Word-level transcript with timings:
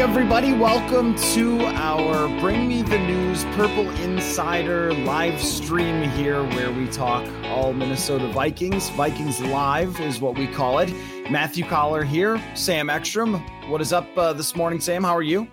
Hey, 0.00 0.08
everybody, 0.08 0.54
welcome 0.54 1.14
to 1.34 1.60
our 1.60 2.26
Bring 2.40 2.66
Me 2.66 2.80
the 2.80 2.98
News 3.00 3.44
Purple 3.54 3.90
Insider 4.00 4.94
live 4.94 5.38
stream 5.38 6.08
here 6.12 6.42
where 6.42 6.72
we 6.72 6.88
talk 6.88 7.30
all 7.44 7.74
Minnesota 7.74 8.26
Vikings. 8.28 8.88
Vikings 8.88 9.42
Live 9.42 10.00
is 10.00 10.18
what 10.18 10.38
we 10.38 10.46
call 10.46 10.78
it. 10.78 10.90
Matthew 11.30 11.66
Coller 11.66 12.02
here, 12.02 12.42
Sam 12.54 12.88
Ekstrom. 12.88 13.34
What 13.68 13.82
is 13.82 13.92
up 13.92 14.06
uh, 14.16 14.32
this 14.32 14.56
morning, 14.56 14.80
Sam? 14.80 15.04
How 15.04 15.14
are 15.14 15.20
you? 15.20 15.46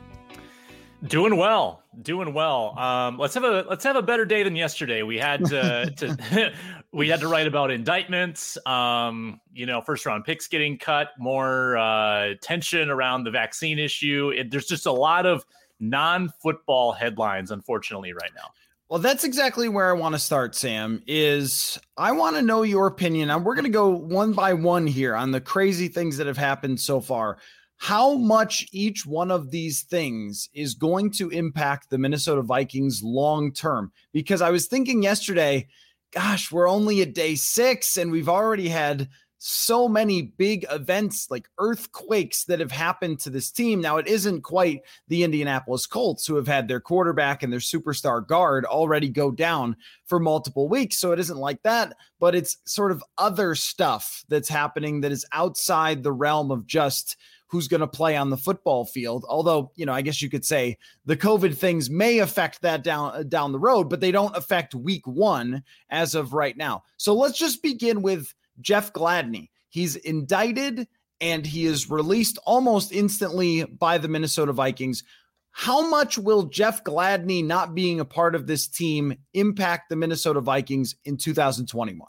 Doing 1.04 1.36
well, 1.36 1.84
doing 2.02 2.34
well. 2.34 2.80
Um, 2.80 3.18
let's 3.18 3.34
have 3.34 3.44
a 3.44 3.66
let's 3.70 3.84
have 3.84 3.98
a 3.98 4.02
better 4.02 4.24
day 4.24 4.44
than 4.44 4.56
yesterday. 4.56 5.04
We 5.04 5.18
had 5.18 5.44
to, 5.48 5.92
to 5.98 6.54
we 6.94 7.10
had 7.10 7.20
to 7.20 7.28
write 7.28 7.48
about 7.48 7.72
indictments. 7.72 8.58
Um, 8.66 9.42
you 9.54 9.66
know, 9.66 9.82
first 9.82 10.06
round 10.06 10.26
picks 10.26 10.48
getting 10.48 10.78
cut, 10.78 11.10
more 11.20 11.78
uh, 11.78 12.36
tension 12.42 12.90
around 12.90 13.24
the 13.24 13.32
vaccine 13.32 13.80
issue. 13.80 14.32
It, 14.36 14.52
there's 14.52 14.68
just 14.68 14.86
a 14.86 14.92
lot 14.92 15.26
of 15.26 15.46
non 15.80 16.30
football 16.42 16.92
headlines, 16.92 17.52
unfortunately, 17.52 18.14
right 18.14 18.32
now. 18.36 18.50
Well, 18.90 19.00
that's 19.00 19.26
exactly 19.26 19.68
where 19.68 19.90
I 19.90 20.00
want 20.00 20.16
to 20.16 20.20
start, 20.20 20.56
Sam. 20.56 21.04
Is 21.08 21.78
I 21.98 22.14
want 22.14 22.38
to 22.38 22.42
know 22.42 22.64
your 22.64 22.88
opinion. 22.88 23.30
And 23.30 23.44
we're 23.44 23.56
going 23.56 23.66
to 23.66 23.70
go 23.70 23.90
one 23.90 24.32
by 24.32 24.54
one 24.54 24.88
here 24.88 25.16
on 25.16 25.32
the 25.32 25.42
crazy 25.42 25.90
things 25.90 26.16
that 26.18 26.28
have 26.28 26.38
happened 26.38 26.80
so 26.80 27.02
far 27.02 27.38
how 27.78 28.16
much 28.16 28.68
each 28.72 29.06
one 29.06 29.30
of 29.30 29.52
these 29.52 29.84
things 29.84 30.50
is 30.54 30.74
going 30.74 31.12
to 31.12 31.30
impact 31.30 31.90
the 31.90 31.98
Minnesota 31.98 32.42
Vikings 32.42 33.04
long 33.04 33.54
term. 33.54 33.92
Because 34.12 34.42
I 34.42 34.50
was 34.50 34.66
thinking 34.66 35.04
yesterday, 35.04 35.68
gosh, 36.12 36.52
we're 36.52 36.70
only 36.70 37.02
at 37.02 37.14
day 37.14 37.36
six 37.36 37.98
and 37.98 38.12
we've 38.12 38.30
already 38.30 38.70
had 38.70 39.10
so 39.40 39.88
many 39.88 40.22
big 40.22 40.66
events 40.72 41.28
like 41.30 41.48
earthquakes 41.60 42.46
that 42.46 42.60
have 42.60 42.72
happened 42.72 43.20
to 43.20 43.30
this 43.30 43.52
team. 43.52 43.82
Now, 43.82 43.98
it 43.98 44.08
isn't 44.08 44.42
quite 44.42 44.82
the 45.08 45.24
Indianapolis 45.24 45.86
Colts 45.86 46.26
who 46.26 46.36
have 46.36 46.48
had 46.48 46.68
their 46.68 46.80
quarterback 46.80 47.44
and 47.44 47.54
their 47.54 47.60
superstar 47.60 48.26
guard 48.26 48.66
already 48.66 49.10
go 49.10 49.30
down 49.30 49.76
for 50.06 50.20
multiple 50.20 50.68
weeks. 50.68 51.00
So 51.00 51.12
it 51.12 51.20
isn't 51.20 51.38
like 51.38 51.62
that, 51.64 51.96
but 52.20 52.36
it's 52.36 52.58
sort 52.66 52.92
of 52.92 53.04
other 53.18 53.54
stuff 53.54 54.24
that's 54.28 54.50
happening 54.50 55.02
that 55.02 55.12
is 55.12 55.26
outside 55.32 56.02
the 56.02 56.12
realm 56.14 56.50
of 56.50 56.66
just 56.66 57.16
who's 57.48 57.68
going 57.68 57.82
to 57.82 57.88
play 57.88 58.16
on 58.16 58.30
the 58.30 58.38
football 58.38 58.86
field. 58.86 59.26
Although, 59.28 59.72
you 59.76 59.86
know, 59.86 59.94
I 59.94 60.02
guess 60.02 60.22
you 60.22 60.30
could 60.30 60.46
say 60.46 60.78
the 61.06 61.18
COVID 61.18 61.58
things 61.58 61.90
may 61.90 62.20
affect 62.20 62.62
that 62.62 62.84
down 62.84 63.16
uh, 63.16 63.24
down 63.24 63.52
the 63.52 63.60
road, 63.60 63.90
but 63.90 64.02
they 64.02 64.12
don't 64.12 64.36
affect 64.36 64.76
week 64.76 65.08
1 65.08 65.64
as 65.90 66.16
of 66.16 66.34
right 66.34 66.56
now. 66.56 66.84
So 66.98 67.14
let's 67.14 67.40
just 67.40 67.64
begin 67.64 68.02
with 68.02 68.34
Jeff 68.60 68.94
Gladney. 68.94 69.50
He's 69.70 69.96
indicted 69.96 70.88
and 71.20 71.46
he 71.46 71.66
is 71.66 71.90
released 71.90 72.38
almost 72.46 72.92
instantly 72.92 73.64
by 73.64 73.98
the 73.98 74.08
Minnesota 74.08 74.54
Vikings. 74.54 75.04
How 75.52 75.90
much 75.90 76.18
will 76.18 76.44
Jeff 76.44 76.84
Gladney 76.84 77.44
not 77.44 77.74
being 77.74 78.00
a 78.00 78.06
part 78.06 78.36
of 78.36 78.46
this 78.46 78.68
team 78.68 79.18
impact 79.34 79.90
the 79.90 79.96
Minnesota 79.96 80.42
Vikings 80.42 80.96
in 81.04 81.18
2021? 81.18 82.08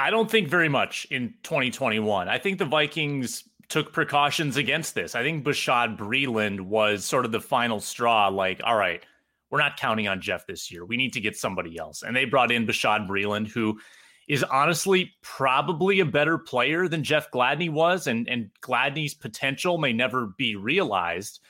I 0.00 0.08
don't 0.08 0.30
think 0.30 0.48
very 0.48 0.70
much 0.70 1.06
in 1.10 1.34
2021. 1.42 2.28
I 2.28 2.38
think 2.38 2.58
the 2.58 2.64
Vikings 2.64 3.44
took 3.68 3.92
precautions 3.92 4.56
against 4.56 4.94
this. 4.94 5.14
I 5.14 5.22
think 5.22 5.44
Bashaud 5.44 5.98
Breeland 5.98 6.62
was 6.62 7.04
sort 7.04 7.26
of 7.26 7.32
the 7.32 7.40
final 7.40 7.80
straw. 7.80 8.28
Like, 8.28 8.62
all 8.64 8.76
right, 8.76 9.04
we're 9.50 9.58
not 9.58 9.76
counting 9.76 10.08
on 10.08 10.22
Jeff 10.22 10.46
this 10.46 10.72
year. 10.72 10.86
We 10.86 10.96
need 10.96 11.12
to 11.12 11.20
get 11.20 11.36
somebody 11.36 11.78
else. 11.78 12.02
And 12.02 12.16
they 12.16 12.24
brought 12.24 12.50
in 12.50 12.66
Bashaud 12.66 13.06
Breeland, 13.06 13.48
who 13.48 13.78
is 14.26 14.42
honestly 14.44 15.12
probably 15.20 16.00
a 16.00 16.06
better 16.06 16.38
player 16.38 16.88
than 16.88 17.04
Jeff 17.04 17.30
Gladney 17.30 17.68
was. 17.68 18.06
And, 18.06 18.26
and 18.26 18.48
Gladney's 18.62 19.12
potential 19.12 19.76
may 19.76 19.92
never 19.92 20.28
be 20.38 20.56
realized. 20.56 21.40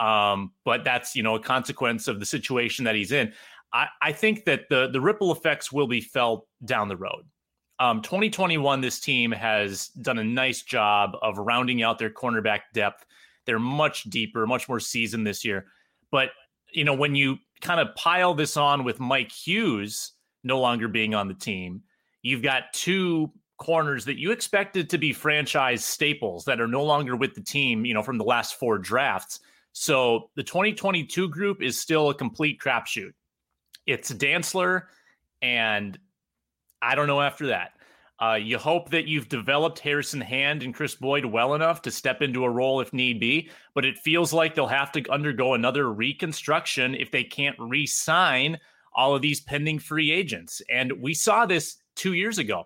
Um, 0.00 0.50
but 0.64 0.82
that's, 0.82 1.14
you 1.14 1.22
know, 1.22 1.36
a 1.36 1.40
consequence 1.40 2.08
of 2.08 2.18
the 2.18 2.26
situation 2.26 2.86
that 2.86 2.96
he's 2.96 3.12
in. 3.12 3.32
I, 3.72 3.86
I 4.02 4.12
think 4.12 4.46
that 4.46 4.68
the 4.68 4.88
the 4.90 5.00
ripple 5.00 5.30
effects 5.30 5.70
will 5.70 5.86
be 5.86 6.00
felt 6.00 6.48
down 6.64 6.88
the 6.88 6.96
road. 6.96 7.24
Um, 7.80 8.02
2021, 8.02 8.82
this 8.82 9.00
team 9.00 9.32
has 9.32 9.88
done 9.88 10.18
a 10.18 10.24
nice 10.24 10.60
job 10.60 11.16
of 11.22 11.38
rounding 11.38 11.82
out 11.82 11.98
their 11.98 12.10
cornerback 12.10 12.60
depth. 12.74 13.06
They're 13.46 13.58
much 13.58 14.04
deeper, 14.04 14.46
much 14.46 14.68
more 14.68 14.80
seasoned 14.80 15.26
this 15.26 15.46
year. 15.46 15.64
But, 16.10 16.28
you 16.72 16.84
know, 16.84 16.92
when 16.92 17.14
you 17.14 17.38
kind 17.62 17.80
of 17.80 17.94
pile 17.94 18.34
this 18.34 18.58
on 18.58 18.84
with 18.84 19.00
Mike 19.00 19.32
Hughes 19.32 20.12
no 20.44 20.60
longer 20.60 20.88
being 20.88 21.14
on 21.14 21.26
the 21.26 21.34
team, 21.34 21.82
you've 22.20 22.42
got 22.42 22.72
two 22.74 23.32
corners 23.56 24.04
that 24.04 24.18
you 24.18 24.30
expected 24.30 24.90
to 24.90 24.98
be 24.98 25.14
franchise 25.14 25.82
staples 25.82 26.44
that 26.44 26.60
are 26.60 26.68
no 26.68 26.84
longer 26.84 27.16
with 27.16 27.34
the 27.34 27.42
team, 27.42 27.86
you 27.86 27.94
know, 27.94 28.02
from 28.02 28.18
the 28.18 28.24
last 28.24 28.58
four 28.58 28.76
drafts. 28.76 29.40
So 29.72 30.28
the 30.36 30.42
2022 30.42 31.30
group 31.30 31.62
is 31.62 31.80
still 31.80 32.10
a 32.10 32.14
complete 32.14 32.60
crapshoot. 32.60 33.12
It's 33.86 34.12
Dantzler 34.12 34.82
and 35.40 35.98
I 36.82 36.94
don't 36.94 37.06
know 37.06 37.20
after 37.20 37.48
that. 37.48 37.72
Uh, 38.20 38.34
you 38.34 38.58
hope 38.58 38.90
that 38.90 39.06
you've 39.06 39.30
developed 39.30 39.78
Harrison 39.78 40.20
Hand 40.20 40.62
and 40.62 40.74
Chris 40.74 40.94
Boyd 40.94 41.24
well 41.24 41.54
enough 41.54 41.80
to 41.82 41.90
step 41.90 42.20
into 42.20 42.44
a 42.44 42.50
role 42.50 42.80
if 42.80 42.92
need 42.92 43.18
be, 43.18 43.50
but 43.74 43.86
it 43.86 43.96
feels 43.96 44.32
like 44.32 44.54
they'll 44.54 44.66
have 44.66 44.92
to 44.92 45.10
undergo 45.10 45.54
another 45.54 45.90
reconstruction 45.90 46.94
if 46.94 47.10
they 47.10 47.24
can't 47.24 47.56
re 47.58 47.86
sign 47.86 48.58
all 48.92 49.14
of 49.14 49.22
these 49.22 49.40
pending 49.40 49.78
free 49.78 50.10
agents. 50.10 50.60
And 50.70 50.92
we 51.00 51.14
saw 51.14 51.46
this 51.46 51.76
two 51.96 52.12
years 52.12 52.36
ago. 52.36 52.64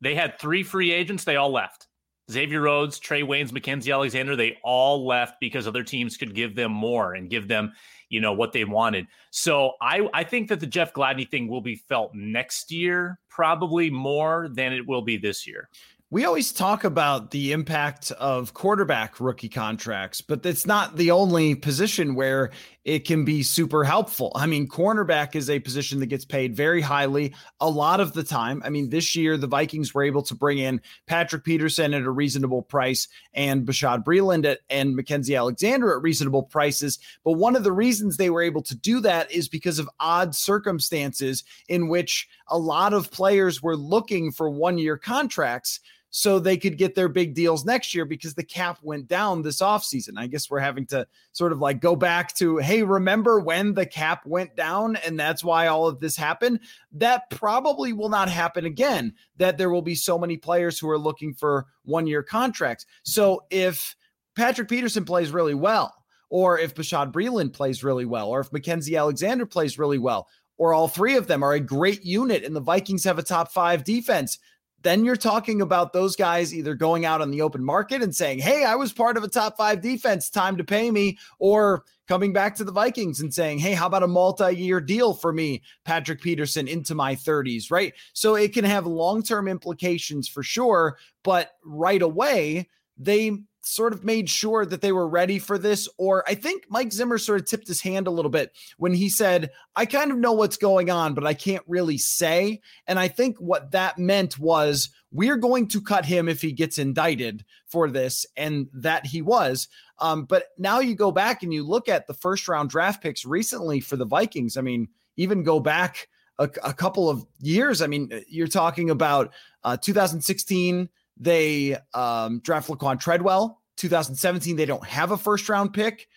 They 0.00 0.14
had 0.14 0.38
three 0.38 0.62
free 0.62 0.92
agents, 0.92 1.24
they 1.24 1.36
all 1.36 1.50
left. 1.52 1.88
Xavier 2.30 2.60
Rhodes, 2.60 3.00
Trey 3.00 3.22
Waynes, 3.22 3.50
Mackensie 3.50 3.92
Alexander, 3.92 4.36
they 4.36 4.58
all 4.62 5.06
left 5.06 5.40
because 5.40 5.66
other 5.66 5.82
teams 5.82 6.16
could 6.16 6.34
give 6.34 6.54
them 6.54 6.70
more 6.70 7.14
and 7.14 7.28
give 7.28 7.48
them 7.48 7.72
you 8.12 8.20
know 8.20 8.32
what 8.34 8.52
they 8.52 8.64
wanted. 8.64 9.08
So 9.30 9.72
I 9.80 10.08
I 10.12 10.22
think 10.22 10.48
that 10.50 10.60
the 10.60 10.66
Jeff 10.66 10.92
Gladney 10.92 11.28
thing 11.28 11.48
will 11.48 11.62
be 11.62 11.76
felt 11.76 12.14
next 12.14 12.70
year 12.70 13.18
probably 13.28 13.90
more 13.90 14.48
than 14.52 14.72
it 14.72 14.86
will 14.86 15.02
be 15.02 15.16
this 15.16 15.46
year. 15.46 15.68
We 16.10 16.26
always 16.26 16.52
talk 16.52 16.84
about 16.84 17.30
the 17.30 17.52
impact 17.52 18.10
of 18.12 18.52
quarterback 18.52 19.18
rookie 19.18 19.48
contracts, 19.48 20.20
but 20.20 20.44
it's 20.44 20.66
not 20.66 20.98
the 20.98 21.10
only 21.10 21.54
position 21.54 22.14
where 22.14 22.50
it 22.84 23.00
can 23.06 23.24
be 23.24 23.42
super 23.42 23.84
helpful. 23.84 24.32
I 24.34 24.46
mean, 24.46 24.66
cornerback 24.68 25.36
is 25.36 25.48
a 25.48 25.60
position 25.60 26.00
that 26.00 26.06
gets 26.06 26.24
paid 26.24 26.56
very 26.56 26.80
highly 26.80 27.34
a 27.60 27.70
lot 27.70 28.00
of 28.00 28.12
the 28.12 28.24
time. 28.24 28.60
I 28.64 28.70
mean, 28.70 28.90
this 28.90 29.14
year 29.14 29.36
the 29.36 29.46
Vikings 29.46 29.94
were 29.94 30.02
able 30.02 30.22
to 30.22 30.34
bring 30.34 30.58
in 30.58 30.80
Patrick 31.06 31.44
Peterson 31.44 31.94
at 31.94 32.02
a 32.02 32.10
reasonable 32.10 32.62
price 32.62 33.08
and 33.34 33.66
Bashaud 33.66 34.04
Breeland 34.04 34.44
at, 34.44 34.60
and 34.68 34.98
Mackensie 34.98 35.36
Alexander 35.36 35.96
at 35.96 36.02
reasonable 36.02 36.42
prices. 36.42 36.98
But 37.24 37.32
one 37.32 37.54
of 37.54 37.64
the 37.64 37.72
reasons 37.72 38.16
they 38.16 38.30
were 38.30 38.42
able 38.42 38.62
to 38.62 38.74
do 38.74 39.00
that 39.00 39.30
is 39.30 39.48
because 39.48 39.78
of 39.78 39.88
odd 40.00 40.34
circumstances 40.34 41.44
in 41.68 41.88
which 41.88 42.28
a 42.48 42.58
lot 42.58 42.92
of 42.92 43.10
players 43.10 43.62
were 43.62 43.76
looking 43.76 44.32
for 44.32 44.50
one 44.50 44.78
year 44.78 44.96
contracts 44.96 45.80
so 46.14 46.38
they 46.38 46.58
could 46.58 46.76
get 46.76 46.94
their 46.94 47.08
big 47.08 47.32
deals 47.32 47.64
next 47.64 47.94
year 47.94 48.04
because 48.04 48.34
the 48.34 48.44
cap 48.44 48.78
went 48.82 49.08
down 49.08 49.40
this 49.40 49.62
offseason. 49.62 50.18
I 50.18 50.26
guess 50.26 50.50
we're 50.50 50.60
having 50.60 50.84
to 50.88 51.06
sort 51.32 51.52
of 51.52 51.58
like 51.58 51.80
go 51.80 51.96
back 51.96 52.34
to, 52.36 52.58
hey, 52.58 52.82
remember 52.82 53.40
when 53.40 53.72
the 53.72 53.86
cap 53.86 54.26
went 54.26 54.54
down 54.54 54.96
and 54.96 55.18
that's 55.18 55.42
why 55.42 55.68
all 55.68 55.88
of 55.88 56.00
this 56.00 56.14
happened? 56.14 56.60
That 56.92 57.30
probably 57.30 57.94
will 57.94 58.10
not 58.10 58.28
happen 58.28 58.66
again, 58.66 59.14
that 59.38 59.56
there 59.56 59.70
will 59.70 59.80
be 59.80 59.94
so 59.94 60.18
many 60.18 60.36
players 60.36 60.78
who 60.78 60.90
are 60.90 60.98
looking 60.98 61.32
for 61.32 61.66
one 61.84 62.06
year 62.06 62.22
contracts. 62.22 62.84
So 63.04 63.44
if 63.48 63.96
Patrick 64.36 64.68
Peterson 64.68 65.06
plays 65.06 65.30
really 65.30 65.54
well, 65.54 65.94
or 66.28 66.58
if 66.58 66.74
Bashaud 66.74 67.10
Breeland 67.10 67.54
plays 67.54 67.82
really 67.82 68.04
well, 68.04 68.28
or 68.28 68.40
if 68.40 68.50
Mackensie 68.50 68.98
Alexander 68.98 69.46
plays 69.46 69.78
really 69.78 69.98
well, 69.98 70.28
or 70.58 70.74
all 70.74 70.88
three 70.88 71.16
of 71.16 71.26
them 71.26 71.42
are 71.42 71.54
a 71.54 71.60
great 71.60 72.04
unit 72.04 72.44
and 72.44 72.54
the 72.54 72.60
Vikings 72.60 73.04
have 73.04 73.18
a 73.18 73.22
top 73.22 73.50
five 73.50 73.82
defense, 73.82 74.38
then 74.82 75.04
you're 75.04 75.16
talking 75.16 75.62
about 75.62 75.92
those 75.92 76.16
guys 76.16 76.54
either 76.54 76.74
going 76.74 77.04
out 77.04 77.20
on 77.20 77.30
the 77.30 77.42
open 77.42 77.64
market 77.64 78.02
and 78.02 78.14
saying, 78.14 78.38
Hey, 78.38 78.64
I 78.64 78.74
was 78.74 78.92
part 78.92 79.16
of 79.16 79.24
a 79.24 79.28
top 79.28 79.56
five 79.56 79.80
defense, 79.80 80.28
time 80.28 80.56
to 80.56 80.64
pay 80.64 80.90
me, 80.90 81.18
or 81.38 81.84
coming 82.08 82.32
back 82.32 82.54
to 82.56 82.64
the 82.64 82.72
Vikings 82.72 83.20
and 83.20 83.32
saying, 83.32 83.58
Hey, 83.58 83.72
how 83.72 83.86
about 83.86 84.02
a 84.02 84.08
multi 84.08 84.54
year 84.54 84.80
deal 84.80 85.14
for 85.14 85.32
me, 85.32 85.62
Patrick 85.84 86.20
Peterson, 86.20 86.68
into 86.68 86.94
my 86.94 87.14
30s, 87.14 87.70
right? 87.70 87.94
So 88.12 88.34
it 88.34 88.52
can 88.52 88.64
have 88.64 88.86
long 88.86 89.22
term 89.22 89.48
implications 89.48 90.28
for 90.28 90.42
sure. 90.42 90.98
But 91.22 91.52
right 91.64 92.02
away, 92.02 92.68
they 92.98 93.38
sort 93.62 93.92
of 93.92 94.04
made 94.04 94.28
sure 94.28 94.66
that 94.66 94.80
they 94.80 94.92
were 94.92 95.08
ready 95.08 95.38
for 95.38 95.56
this. 95.56 95.88
Or 95.96 96.24
I 96.28 96.34
think 96.34 96.64
Mike 96.68 96.92
Zimmer 96.92 97.16
sort 97.16 97.40
of 97.40 97.46
tipped 97.46 97.68
his 97.68 97.80
hand 97.80 98.06
a 98.06 98.10
little 98.10 98.30
bit 98.30 98.52
when 98.76 98.92
he 98.92 99.08
said, 99.08 99.50
I 99.76 99.86
kind 99.86 100.10
of 100.10 100.18
know 100.18 100.32
what's 100.32 100.56
going 100.56 100.90
on, 100.90 101.14
but 101.14 101.26
I 101.26 101.34
can't 101.34 101.64
really 101.66 101.98
say. 101.98 102.60
And 102.86 102.98
I 102.98 103.08
think 103.08 103.38
what 103.38 103.70
that 103.70 103.98
meant 103.98 104.38
was 104.38 104.90
we're 105.12 105.36
going 105.36 105.68
to 105.68 105.80
cut 105.80 106.04
him 106.04 106.28
if 106.28 106.42
he 106.42 106.52
gets 106.52 106.78
indicted 106.78 107.44
for 107.66 107.88
this, 107.88 108.26
and 108.36 108.68
that 108.74 109.06
he 109.06 109.22
was. 109.22 109.68
Um, 109.98 110.24
but 110.24 110.48
now 110.58 110.80
you 110.80 110.94
go 110.94 111.12
back 111.12 111.42
and 111.42 111.54
you 111.54 111.64
look 111.64 111.88
at 111.88 112.06
the 112.06 112.14
first 112.14 112.48
round 112.48 112.70
draft 112.70 113.02
picks 113.02 113.24
recently 113.24 113.80
for 113.80 113.96
the 113.96 114.04
Vikings. 114.04 114.56
I 114.56 114.60
mean, 114.62 114.88
even 115.16 115.42
go 115.42 115.60
back 115.60 116.08
a, 116.38 116.50
a 116.64 116.72
couple 116.72 117.08
of 117.08 117.24
years. 117.38 117.82
I 117.82 117.86
mean, 117.86 118.22
you're 118.26 118.48
talking 118.48 118.90
about 118.90 119.32
uh, 119.64 119.76
2016 119.76 120.88
they 121.22 121.76
um, 121.94 122.40
draft 122.40 122.68
Laquan 122.68 123.00
Treadwell. 123.00 123.60
2017, 123.76 124.56
they 124.56 124.66
don't 124.66 124.86
have 124.86 125.10
a 125.10 125.16
first 125.16 125.48
round 125.48 125.72
pick. 125.72 126.08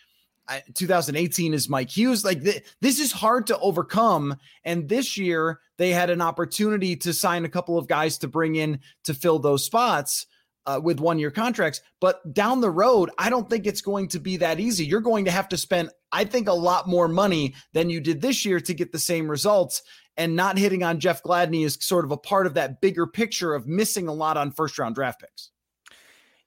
2018 0.74 1.54
is 1.54 1.68
Mike 1.68 1.90
Hughes. 1.90 2.24
Like 2.24 2.42
th- 2.42 2.62
this 2.80 3.00
is 3.00 3.12
hard 3.12 3.48
to 3.48 3.58
overcome. 3.58 4.36
And 4.64 4.88
this 4.88 5.16
year 5.16 5.60
they 5.76 5.90
had 5.90 6.10
an 6.10 6.20
opportunity 6.20 6.96
to 6.96 7.12
sign 7.12 7.44
a 7.44 7.48
couple 7.48 7.78
of 7.78 7.88
guys 7.88 8.18
to 8.18 8.28
bring 8.28 8.54
in 8.54 8.80
to 9.04 9.14
fill 9.14 9.38
those 9.38 9.64
spots 9.64 10.26
uh, 10.66 10.80
with 10.82 11.00
one 11.00 11.18
year 11.18 11.30
contracts. 11.30 11.80
But 12.00 12.32
down 12.32 12.60
the 12.60 12.70
road, 12.70 13.10
I 13.18 13.30
don't 13.30 13.48
think 13.48 13.66
it's 13.66 13.80
going 13.80 14.08
to 14.08 14.20
be 14.20 14.36
that 14.38 14.60
easy. 14.60 14.84
You're 14.84 15.00
going 15.00 15.24
to 15.24 15.30
have 15.30 15.48
to 15.48 15.56
spend, 15.56 15.90
I 16.12 16.24
think, 16.24 16.48
a 16.48 16.52
lot 16.52 16.88
more 16.88 17.08
money 17.08 17.54
than 17.72 17.90
you 17.90 18.00
did 18.00 18.20
this 18.20 18.44
year 18.44 18.60
to 18.60 18.74
get 18.74 18.92
the 18.92 18.98
same 18.98 19.28
results. 19.28 19.82
And 20.18 20.34
not 20.34 20.56
hitting 20.56 20.82
on 20.82 20.98
Jeff 20.98 21.22
Gladney 21.22 21.64
is 21.64 21.76
sort 21.80 22.04
of 22.04 22.10
a 22.10 22.16
part 22.16 22.46
of 22.46 22.54
that 22.54 22.80
bigger 22.80 23.06
picture 23.06 23.54
of 23.54 23.66
missing 23.66 24.08
a 24.08 24.14
lot 24.14 24.36
on 24.36 24.50
first 24.50 24.78
round 24.78 24.94
draft 24.94 25.20
picks. 25.20 25.50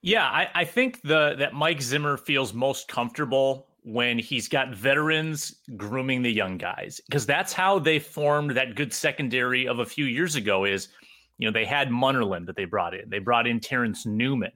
Yeah, 0.02 0.26
I, 0.26 0.48
I 0.56 0.66
think 0.66 1.02
the 1.02 1.36
that 1.38 1.54
Mike 1.54 1.82
Zimmer 1.82 2.18
feels 2.18 2.54
most 2.54 2.88
comfortable 2.88 3.68
when 3.84 4.18
he's 4.18 4.48
got 4.48 4.74
veterans 4.74 5.56
grooming 5.78 6.22
the 6.22 6.32
young 6.32 6.58
guys 6.58 7.00
because 7.08 7.26
that's 7.26 7.54
how 7.54 7.80
they 7.80 8.00
formed 8.00 8.52
that 8.52 8.76
good 8.76 8.94
secondary 8.94 9.68
of 9.68 9.80
a 9.80 9.86
few 9.86 10.06
years 10.06 10.36
ago 10.36 10.66
is 10.66 10.90
you 11.40 11.48
know, 11.48 11.54
they 11.54 11.66
had 11.66 11.90
Munnerlyn 11.90 12.46
that 12.46 12.56
they 12.56 12.66
brought 12.66 12.94
in. 12.94 13.10
They 13.10 13.20
brought 13.20 13.48
in 13.48 13.60
Terrence 13.60 14.06
Newman, 14.06 14.52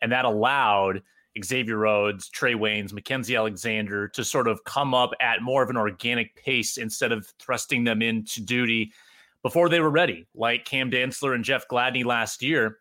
and 0.00 0.12
that 0.12 0.26
allowed 0.26 1.02
Xavier 1.44 1.76
Rhodes, 1.76 2.28
Trey 2.28 2.54
Waynes, 2.54 2.92
Mackensie 2.92 3.36
Alexander 3.36 4.08
to 4.08 4.24
sort 4.24 4.48
of 4.48 4.64
come 4.64 4.94
up 4.94 5.10
at 5.20 5.42
more 5.42 5.62
of 5.62 5.70
an 5.70 5.76
organic 5.76 6.34
pace 6.36 6.76
instead 6.76 7.12
of 7.12 7.26
thrusting 7.38 7.84
them 7.84 8.02
into 8.02 8.42
duty 8.42 8.92
before 9.42 9.68
they 9.68 9.80
were 9.80 9.90
ready, 9.90 10.26
like 10.34 10.64
Cam 10.64 10.90
Dantzler 10.90 11.34
and 11.34 11.44
Jeff 11.44 11.68
Gladney 11.68 12.04
last 12.04 12.42
year. 12.42 12.78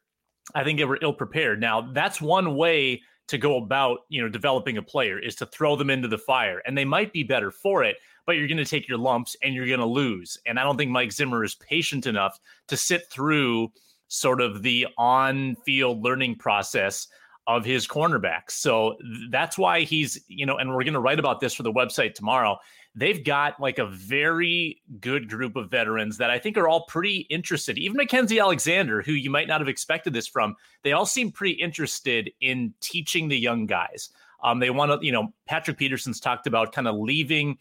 I 0.54 0.63
think 0.63 0.78
they 0.78 0.86
were 0.86 1.00
ill 1.02 1.13
prepared. 1.13 1.60
Now, 1.60 1.90
that's 1.94 2.22
one 2.22 2.56
way 2.56 3.02
to 3.28 3.38
go 3.38 3.57
about, 3.57 4.00
you 4.10 4.22
know, 4.22 4.30
developing 4.30 4.78
a 4.78 4.84
player 4.84 5.18
is 5.18 5.36
to 5.36 5.46
throw 5.48 5.75
them 5.75 5.90
into 5.90 6.08
the 6.08 6.18
fire, 6.18 6.62
and 6.66 6.78
they 6.78 6.86
might 6.86 7.12
be 7.12 7.24
better 7.24 7.51
for 7.51 7.84
it 7.84 7.98
but 8.25 8.38
you're 8.38 8.48
going 8.48 8.58
to 8.58 8.66
take 8.66 8.88
your 8.88 8.98
lumps 8.98 9.36
and 9.42 9.54
you're 9.54 9.68
going 9.68 9.80
to 9.80 9.86
lose. 9.86 10.38
And 10.46 10.60
I 10.60 10.63
don't 10.63 10.78
think 10.78 10.92
Mike 10.92 11.12
Zimmer 11.12 11.44
is 11.44 11.56
patient 11.56 12.08
enough 12.08 12.40
to 12.68 12.78
sit 12.78 13.10
through 13.10 13.72
sort 14.08 14.42
of 14.42 14.62
the 14.62 14.88
on 14.98 15.56
field 15.66 16.04
learning 16.04 16.36
process 16.36 17.08
of 17.48 17.64
his 17.64 17.88
cornerbacks. 17.88 18.52
So 18.52 18.98
that's 19.30 19.58
why 19.58 19.82
he's, 19.82 20.20
you 20.28 20.46
know, 20.46 20.58
and 20.58 20.70
we're 20.70 20.84
going 20.84 20.94
to 20.94 21.00
write 21.00 21.20
about 21.20 21.40
this 21.40 21.54
for 21.54 21.64
the 21.64 21.72
website 21.72 22.14
tomorrow. 22.16 22.58
They've 22.96 23.24
got 23.24 23.60
like 23.60 23.78
a 23.78 23.86
very 23.86 24.82
good 25.00 25.30
group 25.30 25.56
of 25.56 25.70
veterans 25.70 26.18
that 26.18 26.32
I 26.32 26.40
think 26.40 26.58
are 26.58 26.68
all 26.68 26.86
pretty 26.86 27.20
interested. 27.30 27.78
Even 27.78 27.98
Mackensie 27.98 28.42
Alexander, 28.42 29.02
who 29.02 29.12
you 29.12 29.30
might 29.30 29.48
not 29.48 29.62
have 29.62 29.68
expected 29.68 30.14
this 30.14 30.28
from, 30.28 30.56
they 30.84 30.94
all 30.94 31.06
seem 31.06 31.32
pretty 31.32 31.54
interested 31.54 32.32
in 32.42 32.74
teaching 32.80 33.28
the 33.28 33.38
young 33.38 33.66
guys. 33.66 34.10
Um, 34.44 34.60
they 34.60 34.70
want 34.70 34.92
to, 34.92 35.06
you 35.06 35.12
know, 35.12 35.34
Patrick 35.46 35.78
Peterson's 35.78 36.20
talked 36.20 36.48
about 36.48 36.72
kind 36.72 36.88
of 36.88 36.96
leaving 36.96 37.58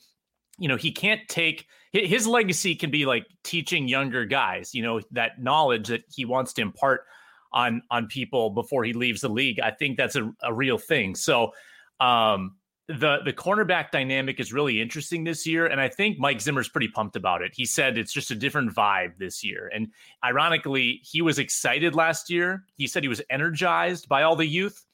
you 0.59 0.69
know, 0.69 0.77
he 0.77 0.93
can't 0.93 1.21
take 1.29 1.67
his 1.93 2.27
legacy 2.27 2.75
can 2.75 2.91
be 2.91 3.07
like 3.07 3.27
teaching 3.45 3.87
younger 3.87 4.25
guys, 4.25 4.75
you 4.75 4.83
know, 4.83 5.01
that 5.13 5.41
knowledge 5.41 5.89
that 5.89 6.05
he 6.09 6.25
wants 6.25 6.53
to 6.55 6.63
impart 6.63 7.07
on 7.55 7.81
on 7.91 8.07
people 8.09 8.51
before 8.51 8.85
he 8.85 8.93
leaves 8.93 9.23
the 9.23 9.29
league. 9.31 9.61
I 9.61 9.71
think 9.71 9.97
that's 9.97 10.17
a, 10.17 10.31
a 10.43 10.53
real 10.53 10.77
thing. 10.77 11.15
So 11.15 11.53
um 12.01 12.57
the 12.89 13.21
the 13.25 13.33
cornerback 13.33 13.91
dynamic 13.91 14.39
is 14.39 14.53
really 14.53 14.79
interesting 14.79 15.25
this 15.25 15.47
year 15.47 15.65
and 15.65 15.81
i 15.81 15.89
think 15.89 16.19
mike 16.19 16.39
zimmer's 16.39 16.69
pretty 16.69 16.89
pumped 16.89 17.17
about 17.17 17.41
it 17.41 17.51
he 17.55 17.65
said 17.65 17.97
it's 17.97 18.13
just 18.13 18.31
a 18.31 18.35
different 18.35 18.75
vibe 18.75 19.17
this 19.17 19.43
year 19.43 19.71
and 19.75 19.89
ironically 20.23 21.01
he 21.03 21.23
was 21.23 21.39
excited 21.39 21.95
last 21.95 22.29
year 22.29 22.63
he 22.77 22.87
said 22.87 23.03
he 23.03 23.09
was 23.09 23.23
energized 23.31 24.07
by 24.07 24.23
all 24.23 24.37
the 24.37 24.47
youth 24.47 24.85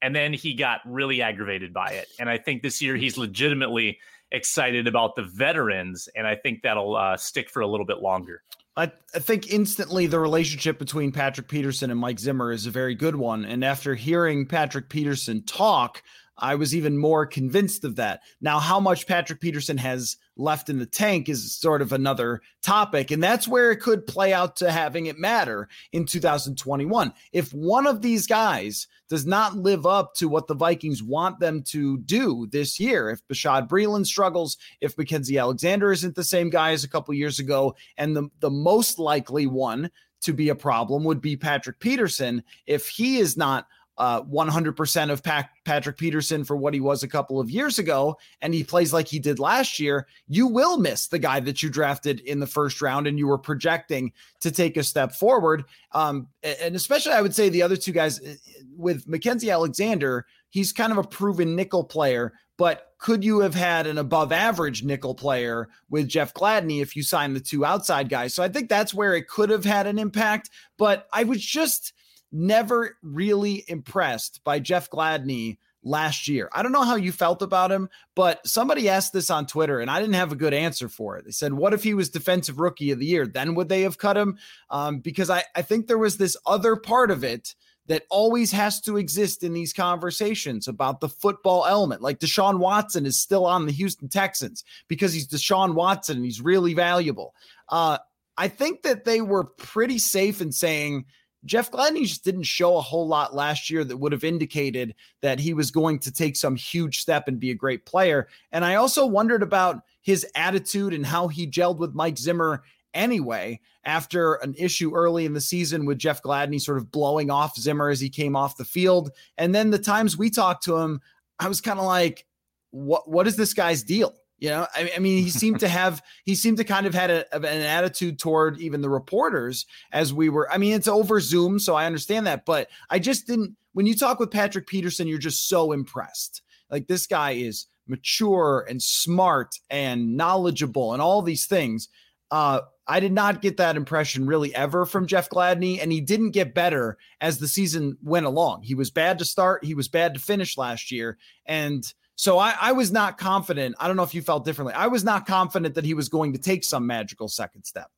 and 0.00 0.14
then 0.14 0.32
he 0.32 0.54
got 0.54 0.80
really 0.86 1.22
aggravated 1.22 1.72
by 1.72 1.88
it 1.88 2.06
and 2.20 2.30
i 2.30 2.38
think 2.38 2.62
this 2.62 2.80
year 2.80 2.94
he's 2.94 3.18
legitimately 3.18 3.98
excited 4.32 4.86
about 4.86 5.16
the 5.16 5.22
veterans, 5.22 6.08
and 6.14 6.26
I 6.26 6.36
think 6.36 6.62
that'll 6.62 6.96
uh, 6.96 7.16
stick 7.16 7.50
for 7.50 7.60
a 7.60 7.66
little 7.66 7.86
bit 7.86 7.98
longer. 7.98 8.42
I, 8.76 8.92
I 9.14 9.18
think 9.18 9.52
instantly 9.52 10.06
the 10.06 10.20
relationship 10.20 10.78
between 10.78 11.12
Patrick 11.12 11.48
Peterson 11.48 11.90
and 11.90 11.98
Mike 11.98 12.18
Zimmer 12.18 12.52
is 12.52 12.66
a 12.66 12.70
very 12.70 12.94
good 12.94 13.16
one. 13.16 13.44
And 13.44 13.64
after 13.64 13.94
hearing 13.94 14.46
Patrick 14.46 14.88
Peterson 14.88 15.42
talk, 15.42 16.02
I 16.40 16.54
was 16.56 16.74
even 16.74 16.98
more 16.98 17.26
convinced 17.26 17.84
of 17.84 17.96
that. 17.96 18.22
Now, 18.40 18.58
how 18.58 18.80
much 18.80 19.06
Patrick 19.06 19.40
Peterson 19.40 19.78
has 19.78 20.16
left 20.40 20.68
in 20.68 20.78
the 20.78 20.86
tank 20.86 21.28
is 21.28 21.54
sort 21.54 21.82
of 21.82 21.92
another 21.92 22.40
topic. 22.62 23.10
And 23.10 23.22
that's 23.22 23.46
where 23.46 23.70
it 23.70 23.80
could 23.80 24.06
play 24.06 24.32
out 24.32 24.56
to 24.56 24.72
having 24.72 25.06
it 25.06 25.18
matter 25.18 25.68
in 25.92 26.06
2021. 26.06 27.12
If 27.32 27.52
one 27.52 27.86
of 27.86 28.02
these 28.02 28.26
guys 28.26 28.88
does 29.08 29.26
not 29.26 29.56
live 29.56 29.86
up 29.86 30.14
to 30.14 30.28
what 30.28 30.46
the 30.46 30.54
Vikings 30.54 31.02
want 31.02 31.40
them 31.40 31.62
to 31.64 31.98
do 31.98 32.48
this 32.50 32.80
year, 32.80 33.10
if 33.10 33.26
Bashaud 33.28 33.68
Breeland 33.68 34.06
struggles, 34.06 34.56
if 34.80 34.96
Mackensie 34.96 35.40
Alexander 35.40 35.92
isn't 35.92 36.14
the 36.14 36.24
same 36.24 36.50
guy 36.50 36.72
as 36.72 36.84
a 36.84 36.88
couple 36.88 37.14
years 37.14 37.38
ago, 37.38 37.74
and 37.96 38.16
the, 38.16 38.28
the 38.40 38.50
most 38.50 38.98
likely 38.98 39.46
one 39.46 39.90
to 40.22 40.32
be 40.32 40.48
a 40.48 40.54
problem 40.54 41.04
would 41.04 41.20
be 41.20 41.36
Patrick 41.36 41.80
Peterson, 41.80 42.42
if 42.66 42.88
he 42.88 43.18
is 43.18 43.36
not 43.36 43.66
uh, 44.00 44.22
100% 44.22 45.10
of 45.10 45.22
Pat- 45.22 45.50
Patrick 45.66 45.98
Peterson 45.98 46.42
for 46.42 46.56
what 46.56 46.72
he 46.72 46.80
was 46.80 47.02
a 47.02 47.08
couple 47.08 47.38
of 47.38 47.50
years 47.50 47.78
ago, 47.78 48.16
and 48.40 48.54
he 48.54 48.64
plays 48.64 48.94
like 48.94 49.06
he 49.06 49.18
did 49.18 49.38
last 49.38 49.78
year, 49.78 50.06
you 50.26 50.46
will 50.46 50.78
miss 50.78 51.08
the 51.08 51.18
guy 51.18 51.38
that 51.38 51.62
you 51.62 51.68
drafted 51.68 52.18
in 52.20 52.40
the 52.40 52.46
first 52.46 52.80
round 52.80 53.06
and 53.06 53.18
you 53.18 53.26
were 53.26 53.36
projecting 53.36 54.10
to 54.40 54.50
take 54.50 54.78
a 54.78 54.82
step 54.82 55.12
forward. 55.12 55.66
Um, 55.92 56.28
and 56.42 56.74
especially, 56.74 57.12
I 57.12 57.20
would 57.20 57.34
say 57.34 57.50
the 57.50 57.60
other 57.60 57.76
two 57.76 57.92
guys 57.92 58.18
uh, 58.20 58.36
with 58.74 59.06
Mackensie 59.06 59.52
Alexander, 59.52 60.24
he's 60.48 60.72
kind 60.72 60.92
of 60.92 60.98
a 60.98 61.04
proven 61.04 61.54
nickel 61.54 61.84
player, 61.84 62.32
but 62.56 62.94
could 62.96 63.22
you 63.22 63.40
have 63.40 63.54
had 63.54 63.86
an 63.86 63.98
above 63.98 64.32
average 64.32 64.82
nickel 64.82 65.14
player 65.14 65.68
with 65.90 66.08
Jeff 66.08 66.32
Gladney 66.32 66.80
if 66.80 66.96
you 66.96 67.02
signed 67.02 67.36
the 67.36 67.40
two 67.40 67.66
outside 67.66 68.08
guys? 68.08 68.32
So 68.32 68.42
I 68.42 68.48
think 68.48 68.70
that's 68.70 68.94
where 68.94 69.14
it 69.14 69.28
could 69.28 69.50
have 69.50 69.66
had 69.66 69.86
an 69.86 69.98
impact. 69.98 70.48
But 70.78 71.06
I 71.12 71.24
was 71.24 71.44
just 71.44 71.92
never 72.32 72.96
really 73.02 73.64
impressed 73.68 74.42
by 74.44 74.58
Jeff 74.58 74.90
Gladney 74.90 75.58
last 75.82 76.28
year. 76.28 76.48
I 76.52 76.62
don't 76.62 76.72
know 76.72 76.84
how 76.84 76.96
you 76.96 77.12
felt 77.12 77.42
about 77.42 77.72
him, 77.72 77.88
but 78.14 78.46
somebody 78.46 78.88
asked 78.88 79.12
this 79.12 79.30
on 79.30 79.46
Twitter 79.46 79.80
and 79.80 79.90
I 79.90 80.00
didn't 80.00 80.14
have 80.14 80.32
a 80.32 80.36
good 80.36 80.52
answer 80.52 80.88
for 80.88 81.16
it. 81.16 81.24
They 81.24 81.30
said, 81.30 81.52
What 81.52 81.72
if 81.72 81.82
he 81.82 81.94
was 81.94 82.10
defensive 82.10 82.60
rookie 82.60 82.90
of 82.90 82.98
the 82.98 83.06
year? 83.06 83.26
Then 83.26 83.54
would 83.54 83.68
they 83.68 83.82
have 83.82 83.98
cut 83.98 84.16
him? 84.16 84.38
Um, 84.68 84.98
because 85.00 85.30
I, 85.30 85.44
I 85.54 85.62
think 85.62 85.86
there 85.86 85.98
was 85.98 86.16
this 86.16 86.36
other 86.46 86.76
part 86.76 87.10
of 87.10 87.24
it 87.24 87.54
that 87.86 88.04
always 88.10 88.52
has 88.52 88.80
to 88.82 88.98
exist 88.98 89.42
in 89.42 89.52
these 89.52 89.72
conversations 89.72 90.68
about 90.68 91.00
the 91.00 91.08
football 91.08 91.66
element. 91.66 92.02
Like 92.02 92.20
Deshaun 92.20 92.58
Watson 92.58 93.06
is 93.06 93.18
still 93.18 93.46
on 93.46 93.66
the 93.66 93.72
Houston 93.72 94.08
Texans 94.08 94.64
because 94.86 95.12
he's 95.12 95.26
Deshaun 95.26 95.74
Watson 95.74 96.16
and 96.16 96.24
he's 96.24 96.40
really 96.40 96.74
valuable. 96.74 97.34
Uh, 97.68 97.98
I 98.36 98.48
think 98.48 98.82
that 98.82 99.04
they 99.04 99.20
were 99.20 99.44
pretty 99.44 99.98
safe 99.98 100.40
in 100.40 100.52
saying, 100.52 101.06
Jeff 101.44 101.70
Gladney 101.70 102.06
just 102.06 102.24
didn't 102.24 102.42
show 102.42 102.76
a 102.76 102.82
whole 102.82 103.06
lot 103.06 103.34
last 103.34 103.70
year 103.70 103.82
that 103.84 103.96
would 103.96 104.12
have 104.12 104.24
indicated 104.24 104.94
that 105.22 105.38
he 105.38 105.54
was 105.54 105.70
going 105.70 105.98
to 106.00 106.12
take 106.12 106.36
some 106.36 106.54
huge 106.54 107.00
step 107.00 107.28
and 107.28 107.40
be 107.40 107.50
a 107.50 107.54
great 107.54 107.86
player. 107.86 108.28
And 108.52 108.64
I 108.64 108.74
also 108.74 109.06
wondered 109.06 109.42
about 109.42 109.82
his 110.02 110.26
attitude 110.34 110.92
and 110.92 111.06
how 111.06 111.28
he 111.28 111.46
gelled 111.46 111.78
with 111.78 111.94
Mike 111.94 112.18
Zimmer 112.18 112.62
anyway 112.92 113.60
after 113.84 114.34
an 114.34 114.54
issue 114.58 114.94
early 114.94 115.24
in 115.24 115.32
the 115.32 115.40
season 115.40 115.86
with 115.86 115.98
Jeff 115.98 116.22
Gladney 116.22 116.60
sort 116.60 116.78
of 116.78 116.90
blowing 116.90 117.30
off 117.30 117.56
Zimmer 117.56 117.88
as 117.88 118.00
he 118.00 118.10
came 118.10 118.36
off 118.36 118.56
the 118.56 118.64
field. 118.64 119.10
And 119.38 119.54
then 119.54 119.70
the 119.70 119.78
times 119.78 120.18
we 120.18 120.28
talked 120.28 120.64
to 120.64 120.76
him, 120.76 121.00
I 121.38 121.48
was 121.48 121.60
kind 121.60 121.78
of 121.78 121.86
like, 121.86 122.26
what 122.72 123.08
what 123.08 123.26
is 123.26 123.36
this 123.36 123.54
guy's 123.54 123.82
deal? 123.82 124.14
You 124.40 124.48
know, 124.48 124.66
I, 124.74 124.90
I, 124.96 124.98
mean, 124.98 125.22
he 125.22 125.30
seemed 125.30 125.60
to 125.60 125.68
have, 125.80 126.02
he 126.24 126.34
seemed 126.34 126.56
to 126.56 126.64
kind 126.64 126.86
of 126.86 126.94
had 126.94 127.10
a, 127.10 127.36
an 127.36 127.44
attitude 127.44 128.18
toward 128.18 128.58
even 128.58 128.80
the 128.80 128.90
reporters 128.90 129.66
as 129.92 130.12
we 130.12 130.28
were. 130.28 130.50
I 130.50 130.58
mean, 130.58 130.74
it's 130.74 130.88
over 130.88 131.20
Zoom, 131.20 131.58
so 131.58 131.74
I 131.74 131.86
understand 131.86 132.26
that, 132.26 132.44
but 132.44 132.68
I 132.88 132.98
just 132.98 133.26
didn't. 133.26 133.56
When 133.72 133.86
you 133.86 133.94
talk 133.94 134.18
with 134.18 134.32
Patrick 134.32 134.66
Peterson, 134.66 135.06
you're 135.06 135.18
just 135.18 135.48
so 135.48 135.70
impressed. 135.70 136.42
Like 136.70 136.88
this 136.88 137.06
guy 137.06 137.32
is 137.32 137.66
mature 137.86 138.66
and 138.68 138.82
smart 138.82 139.56
and 139.68 140.16
knowledgeable 140.16 140.92
and 140.92 141.02
all 141.02 141.22
these 141.22 141.46
things. 141.46 141.88
Uh, 142.30 142.60
I 142.86 142.98
did 142.98 143.12
not 143.12 143.42
get 143.42 143.58
that 143.58 143.76
impression 143.76 144.26
really 144.26 144.54
ever 144.54 144.84
from 144.84 145.06
Jeff 145.06 145.28
Gladney, 145.28 145.80
and 145.80 145.92
he 145.92 146.00
didn't 146.00 146.30
get 146.30 146.54
better 146.54 146.96
as 147.20 147.38
the 147.38 147.46
season 147.46 147.96
went 148.02 148.26
along. 148.26 148.62
He 148.62 148.74
was 148.74 148.90
bad 148.90 149.18
to 149.18 149.24
start, 149.24 149.64
he 149.64 149.74
was 149.74 149.88
bad 149.88 150.14
to 150.14 150.20
finish 150.20 150.56
last 150.56 150.90
year, 150.90 151.18
and 151.46 151.84
so 152.20 152.38
I, 152.38 152.54
I, 152.60 152.72
was 152.72 152.92
not 152.92 153.16
confident. 153.16 153.76
I 153.80 153.86
don't 153.86 153.96
know 153.96 154.02
if 154.02 154.14
you 154.14 154.20
felt 154.20 154.44
differently. 154.44 154.74
I 154.74 154.88
was 154.88 155.02
not 155.02 155.26
confident 155.26 155.74
that 155.76 155.86
he 155.86 155.94
was 155.94 156.10
going 156.10 156.34
to 156.34 156.38
take 156.38 156.64
some 156.64 156.86
magical 156.86 157.28
second 157.28 157.64
step. 157.64 157.90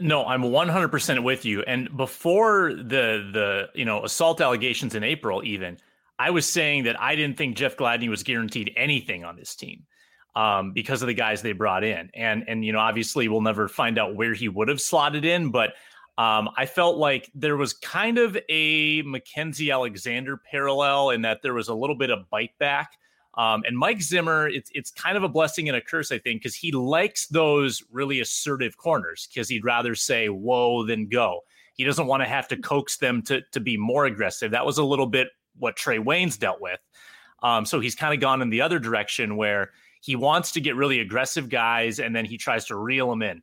No, 0.00 0.26
I'm 0.26 0.42
100% 0.42 1.22
with 1.22 1.44
you. 1.44 1.62
And 1.62 1.96
before 1.96 2.74
the 2.74 3.30
the 3.32 3.68
you 3.72 3.84
know 3.84 4.04
assault 4.04 4.40
allegations 4.40 4.96
in 4.96 5.04
April, 5.04 5.44
even 5.44 5.78
I 6.18 6.30
was 6.30 6.44
saying 6.44 6.82
that 6.84 7.00
I 7.00 7.14
didn't 7.14 7.38
think 7.38 7.56
Jeff 7.56 7.76
Gladney 7.76 8.08
was 8.08 8.24
guaranteed 8.24 8.72
anything 8.76 9.24
on 9.24 9.36
this 9.36 9.54
team 9.54 9.84
um, 10.34 10.72
because 10.72 11.02
of 11.02 11.06
the 11.06 11.14
guys 11.14 11.40
they 11.40 11.52
brought 11.52 11.84
in. 11.84 12.10
And 12.14 12.42
and 12.48 12.64
you 12.64 12.72
know 12.72 12.80
obviously 12.80 13.28
we'll 13.28 13.42
never 13.42 13.68
find 13.68 13.96
out 13.96 14.16
where 14.16 14.34
he 14.34 14.48
would 14.48 14.66
have 14.66 14.80
slotted 14.80 15.24
in, 15.24 15.52
but 15.52 15.74
Um, 16.18 16.50
I 16.56 16.66
felt 16.66 16.98
like 16.98 17.30
there 17.32 17.56
was 17.56 17.72
kind 17.74 18.18
of 18.18 18.36
a 18.48 19.02
Mackensie 19.04 19.72
Alexander 19.72 20.36
parallel 20.50 21.10
in 21.10 21.22
that 21.22 21.42
there 21.42 21.54
was 21.54 21.68
a 21.68 21.74
little 21.74 21.96
bit 21.96 22.10
of 22.10 22.28
bite 22.28 22.58
back. 22.58 22.98
Um, 23.34 23.62
and 23.66 23.78
Mike 23.78 24.02
Zimmer, 24.02 24.48
it's 24.48 24.70
it's 24.74 24.90
kind 24.90 25.16
of 25.16 25.22
a 25.22 25.28
blessing 25.28 25.68
and 25.68 25.76
a 25.76 25.80
curse, 25.80 26.12
I 26.12 26.18
think, 26.18 26.42
because 26.42 26.54
he 26.54 26.72
likes 26.72 27.26
those 27.28 27.82
really 27.90 28.20
assertive 28.20 28.76
corners 28.76 29.28
because 29.32 29.48
he'd 29.48 29.64
rather 29.64 29.94
say 29.94 30.28
"whoa" 30.28 30.84
than 30.84 31.08
go. 31.08 31.40
He 31.74 31.84
doesn't 31.84 32.06
want 32.06 32.22
to 32.22 32.28
have 32.28 32.46
to 32.48 32.56
coax 32.56 32.98
them 32.98 33.22
to 33.22 33.40
to 33.52 33.60
be 33.60 33.76
more 33.76 34.04
aggressive. 34.04 34.50
That 34.50 34.66
was 34.66 34.78
a 34.78 34.84
little 34.84 35.06
bit 35.06 35.28
what 35.58 35.76
Trey 35.76 35.98
Waynes 35.98 36.38
dealt 36.38 36.60
with. 36.60 36.80
Um, 37.42 37.64
so 37.64 37.80
he's 37.80 37.94
kind 37.94 38.14
of 38.14 38.20
gone 38.20 38.42
in 38.42 38.50
the 38.50 38.60
other 38.60 38.78
direction 38.78 39.36
where 39.36 39.70
he 40.00 40.16
wants 40.16 40.52
to 40.52 40.60
get 40.60 40.76
really 40.76 41.00
aggressive 41.00 41.48
guys 41.48 42.00
and 42.00 42.14
then 42.14 42.24
he 42.24 42.36
tries 42.36 42.64
to 42.66 42.76
reel 42.76 43.08
them 43.10 43.22
in 43.22 43.42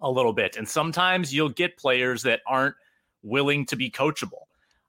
a 0.00 0.10
little 0.10 0.32
bit. 0.32 0.56
And 0.56 0.68
sometimes 0.68 1.34
you'll 1.34 1.48
get 1.48 1.76
players 1.76 2.22
that 2.22 2.40
aren't 2.46 2.74
willing 3.22 3.66
to 3.66 3.76
be 3.76 3.90
coachable. 3.90 4.43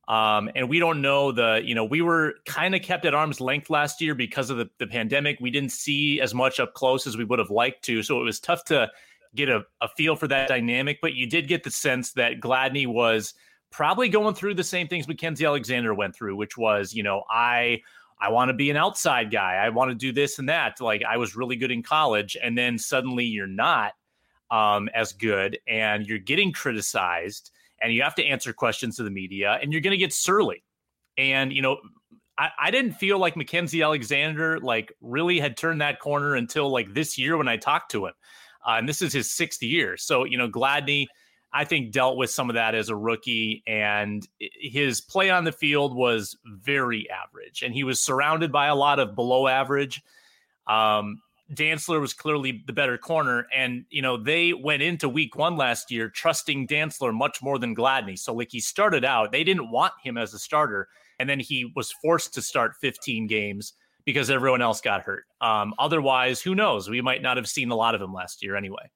Um, 0.07 0.51
and 0.55 0.69
we 0.69 0.79
don't 0.79 1.01
know 1.01 1.31
the, 1.31 1.61
you 1.63 1.73
know, 1.73 1.83
we 1.83 2.01
were 2.01 2.35
kind 2.45 2.75
of 2.75 2.81
kept 2.81 3.05
at 3.05 3.15
arm's 3.15 3.41
length 3.41 3.69
last 3.69 4.01
year 4.01 4.13
because 4.13 4.49
of 4.49 4.57
the, 4.57 4.69
the 4.77 4.85
pandemic. 4.85 5.39
We 5.39 5.49
didn't 5.49 5.71
see 5.71 6.21
as 6.21 6.33
much 6.33 6.59
up 6.59 6.73
close 6.73 7.07
as 7.07 7.17
we 7.17 7.23
would 7.23 7.39
have 7.39 7.49
liked 7.49 7.83
to. 7.85 8.03
So 8.03 8.21
it 8.21 8.23
was 8.23 8.39
tough 8.39 8.63
to 8.65 8.91
get 9.33 9.49
a, 9.49 9.63
a 9.81 9.87
feel 9.87 10.15
for 10.15 10.27
that 10.27 10.47
dynamic. 10.47 10.99
But 11.01 11.15
you 11.15 11.27
did 11.27 11.47
get 11.47 11.63
the 11.63 11.71
sense 11.71 12.13
that 12.13 12.39
Gladney 12.39 12.85
was 12.85 13.33
probably 13.71 14.07
going 14.07 14.35
through 14.35 14.53
the 14.53 14.63
same 14.63 14.87
things 14.87 15.07
Mackensie 15.07 15.45
Alexander 15.45 15.93
went 15.93 16.15
through, 16.15 16.35
which 16.35 16.55
was, 16.55 16.93
you 16.93 17.03
know, 17.03 17.23
I 17.29 17.81
I 18.19 18.29
want 18.29 18.49
to 18.49 18.53
be 18.53 18.69
an 18.69 18.77
outside 18.77 19.31
guy. 19.31 19.55
I 19.55 19.69
want 19.69 19.91
to 19.91 19.95
do 19.95 20.13
this 20.13 20.39
and 20.39 20.47
that. 20.49 20.79
Like 20.79 21.03
I 21.03 21.17
was 21.17 21.35
really 21.35 21.55
good 21.55 21.71
in 21.71 21.83
college, 21.83 22.37
and 22.41 22.57
then 22.57 22.77
suddenly 22.77 23.25
you're 23.25 23.47
not 23.47 23.93
um, 24.51 24.89
as 24.93 25.11
good, 25.11 25.59
and 25.67 26.05
you're 26.05 26.19
getting 26.19 26.53
criticized, 26.53 27.51
and 27.81 27.93
you 27.93 28.01
have 28.01 28.15
to 28.15 28.25
answer 28.25 28.53
questions 28.53 28.97
to 28.97 29.03
the 29.03 29.11
media, 29.11 29.57
and 29.61 29.71
you're 29.71 29.81
going 29.81 29.91
to 29.91 29.97
get 29.97 30.13
surly. 30.13 30.63
And 31.17 31.53
you 31.53 31.61
know, 31.61 31.77
I, 32.37 32.49
I 32.59 32.71
didn't 32.71 32.93
feel 32.93 33.19
like 33.19 33.35
Mackensie 33.35 33.83
Alexander 33.83 34.59
like 34.59 34.93
really 35.01 35.39
had 35.39 35.57
turned 35.57 35.81
that 35.81 35.99
corner 35.99 36.35
until 36.35 36.69
like 36.69 36.93
this 36.93 37.17
year 37.17 37.37
when 37.37 37.47
I 37.47 37.57
talked 37.57 37.91
to 37.91 38.07
him, 38.07 38.13
uh, 38.65 38.75
and 38.77 38.87
this 38.87 39.01
is 39.01 39.13
his 39.13 39.31
sixth 39.31 39.63
year. 39.63 39.97
So 39.97 40.23
you 40.23 40.37
know, 40.37 40.49
Gladney 40.49 41.07
I 41.55 41.63
think 41.63 41.93
dealt 41.93 42.17
with 42.17 42.29
some 42.29 42.49
of 42.49 42.55
that 42.55 42.75
as 42.75 42.89
a 42.89 42.97
rookie, 42.97 43.63
and 43.65 44.27
his 44.39 44.99
play 44.99 45.29
on 45.29 45.45
the 45.45 45.53
field 45.53 45.95
was 45.95 46.37
very 46.43 47.09
average, 47.09 47.61
and 47.61 47.73
he 47.73 47.85
was 47.85 48.03
surrounded 48.03 48.51
by 48.51 48.67
a 48.67 48.75
lot 48.75 48.99
of 48.99 49.15
below 49.15 49.47
average. 49.47 50.03
Um, 50.67 51.21
Dantzler 51.53 52.01
was 52.01 52.13
clearly 52.13 52.63
the 52.65 52.73
better 52.73 52.97
corner, 52.97 53.45
and 53.53 53.85
you 53.89 54.01
know 54.01 54.17
they 54.17 54.53
went 54.53 54.81
into 54.81 55.07
Week 55.07 55.35
One 55.35 55.57
last 55.57 55.91
year 55.91 56.09
trusting 56.09 56.67
Dantzler 56.67 57.13
much 57.13 57.41
more 57.41 57.59
than 57.59 57.75
Gladney. 57.75 58.17
So 58.17 58.33
like 58.33 58.49
he 58.51 58.59
started 58.59 59.05
out, 59.05 59.31
they 59.31 59.43
didn't 59.43 59.69
want 59.69 59.93
him 60.03 60.17
as 60.17 60.33
a 60.33 60.39
starter, 60.39 60.87
and 61.19 61.29
then 61.29 61.39
he 61.39 61.71
was 61.75 61.91
forced 61.91 62.33
to 62.33 62.41
start 62.41 62.75
15 62.81 63.27
games 63.27 63.73
because 64.05 64.29
everyone 64.29 64.61
else 64.61 64.81
got 64.81 65.01
hurt. 65.01 65.25
Um, 65.41 65.73
otherwise, 65.77 66.41
who 66.41 66.55
knows? 66.55 66.89
We 66.89 67.01
might 67.01 67.21
not 67.21 67.37
have 67.37 67.47
seen 67.47 67.69
a 67.69 67.75
lot 67.75 67.95
of 67.95 68.01
him 68.01 68.13
last 68.13 68.43
year 68.43 68.55
anyway. 68.55 68.89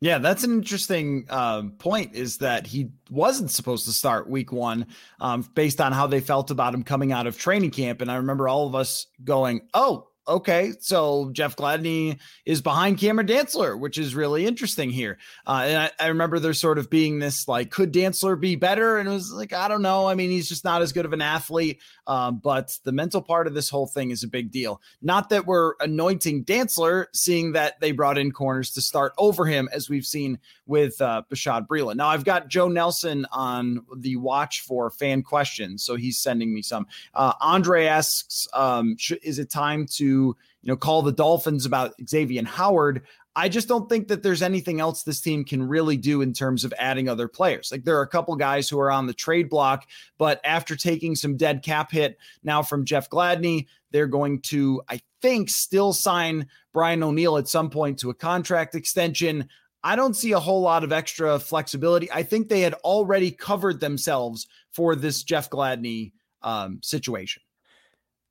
Yeah, 0.00 0.18
that's 0.18 0.44
an 0.44 0.52
interesting 0.52 1.26
um, 1.30 1.72
point. 1.72 2.14
Is 2.14 2.38
that 2.38 2.66
he 2.66 2.90
wasn't 3.10 3.50
supposed 3.50 3.86
to 3.86 3.92
start 3.92 4.28
week 4.28 4.52
one, 4.52 4.86
um, 5.20 5.48
based 5.54 5.80
on 5.80 5.92
how 5.92 6.06
they 6.06 6.20
felt 6.20 6.50
about 6.50 6.74
him 6.74 6.82
coming 6.82 7.12
out 7.12 7.26
of 7.26 7.38
training 7.38 7.70
camp, 7.70 8.00
and 8.00 8.10
I 8.10 8.16
remember 8.16 8.46
all 8.46 8.66
of 8.66 8.74
us 8.74 9.06
going, 9.24 9.62
"Oh, 9.72 10.08
okay, 10.28 10.72
so 10.80 11.30
Jeff 11.32 11.56
Gladney 11.56 12.18
is 12.44 12.60
behind 12.60 12.98
Cameron 12.98 13.26
Dantzler, 13.26 13.78
which 13.78 13.98
is 13.98 14.14
really 14.14 14.46
interesting 14.46 14.90
here. 14.90 15.18
Uh, 15.46 15.64
and 15.66 15.78
I, 15.78 16.04
I, 16.04 16.08
remember 16.08 16.38
there 16.38 16.54
sort 16.54 16.78
of 16.78 16.90
being 16.90 17.18
this 17.18 17.46
like, 17.48 17.70
could 17.70 17.92
Dantzler 17.92 18.38
be 18.38 18.56
better? 18.56 18.98
And 18.98 19.08
it 19.08 19.12
was 19.12 19.32
like, 19.32 19.52
I 19.52 19.68
don't 19.68 19.82
know. 19.82 20.06
I 20.06 20.14
mean, 20.14 20.30
he's 20.30 20.48
just 20.48 20.64
not 20.64 20.82
as 20.82 20.92
good 20.92 21.04
of 21.04 21.12
an 21.12 21.22
athlete. 21.22 21.80
Um, 22.06 22.40
but 22.42 22.70
the 22.84 22.92
mental 22.92 23.22
part 23.22 23.46
of 23.46 23.54
this 23.54 23.70
whole 23.70 23.86
thing 23.86 24.10
is 24.10 24.22
a 24.22 24.28
big 24.28 24.50
deal. 24.50 24.80
Not 25.02 25.30
that 25.30 25.46
we're 25.46 25.74
anointing 25.80 26.44
Dantzler, 26.44 27.06
seeing 27.14 27.52
that 27.52 27.80
they 27.80 27.92
brought 27.92 28.18
in 28.18 28.32
corners 28.32 28.70
to 28.72 28.82
start 28.82 29.12
over 29.18 29.46
him, 29.46 29.68
as 29.72 29.88
we've 29.88 30.04
seen 30.04 30.38
with 30.66 31.00
uh, 31.00 31.22
Bashaud 31.30 31.66
Breeland. 31.66 31.96
Now, 31.96 32.08
I've 32.08 32.24
got 32.24 32.48
Joe 32.48 32.68
Nelson 32.68 33.26
on 33.32 33.84
the 33.96 34.16
watch 34.16 34.62
for 34.62 34.90
fan 34.90 35.22
questions, 35.22 35.84
so 35.84 35.96
he's 35.96 36.18
sending 36.18 36.52
me 36.52 36.62
some. 36.62 36.86
Uh, 37.14 37.32
Andre 37.40 37.86
asks, 37.86 38.48
um, 38.52 38.96
sh- 38.98 39.12
"Is 39.22 39.38
it 39.38 39.50
time 39.50 39.86
to 39.92 40.04
you 40.04 40.36
know 40.62 40.76
call 40.76 41.02
the 41.02 41.12
Dolphins 41.12 41.66
about 41.66 41.96
Xavien 41.98 42.46
Howard?" 42.46 43.02
I 43.38 43.50
just 43.50 43.68
don't 43.68 43.86
think 43.86 44.08
that 44.08 44.22
there's 44.22 44.40
anything 44.40 44.80
else 44.80 45.02
this 45.02 45.20
team 45.20 45.44
can 45.44 45.62
really 45.62 45.98
do 45.98 46.22
in 46.22 46.32
terms 46.32 46.64
of 46.64 46.72
adding 46.78 47.06
other 47.06 47.28
players. 47.28 47.70
Like 47.70 47.84
there 47.84 47.98
are 47.98 48.02
a 48.02 48.08
couple 48.08 48.34
guys 48.34 48.66
who 48.66 48.80
are 48.80 48.90
on 48.90 49.06
the 49.06 49.12
trade 49.12 49.50
block, 49.50 49.86
but 50.16 50.40
after 50.42 50.74
taking 50.74 51.14
some 51.14 51.36
dead 51.36 51.62
cap 51.62 51.92
hit 51.92 52.16
now 52.42 52.62
from 52.62 52.86
Jeff 52.86 53.10
Gladney, 53.10 53.66
they're 53.90 54.06
going 54.06 54.40
to, 54.42 54.80
I 54.88 55.02
think, 55.20 55.50
still 55.50 55.92
sign 55.92 56.46
Brian 56.72 57.02
O'Neill 57.02 57.36
at 57.36 57.46
some 57.46 57.68
point 57.68 57.98
to 57.98 58.10
a 58.10 58.14
contract 58.14 58.74
extension. 58.74 59.50
I 59.86 59.94
don't 59.94 60.16
see 60.16 60.32
a 60.32 60.40
whole 60.40 60.62
lot 60.62 60.82
of 60.82 60.90
extra 60.90 61.38
flexibility. 61.38 62.10
I 62.10 62.24
think 62.24 62.48
they 62.48 62.62
had 62.62 62.74
already 62.74 63.30
covered 63.30 63.78
themselves 63.78 64.48
for 64.72 64.96
this 64.96 65.22
Jeff 65.22 65.48
Gladney 65.48 66.10
um, 66.42 66.80
situation. 66.82 67.44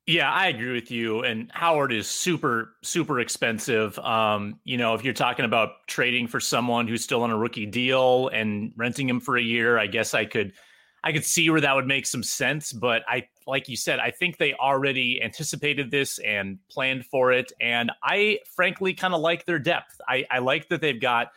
Yeah, 0.06 0.30
I 0.30 0.48
agree 0.48 0.74
with 0.74 0.90
you. 0.90 1.22
And 1.22 1.50
Howard 1.54 1.94
is 1.94 2.08
super, 2.08 2.74
super 2.82 3.20
expensive. 3.20 3.98
Um, 4.00 4.60
you 4.64 4.76
know, 4.76 4.92
if 4.92 5.02
you're 5.02 5.14
talking 5.14 5.46
about 5.46 5.70
trading 5.86 6.26
for 6.26 6.40
someone 6.40 6.86
who's 6.88 7.02
still 7.02 7.22
on 7.22 7.30
a 7.30 7.38
rookie 7.38 7.64
deal 7.64 8.28
and 8.28 8.72
renting 8.76 9.08
him 9.08 9.18
for 9.18 9.38
a 9.38 9.42
year, 9.42 9.78
I 9.78 9.86
guess 9.86 10.12
I 10.12 10.26
could, 10.26 10.52
I 11.02 11.12
could 11.12 11.24
see 11.24 11.48
where 11.48 11.62
that 11.62 11.74
would 11.74 11.86
make 11.86 12.04
some 12.04 12.22
sense. 12.22 12.70
But 12.70 13.02
I, 13.08 13.28
like 13.46 13.66
you 13.66 13.78
said, 13.78 13.98
I 13.98 14.10
think 14.10 14.36
they 14.36 14.52
already 14.52 15.22
anticipated 15.22 15.90
this 15.90 16.18
and 16.18 16.58
planned 16.70 17.06
for 17.06 17.32
it. 17.32 17.50
And 17.62 17.90
I, 18.02 18.40
frankly, 18.54 18.92
kind 18.92 19.14
of 19.14 19.22
like 19.22 19.46
their 19.46 19.58
depth. 19.58 20.02
I, 20.06 20.26
I 20.30 20.40
like 20.40 20.68
that 20.68 20.82
they've 20.82 21.00
got 21.00 21.28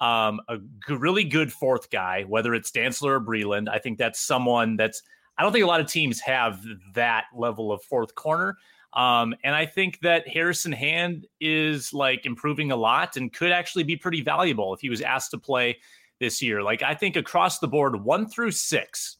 um, 0.00 0.40
a 0.48 0.58
g- 0.58 0.94
really 0.94 1.24
good 1.24 1.52
fourth 1.52 1.90
guy, 1.90 2.22
whether 2.22 2.54
it's 2.54 2.70
Dantzler 2.70 3.12
or 3.12 3.20
Breeland. 3.20 3.68
I 3.68 3.78
think 3.78 3.98
that's 3.98 4.20
someone 4.20 4.76
that's, 4.76 5.02
I 5.38 5.42
don't 5.42 5.52
think 5.52 5.64
a 5.64 5.68
lot 5.68 5.80
of 5.80 5.86
teams 5.86 6.20
have 6.20 6.62
that 6.94 7.24
level 7.34 7.70
of 7.72 7.82
fourth 7.82 8.14
corner. 8.14 8.56
Um, 8.92 9.34
and 9.44 9.54
I 9.54 9.66
think 9.66 10.00
that 10.00 10.26
Harrison 10.26 10.72
Hand 10.72 11.26
is 11.40 11.94
like 11.94 12.26
improving 12.26 12.72
a 12.72 12.76
lot 12.76 13.16
and 13.16 13.32
could 13.32 13.52
actually 13.52 13.84
be 13.84 13.96
pretty 13.96 14.20
valuable 14.20 14.74
if 14.74 14.80
he 14.80 14.90
was 14.90 15.00
asked 15.00 15.30
to 15.30 15.38
play 15.38 15.78
this 16.18 16.42
year. 16.42 16.62
Like 16.62 16.82
I 16.82 16.94
think 16.94 17.16
across 17.16 17.60
the 17.60 17.68
board, 17.68 18.02
one 18.02 18.28
through 18.28 18.50
six, 18.50 19.18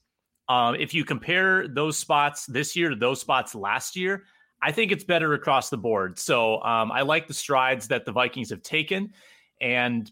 um, 0.49 0.75
if 0.75 0.93
you 0.93 1.05
compare 1.05 1.69
those 1.69 1.97
spots 1.97 2.47
this 2.47 2.75
year 2.75 2.91
to 2.91 2.97
those 2.97 3.21
spots 3.21 3.55
last 3.55 3.95
year, 3.95 4.25
I 4.61 4.73
think 4.73 4.91
it's 4.93 5.05
better 5.05 5.35
across 5.35 5.71
the 5.71 5.79
board. 5.79 6.19
So 6.19 6.61
um, 6.63 6.91
I 6.91 7.03
like 7.03 7.29
the 7.29 7.35
strides 7.35 7.87
that 7.89 8.05
the 8.05 8.13
Vikings 8.13 8.51
have 8.51 8.63
taken. 8.63 9.13
And 9.61 10.11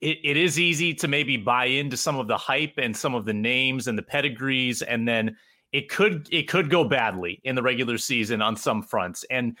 it, 0.00 0.18
it 0.22 0.36
is 0.36 0.58
easy 0.58 0.94
to 0.94 1.08
maybe 1.08 1.36
buy 1.36 1.66
into 1.66 1.96
some 1.96 2.18
of 2.18 2.28
the 2.28 2.36
hype 2.36 2.74
and 2.78 2.96
some 2.96 3.14
of 3.14 3.24
the 3.24 3.34
names 3.34 3.86
and 3.88 3.98
the 3.98 4.02
pedigrees 4.02 4.82
and 4.82 5.06
then 5.06 5.36
it 5.72 5.88
could 5.88 6.28
it 6.30 6.48
could 6.48 6.70
go 6.70 6.84
badly 6.84 7.40
in 7.44 7.54
the 7.54 7.62
regular 7.62 7.98
season 7.98 8.40
on 8.40 8.56
some 8.56 8.82
fronts. 8.82 9.24
And 9.30 9.58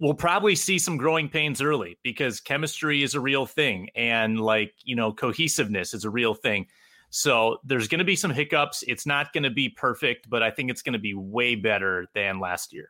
we'll 0.00 0.14
probably 0.14 0.56
see 0.56 0.78
some 0.78 0.96
growing 0.96 1.28
pains 1.28 1.62
early 1.62 1.98
because 2.02 2.40
chemistry 2.40 3.02
is 3.02 3.14
a 3.14 3.20
real 3.20 3.46
thing 3.46 3.88
and 3.94 4.40
like 4.40 4.74
you 4.84 4.96
know 4.96 5.12
cohesiveness 5.12 5.94
is 5.94 6.04
a 6.04 6.10
real 6.10 6.34
thing. 6.34 6.66
So 7.10 7.58
there's 7.62 7.88
going 7.88 7.98
to 7.98 8.04
be 8.04 8.16
some 8.16 8.30
hiccups. 8.30 8.82
It's 8.88 9.06
not 9.06 9.32
going 9.32 9.44
to 9.44 9.50
be 9.50 9.68
perfect 9.68 10.28
but 10.28 10.42
i 10.42 10.50
think 10.50 10.70
it's 10.70 10.82
going 10.82 10.94
to 10.94 10.98
be 10.98 11.14
way 11.14 11.54
better 11.54 12.06
than 12.14 12.40
last 12.40 12.72
year 12.72 12.88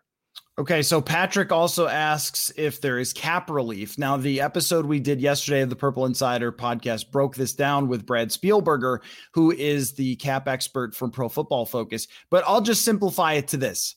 Okay, 0.58 0.82
so 0.82 1.00
Patrick 1.00 1.50
also 1.50 1.88
asks 1.88 2.52
if 2.56 2.80
there 2.80 2.98
is 2.98 3.14
cap 3.14 3.48
relief. 3.48 3.96
Now, 3.96 4.18
the 4.18 4.42
episode 4.42 4.84
we 4.84 5.00
did 5.00 5.20
yesterday 5.20 5.62
of 5.62 5.70
the 5.70 5.76
Purple 5.76 6.04
Insider 6.04 6.52
podcast 6.52 7.10
broke 7.10 7.34
this 7.34 7.54
down 7.54 7.88
with 7.88 8.04
Brad 8.04 8.28
Spielberger, 8.28 8.98
who 9.32 9.50
is 9.50 9.92
the 9.92 10.16
cap 10.16 10.48
expert 10.48 10.94
from 10.94 11.10
Pro 11.10 11.30
Football 11.30 11.64
Focus. 11.64 12.06
But 12.30 12.44
I'll 12.46 12.60
just 12.60 12.84
simplify 12.84 13.32
it 13.32 13.48
to 13.48 13.56
this 13.56 13.96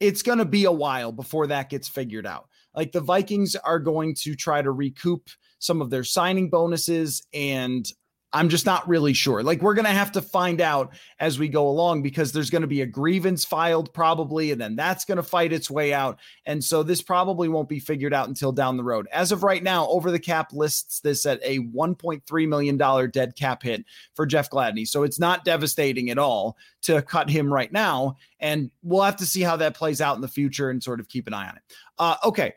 it's 0.00 0.22
going 0.22 0.38
to 0.38 0.46
be 0.46 0.64
a 0.64 0.72
while 0.72 1.12
before 1.12 1.46
that 1.46 1.68
gets 1.68 1.86
figured 1.86 2.26
out. 2.26 2.48
Like 2.74 2.92
the 2.92 3.00
Vikings 3.00 3.54
are 3.54 3.78
going 3.78 4.14
to 4.16 4.34
try 4.34 4.62
to 4.62 4.70
recoup 4.70 5.28
some 5.58 5.82
of 5.82 5.90
their 5.90 6.04
signing 6.04 6.48
bonuses 6.48 7.22
and 7.34 7.86
I'm 8.32 8.48
just 8.48 8.64
not 8.64 8.88
really 8.88 9.12
sure. 9.12 9.42
Like 9.42 9.60
we're 9.60 9.74
going 9.74 9.86
to 9.86 9.90
have 9.90 10.12
to 10.12 10.22
find 10.22 10.60
out 10.60 10.92
as 11.18 11.38
we 11.38 11.48
go 11.48 11.68
along 11.68 12.02
because 12.02 12.30
there's 12.30 12.50
going 12.50 12.62
to 12.62 12.68
be 12.68 12.82
a 12.82 12.86
grievance 12.86 13.44
filed 13.44 13.92
probably 13.92 14.52
and 14.52 14.60
then 14.60 14.76
that's 14.76 15.04
going 15.04 15.16
to 15.16 15.22
fight 15.22 15.52
its 15.52 15.68
way 15.68 15.92
out. 15.92 16.18
And 16.46 16.62
so 16.62 16.82
this 16.82 17.02
probably 17.02 17.48
won't 17.48 17.68
be 17.68 17.80
figured 17.80 18.14
out 18.14 18.28
until 18.28 18.52
down 18.52 18.76
the 18.76 18.84
road. 18.84 19.08
As 19.10 19.32
of 19.32 19.42
right 19.42 19.62
now, 19.62 19.88
over 19.88 20.12
the 20.12 20.18
cap 20.18 20.52
lists 20.52 21.00
this 21.00 21.26
at 21.26 21.40
a 21.42 21.58
1.3 21.58 22.48
million 22.48 22.76
dollar 22.76 23.08
dead 23.08 23.34
cap 23.34 23.62
hit 23.62 23.84
for 24.14 24.26
Jeff 24.26 24.48
Gladney. 24.48 24.86
So 24.86 25.02
it's 25.02 25.18
not 25.18 25.44
devastating 25.44 26.10
at 26.10 26.18
all 26.18 26.56
to 26.82 27.02
cut 27.02 27.28
him 27.28 27.52
right 27.52 27.72
now 27.72 28.16
and 28.38 28.70
we'll 28.82 29.02
have 29.02 29.16
to 29.16 29.26
see 29.26 29.42
how 29.42 29.56
that 29.56 29.74
plays 29.74 30.00
out 30.00 30.14
in 30.14 30.22
the 30.22 30.28
future 30.28 30.70
and 30.70 30.82
sort 30.82 31.00
of 31.00 31.08
keep 31.08 31.26
an 31.26 31.34
eye 31.34 31.48
on 31.48 31.56
it. 31.56 31.62
Uh, 31.98 32.16
okay. 32.24 32.54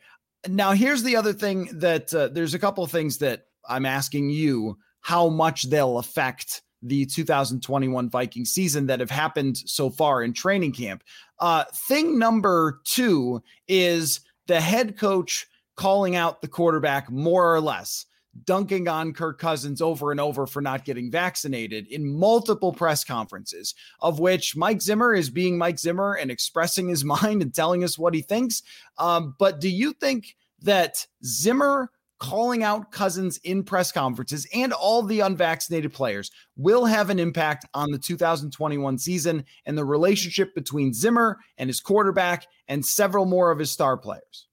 Now 0.47 0.73
here's 0.73 1.01
the 1.01 1.15
other 1.15 1.33
thing 1.33 1.69
that 1.79 2.13
uh, 2.13 2.27
there's 2.27 2.53
a 2.53 2.59
couple 2.59 2.83
of 2.83 2.91
things 2.91 3.17
that 3.19 3.47
I'm 3.67 3.85
asking 3.85 4.29
you 4.29 4.77
how 5.03 5.29
much 5.29 5.63
they'll 5.63 5.99
affect 5.99 6.63
the 6.81 7.05
2021 7.05 8.09
Viking 8.09 8.45
season 8.45 8.87
that 8.87 8.99
have 8.99 9.11
happened 9.11 9.57
so 9.57 9.89
far 9.89 10.23
in 10.23 10.33
training 10.33 10.73
camp. 10.73 11.03
Uh, 11.39 11.63
thing 11.87 12.19
number 12.19 12.81
two 12.83 13.41
is 13.67 14.19
the 14.47 14.59
head 14.59 14.97
coach 14.97 15.47
calling 15.75 16.15
out 16.15 16.41
the 16.41 16.47
quarterback 16.47 17.09
more 17.09 17.53
or 17.53 17.61
less 17.61 18.05
dunking 18.45 18.87
on 18.87 19.13
Kirk 19.13 19.39
Cousins 19.39 19.81
over 19.81 20.11
and 20.11 20.19
over 20.19 20.47
for 20.47 20.61
not 20.61 20.85
getting 20.85 21.11
vaccinated 21.11 21.87
in 21.87 22.11
multiple 22.11 22.73
press 22.73 23.03
conferences, 23.03 23.75
of 23.99 24.19
which 24.19 24.55
Mike 24.55 24.81
Zimmer 24.81 25.13
is 25.13 25.29
being 25.29 25.57
Mike 25.57 25.79
Zimmer 25.79 26.13
and 26.15 26.31
expressing 26.31 26.89
his 26.89 27.05
mind 27.05 27.41
and 27.41 27.53
telling 27.53 27.83
us 27.83 27.97
what 27.97 28.13
he 28.13 28.21
thinks. 28.21 28.63
Um, 28.97 29.35
but 29.37 29.59
do 29.61 29.69
you 29.69 29.93
think 29.93 30.35
that 30.61 31.05
Zimmer 31.23 31.91
calling 32.19 32.63
out 32.63 32.91
Cousins 32.91 33.37
in 33.43 33.63
press 33.63 33.91
conferences 33.91 34.47
and 34.53 34.71
all 34.73 35.03
the 35.03 35.19
unvaccinated 35.19 35.93
players 35.93 36.31
will 36.55 36.85
have 36.85 37.09
an 37.09 37.19
impact 37.19 37.65
on 37.73 37.91
the 37.91 37.97
2021 37.97 38.97
season 38.97 39.43
and 39.65 39.77
the 39.77 39.85
relationship 39.85 40.55
between 40.55 40.93
Zimmer 40.93 41.37
and 41.57 41.69
his 41.69 41.81
quarterback 41.81 42.47
and 42.67 42.85
several 42.85 43.25
more 43.25 43.51
of 43.51 43.59
his 43.59 43.71
star 43.71 43.97
players? 43.97 44.47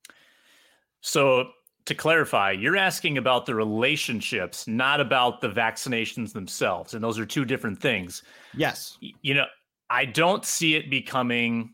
So 1.00 1.50
to 1.87 1.95
clarify, 1.95 2.52
you're 2.52 2.76
asking 2.76 3.19
about 3.19 3.47
the 3.47 3.55
relationships, 3.55 4.67
not 4.67 5.00
about 5.00 5.40
the 5.40 5.49
vaccinations 5.49 6.33
themselves. 6.33 6.95
And 6.95 7.02
those 7.02 7.19
are 7.19 7.26
two 7.26 7.45
different 7.45 7.81
things. 7.81 8.23
Yes. 8.55 8.99
You 9.23 9.35
know, 9.35 9.47
I 9.88 10.05
don't 10.05 10.45
see 10.45 10.76
it 10.76 10.90
becoming 10.90 11.73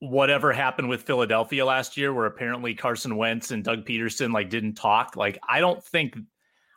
whatever 0.00 0.52
happened 0.52 0.88
with 0.88 1.02
Philadelphia 1.02 1.64
last 1.64 1.96
year, 1.96 2.12
where 2.12 2.26
apparently 2.26 2.74
Carson 2.74 3.16
Wentz 3.16 3.50
and 3.50 3.64
Doug 3.64 3.84
Pederson 3.84 4.32
like 4.32 4.50
didn't 4.50 4.74
talk. 4.74 5.16
Like, 5.16 5.38
I 5.48 5.60
don't 5.60 5.82
think 5.82 6.16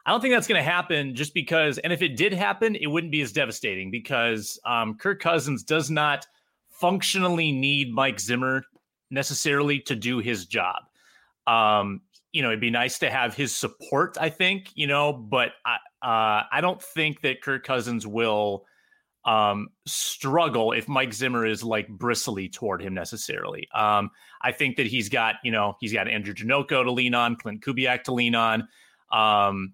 I 0.06 0.12
don't 0.12 0.22
think 0.22 0.34
that's 0.34 0.48
going 0.48 0.60
to 0.60 0.70
happen 0.70 1.16
just 1.16 1.34
because, 1.34 1.78
and 1.78 1.94
if 1.94 2.02
it 2.02 2.18
did 2.18 2.34
happen, 2.34 2.76
it 2.76 2.88
wouldn't 2.88 3.12
be 3.12 3.22
as 3.22 3.32
devastating 3.32 3.92
because 3.92 4.60
um, 4.66 4.96
Kirk 4.96 5.22
Cousins 5.22 5.64
does 5.64 5.92
not 5.92 6.26
functionally 6.70 7.52
need 7.52 7.94
Mike 7.94 8.20
Zimmer 8.20 8.64
necessarily 9.12 9.80
to 9.82 9.96
do 9.96 10.18
his 10.18 10.48
job. 10.48 10.78
Um, 11.46 12.02
you 12.32 12.42
know, 12.42 12.48
it'd 12.48 12.62
be 12.62 12.72
nice 12.72 12.98
to 13.00 13.12
have 13.12 13.36
his 13.36 13.56
support, 13.56 14.18
I 14.20 14.30
think, 14.30 14.72
you 14.74 14.88
know, 14.88 15.14
but 15.14 15.52
I, 15.66 15.76
uh, 16.02 16.44
I 16.52 16.62
don't 16.62 16.82
think 16.82 17.22
that 17.22 17.42
Kirk 17.42 17.64
Cousins 17.64 18.08
will 18.08 18.66
um, 19.26 19.70
struggle 19.86 20.72
if 20.72 20.88
Mike 20.88 21.14
Zimmer 21.14 21.46
is 21.46 21.64
like 21.64 21.88
bristly 21.88 22.50
toward 22.50 22.82
him 22.82 22.94
necessarily. 22.94 23.68
Um, 23.74 24.10
I 24.42 24.52
think 24.52 24.78
that 24.78 24.88
he's 24.88 25.10
got, 25.10 25.36
you 25.44 25.52
know, 25.52 25.78
he's 25.80 25.94
got 25.94 26.08
Andrew 26.08 26.34
Janocko 26.34 26.84
to 26.84 26.92
lean 26.92 27.14
on, 27.14 27.36
Klint 27.36 27.62
Kubiak 27.62 28.04
to 28.04 28.14
lean 28.14 28.36
on. 28.36 28.68
Um, 29.12 29.74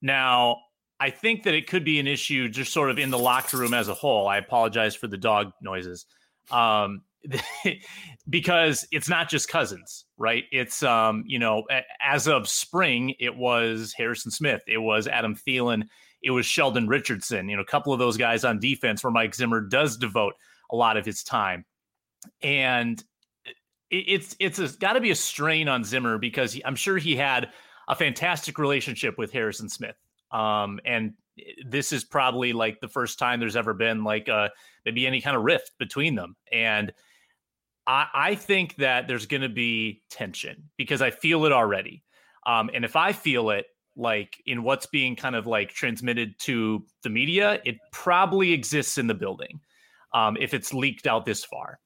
now, 0.00 0.58
I 0.98 1.10
think 1.10 1.42
that 1.42 1.54
it 1.54 1.66
could 1.66 1.84
be 1.84 2.00
an 2.00 2.06
issue 2.06 2.48
just 2.48 2.72
sort 2.72 2.90
of 2.90 2.98
in 2.98 3.10
the 3.10 3.18
locker 3.18 3.58
room 3.58 3.74
as 3.74 3.88
a 3.88 3.94
whole. 3.94 4.28
I 4.28 4.38
apologize 4.38 4.94
for 4.94 5.08
the 5.08 5.18
dog 5.18 5.52
noises. 5.60 6.06
Um, 6.50 7.02
because 8.28 8.86
it's 8.92 9.08
not 9.08 9.28
just 9.28 9.48
Cousins, 9.48 10.04
right? 10.16 10.44
It's 10.52 10.82
um, 10.82 11.24
you 11.26 11.38
know, 11.38 11.64
as 12.00 12.28
of 12.28 12.48
spring, 12.48 13.14
it 13.18 13.36
was 13.36 13.92
Harrison 13.96 14.30
Smith, 14.30 14.62
it 14.66 14.78
was 14.78 15.06
Adam 15.08 15.34
Thielen, 15.34 15.84
it 16.26 16.32
was 16.32 16.44
Sheldon 16.44 16.88
Richardson. 16.88 17.48
You 17.48 17.54
know, 17.54 17.62
a 17.62 17.66
couple 17.66 17.92
of 17.92 18.00
those 18.00 18.16
guys 18.16 18.44
on 18.44 18.58
defense 18.58 19.04
where 19.04 19.12
Mike 19.12 19.32
Zimmer 19.32 19.60
does 19.60 19.96
devote 19.96 20.34
a 20.72 20.76
lot 20.76 20.96
of 20.96 21.06
his 21.06 21.22
time, 21.22 21.64
and 22.42 23.02
it's 23.92 24.34
it's 24.40 24.58
got 24.76 24.94
to 24.94 25.00
be 25.00 25.12
a 25.12 25.14
strain 25.14 25.68
on 25.68 25.84
Zimmer 25.84 26.18
because 26.18 26.52
he, 26.52 26.64
I'm 26.64 26.74
sure 26.74 26.98
he 26.98 27.14
had 27.14 27.50
a 27.86 27.94
fantastic 27.94 28.58
relationship 28.58 29.16
with 29.16 29.32
Harrison 29.32 29.68
Smith. 29.68 29.94
Um, 30.32 30.80
and 30.84 31.14
this 31.64 31.92
is 31.92 32.02
probably 32.02 32.52
like 32.52 32.80
the 32.80 32.88
first 32.88 33.20
time 33.20 33.38
there's 33.38 33.54
ever 33.54 33.74
been 33.74 34.02
like 34.02 34.28
uh 34.28 34.48
maybe 34.84 35.06
any 35.06 35.20
kind 35.20 35.36
of 35.36 35.44
rift 35.44 35.70
between 35.78 36.16
them. 36.16 36.34
And 36.50 36.92
I, 37.86 38.06
I 38.12 38.34
think 38.34 38.74
that 38.76 39.06
there's 39.06 39.26
going 39.26 39.42
to 39.42 39.48
be 39.48 40.02
tension 40.10 40.70
because 40.76 41.00
I 41.02 41.12
feel 41.12 41.44
it 41.44 41.52
already. 41.52 42.02
Um, 42.44 42.70
and 42.74 42.84
if 42.84 42.96
I 42.96 43.12
feel 43.12 43.50
it, 43.50 43.66
like 43.96 44.42
in 44.46 44.62
what's 44.62 44.86
being 44.86 45.16
kind 45.16 45.34
of 45.34 45.46
like 45.46 45.70
transmitted 45.70 46.38
to 46.40 46.84
the 47.02 47.08
media, 47.08 47.60
it 47.64 47.76
probably 47.92 48.52
exists 48.52 48.98
in 48.98 49.06
the 49.06 49.14
building 49.14 49.60
um, 50.12 50.36
if 50.38 50.54
it's 50.54 50.74
leaked 50.74 51.06
out 51.06 51.24
this 51.24 51.44
far. 51.44 51.78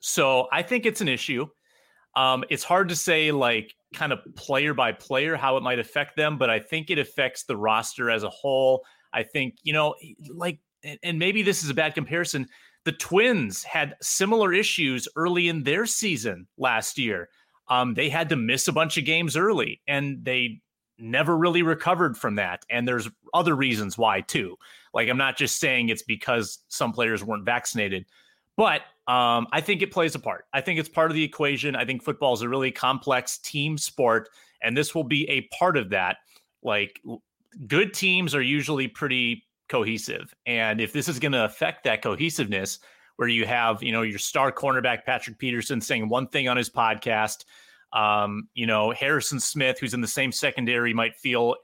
So 0.00 0.48
I 0.52 0.62
think 0.62 0.86
it's 0.86 1.00
an 1.00 1.08
issue. 1.08 1.46
Um, 2.16 2.44
it's 2.50 2.64
hard 2.64 2.88
to 2.88 2.96
say 2.96 3.32
like 3.32 3.74
kind 3.94 4.12
of 4.12 4.20
player 4.36 4.74
by 4.74 4.92
player 4.92 5.36
how 5.36 5.56
it 5.56 5.62
might 5.62 5.78
affect 5.78 6.16
them, 6.16 6.38
but 6.38 6.50
I 6.50 6.58
think 6.58 6.90
it 6.90 6.98
affects 6.98 7.44
the 7.44 7.56
roster 7.56 8.10
as 8.10 8.22
a 8.22 8.30
whole. 8.30 8.84
I 9.12 9.22
think 9.22 9.56
you 9.62 9.72
know, 9.72 9.94
like, 10.34 10.58
and 11.02 11.18
maybe 11.18 11.42
this 11.42 11.62
is 11.62 11.70
a 11.70 11.74
bad 11.74 11.94
comparison. 11.94 12.46
The 12.84 12.92
Twins 12.92 13.62
had 13.62 13.94
similar 14.00 14.52
issues 14.52 15.06
early 15.14 15.48
in 15.48 15.62
their 15.62 15.84
season 15.86 16.46
last 16.56 16.98
year. 16.98 17.28
Um, 17.68 17.94
they 17.94 18.08
had 18.08 18.30
to 18.30 18.36
miss 18.36 18.66
a 18.66 18.72
bunch 18.72 18.96
of 18.96 19.04
games 19.04 19.36
early, 19.36 19.80
and 19.86 20.24
they 20.24 20.60
never 21.00 21.36
really 21.36 21.62
recovered 21.62 22.16
from 22.16 22.36
that. 22.36 22.64
And 22.70 22.86
there's 22.86 23.08
other 23.34 23.54
reasons 23.54 23.96
why 23.96 24.20
too. 24.22 24.56
Like 24.94 25.08
I'm 25.08 25.16
not 25.16 25.36
just 25.36 25.58
saying 25.58 25.88
it's 25.88 26.02
because 26.02 26.58
some 26.68 26.92
players 26.92 27.24
weren't 27.24 27.44
vaccinated, 27.44 28.06
but 28.56 28.82
um, 29.06 29.46
I 29.52 29.60
think 29.60 29.82
it 29.82 29.90
plays 29.90 30.14
a 30.14 30.18
part. 30.18 30.46
I 30.52 30.60
think 30.60 30.78
it's 30.78 30.88
part 30.88 31.10
of 31.10 31.14
the 31.14 31.24
equation. 31.24 31.74
I 31.76 31.84
think 31.84 32.02
football 32.02 32.34
is 32.34 32.42
a 32.42 32.48
really 32.48 32.70
complex 32.70 33.38
team 33.38 33.78
sport, 33.78 34.28
and 34.62 34.76
this 34.76 34.94
will 34.94 35.04
be 35.04 35.28
a 35.28 35.42
part 35.56 35.76
of 35.76 35.90
that. 35.90 36.18
Like 36.62 37.00
good 37.66 37.94
teams 37.94 38.34
are 38.34 38.42
usually 38.42 38.88
pretty 38.88 39.44
cohesive. 39.68 40.34
And 40.46 40.80
if 40.80 40.92
this 40.92 41.08
is 41.08 41.18
going 41.18 41.32
to 41.32 41.44
affect 41.44 41.84
that 41.84 42.02
cohesiveness, 42.02 42.80
where 43.20 43.28
you 43.28 43.44
have, 43.44 43.82
you 43.82 43.92
know, 43.92 44.00
your 44.00 44.18
star 44.18 44.50
cornerback 44.50 45.04
Patrick 45.04 45.36
Peterson 45.36 45.78
saying 45.78 46.08
one 46.08 46.26
thing 46.26 46.48
on 46.48 46.56
his 46.56 46.70
podcast, 46.70 47.44
um, 47.92 48.48
you 48.54 48.66
know, 48.66 48.90
Harrison 48.90 49.40
Smith, 49.40 49.78
who's 49.80 49.94
in 49.94 50.00
the 50.00 50.08
same 50.08 50.32
secondary, 50.32 50.94
might 50.94 51.16
feel 51.16 51.56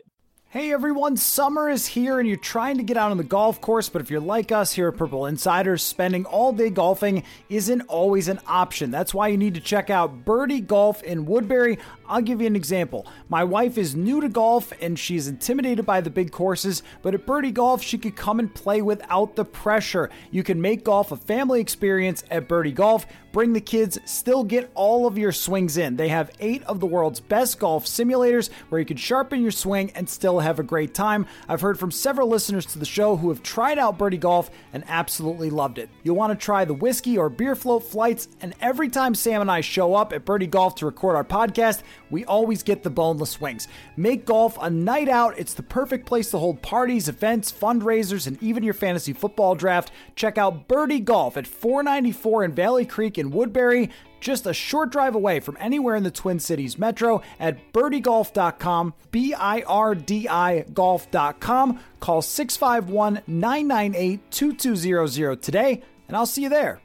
Hey 0.56 0.72
everyone, 0.72 1.18
summer 1.18 1.68
is 1.68 1.86
here 1.86 2.18
and 2.18 2.26
you're 2.26 2.38
trying 2.38 2.78
to 2.78 2.82
get 2.82 2.96
out 2.96 3.10
on 3.10 3.18
the 3.18 3.24
golf 3.24 3.60
course, 3.60 3.90
but 3.90 4.00
if 4.00 4.10
you're 4.10 4.20
like 4.20 4.52
us 4.52 4.72
here 4.72 4.88
at 4.88 4.96
Purple 4.96 5.26
Insiders, 5.26 5.82
spending 5.82 6.24
all 6.24 6.52
day 6.52 6.70
golfing 6.70 7.24
isn't 7.50 7.82
always 7.88 8.28
an 8.28 8.40
option. 8.46 8.90
That's 8.90 9.12
why 9.12 9.28
you 9.28 9.36
need 9.36 9.54
to 9.54 9.60
check 9.60 9.90
out 9.90 10.24
Birdi 10.24 10.66
Golf 10.66 11.02
in 11.02 11.26
Woodbury. 11.26 11.78
I'll 12.08 12.22
give 12.22 12.40
you 12.40 12.46
an 12.46 12.56
example. 12.56 13.06
My 13.28 13.44
wife 13.44 13.78
is 13.78 13.94
new 13.94 14.20
to 14.20 14.28
golf 14.28 14.72
and 14.80 14.98
she's 14.98 15.28
intimidated 15.28 15.84
by 15.86 16.00
the 16.00 16.10
big 16.10 16.32
courses, 16.32 16.82
but 17.02 17.14
at 17.14 17.26
Birdi 17.26 17.52
Golf, 17.52 17.82
she 17.82 17.98
could 17.98 18.16
come 18.16 18.38
and 18.38 18.54
play 18.54 18.82
without 18.82 19.36
the 19.36 19.44
pressure. 19.44 20.10
You 20.30 20.42
can 20.42 20.60
make 20.60 20.84
golf 20.84 21.12
a 21.12 21.16
family 21.16 21.60
experience 21.60 22.24
at 22.30 22.48
Birdi 22.48 22.74
Golf. 22.74 23.06
Bring 23.32 23.52
the 23.52 23.60
kids, 23.60 23.98
still 24.06 24.44
get 24.44 24.70
all 24.74 25.06
of 25.06 25.18
your 25.18 25.32
swings 25.32 25.76
in. 25.76 25.96
They 25.96 26.08
have 26.08 26.30
eight 26.40 26.62
of 26.64 26.80
the 26.80 26.86
world's 26.86 27.20
best 27.20 27.58
golf 27.58 27.84
simulators 27.84 28.50
where 28.70 28.78
you 28.78 28.86
can 28.86 28.96
sharpen 28.96 29.42
your 29.42 29.50
swing 29.50 29.90
and 29.94 30.08
still 30.08 30.40
have 30.40 30.58
a 30.58 30.62
great 30.62 30.94
time. 30.94 31.26
I've 31.48 31.60
heard 31.60 31.78
from 31.78 31.90
several 31.90 32.28
listeners 32.28 32.64
to 32.66 32.78
the 32.78 32.86
show 32.86 33.16
who 33.16 33.28
have 33.28 33.42
tried 33.42 33.78
out 33.78 33.98
Birdi 33.98 34.18
Golf 34.18 34.50
and 34.72 34.84
absolutely 34.88 35.50
loved 35.50 35.78
it. 35.78 35.90
You'll 36.02 36.16
want 36.16 36.38
to 36.38 36.44
try 36.44 36.64
the 36.64 36.72
whiskey 36.72 37.18
or 37.18 37.28
beer 37.28 37.54
float 37.54 37.84
flights, 37.84 38.28
and 38.40 38.54
every 38.60 38.88
time 38.88 39.14
Sam 39.14 39.42
and 39.42 39.50
I 39.50 39.60
show 39.60 39.94
up 39.94 40.12
at 40.12 40.24
Birdi 40.24 40.48
Golf 40.48 40.76
to 40.76 40.86
record 40.86 41.16
our 41.16 41.24
podcast, 41.24 41.82
we 42.10 42.24
always 42.24 42.62
get 42.62 42.82
the 42.82 42.90
boneless 42.90 43.40
wings. 43.40 43.68
Make 43.96 44.26
golf 44.26 44.58
a 44.60 44.70
night 44.70 45.08
out. 45.08 45.38
It's 45.38 45.54
the 45.54 45.62
perfect 45.62 46.06
place 46.06 46.30
to 46.30 46.38
hold 46.38 46.62
parties, 46.62 47.08
events, 47.08 47.52
fundraisers, 47.52 48.26
and 48.26 48.42
even 48.42 48.62
your 48.62 48.74
fantasy 48.74 49.12
football 49.12 49.54
draft. 49.54 49.90
Check 50.14 50.38
out 50.38 50.68
Birdi 50.68 51.04
Golf 51.04 51.36
at 51.36 51.46
494 51.46 52.44
in 52.44 52.52
Valley 52.52 52.86
Creek 52.86 53.18
in 53.18 53.30
Woodbury 53.30 53.90
just 54.20 54.46
a 54.46 54.52
short 54.52 54.90
drive 54.90 55.14
away 55.14 55.40
from 55.40 55.56
anywhere 55.60 55.94
in 55.94 56.02
the 56.02 56.10
Twin 56.10 56.40
Cities 56.40 56.78
metro 56.78 57.22
at 57.38 57.72
birdigolf.com, 57.72 58.94
B 59.10 59.34
I 59.34 59.60
R 59.62 59.94
D 59.94 60.28
I 60.28 60.62
golf.com. 60.62 61.80
Call 62.00 62.22
651 62.22 63.22
998 63.26 64.30
2200 64.30 65.42
today, 65.42 65.82
and 66.08 66.16
I'll 66.16 66.26
see 66.26 66.42
you 66.42 66.48
there. 66.48 66.80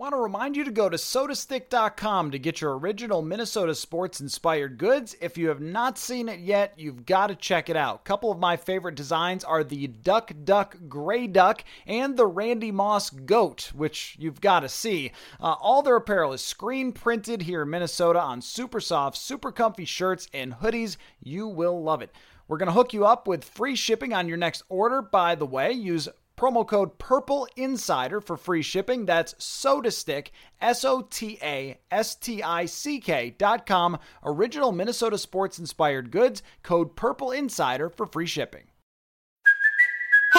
Want 0.00 0.14
to 0.14 0.18
remind 0.18 0.56
you 0.56 0.64
to 0.64 0.70
go 0.70 0.88
to 0.88 0.96
sotastick.com 0.96 2.30
to 2.30 2.38
get 2.38 2.62
your 2.62 2.78
original 2.78 3.20
Minnesota 3.20 3.74
sports 3.74 4.18
inspired 4.18 4.78
goods. 4.78 5.14
If 5.20 5.36
you 5.36 5.48
have 5.48 5.60
not 5.60 5.98
seen 5.98 6.30
it 6.30 6.40
yet, 6.40 6.72
you've 6.78 7.04
got 7.04 7.26
to 7.26 7.34
check 7.34 7.68
it 7.68 7.76
out. 7.76 7.96
A 7.96 8.08
couple 8.08 8.32
of 8.32 8.38
my 8.38 8.56
favorite 8.56 8.94
designs 8.94 9.44
are 9.44 9.62
the 9.62 9.88
Duck 9.88 10.32
Duck 10.42 10.78
Gray 10.88 11.26
Duck 11.26 11.64
and 11.86 12.16
the 12.16 12.24
Randy 12.24 12.72
Moss 12.72 13.10
Goat, 13.10 13.72
which 13.74 14.16
you've 14.18 14.40
got 14.40 14.60
to 14.60 14.70
see. 14.70 15.12
Uh, 15.38 15.56
all 15.60 15.82
their 15.82 15.96
apparel 15.96 16.32
is 16.32 16.42
screen 16.42 16.92
printed 16.92 17.42
here 17.42 17.60
in 17.60 17.68
Minnesota 17.68 18.22
on 18.22 18.40
super 18.40 18.80
soft, 18.80 19.18
super 19.18 19.52
comfy 19.52 19.84
shirts 19.84 20.28
and 20.32 20.54
hoodies. 20.54 20.96
You 21.22 21.46
will 21.46 21.82
love 21.82 22.00
it. 22.00 22.10
We're 22.48 22.56
going 22.56 22.68
to 22.68 22.72
hook 22.72 22.92
you 22.92 23.06
up 23.06 23.28
with 23.28 23.44
free 23.44 23.76
shipping 23.76 24.12
on 24.12 24.26
your 24.26 24.36
next 24.36 24.64
order. 24.68 25.02
By 25.02 25.36
the 25.36 25.46
way, 25.46 25.70
use 25.70 26.08
Promo 26.40 26.66
code 26.66 26.96
Purple 26.96 27.46
Insider 27.54 28.18
for 28.18 28.34
free 28.34 28.62
shipping. 28.62 29.04
That's 29.04 29.34
SotaStick, 29.34 30.28
S 30.58 30.86
O 30.86 31.02
T 31.02 31.38
A 31.42 31.78
S 31.90 32.14
T 32.14 32.42
I 32.42 32.64
C 32.64 32.98
K 32.98 33.34
dot 33.36 33.66
com. 33.66 33.98
Original 34.24 34.72
Minnesota 34.72 35.18
sports 35.18 35.58
inspired 35.58 36.10
goods. 36.10 36.42
Code 36.62 36.96
Purple 36.96 37.30
Insider 37.30 37.90
for 37.90 38.06
free 38.06 38.24
shipping. 38.24 38.68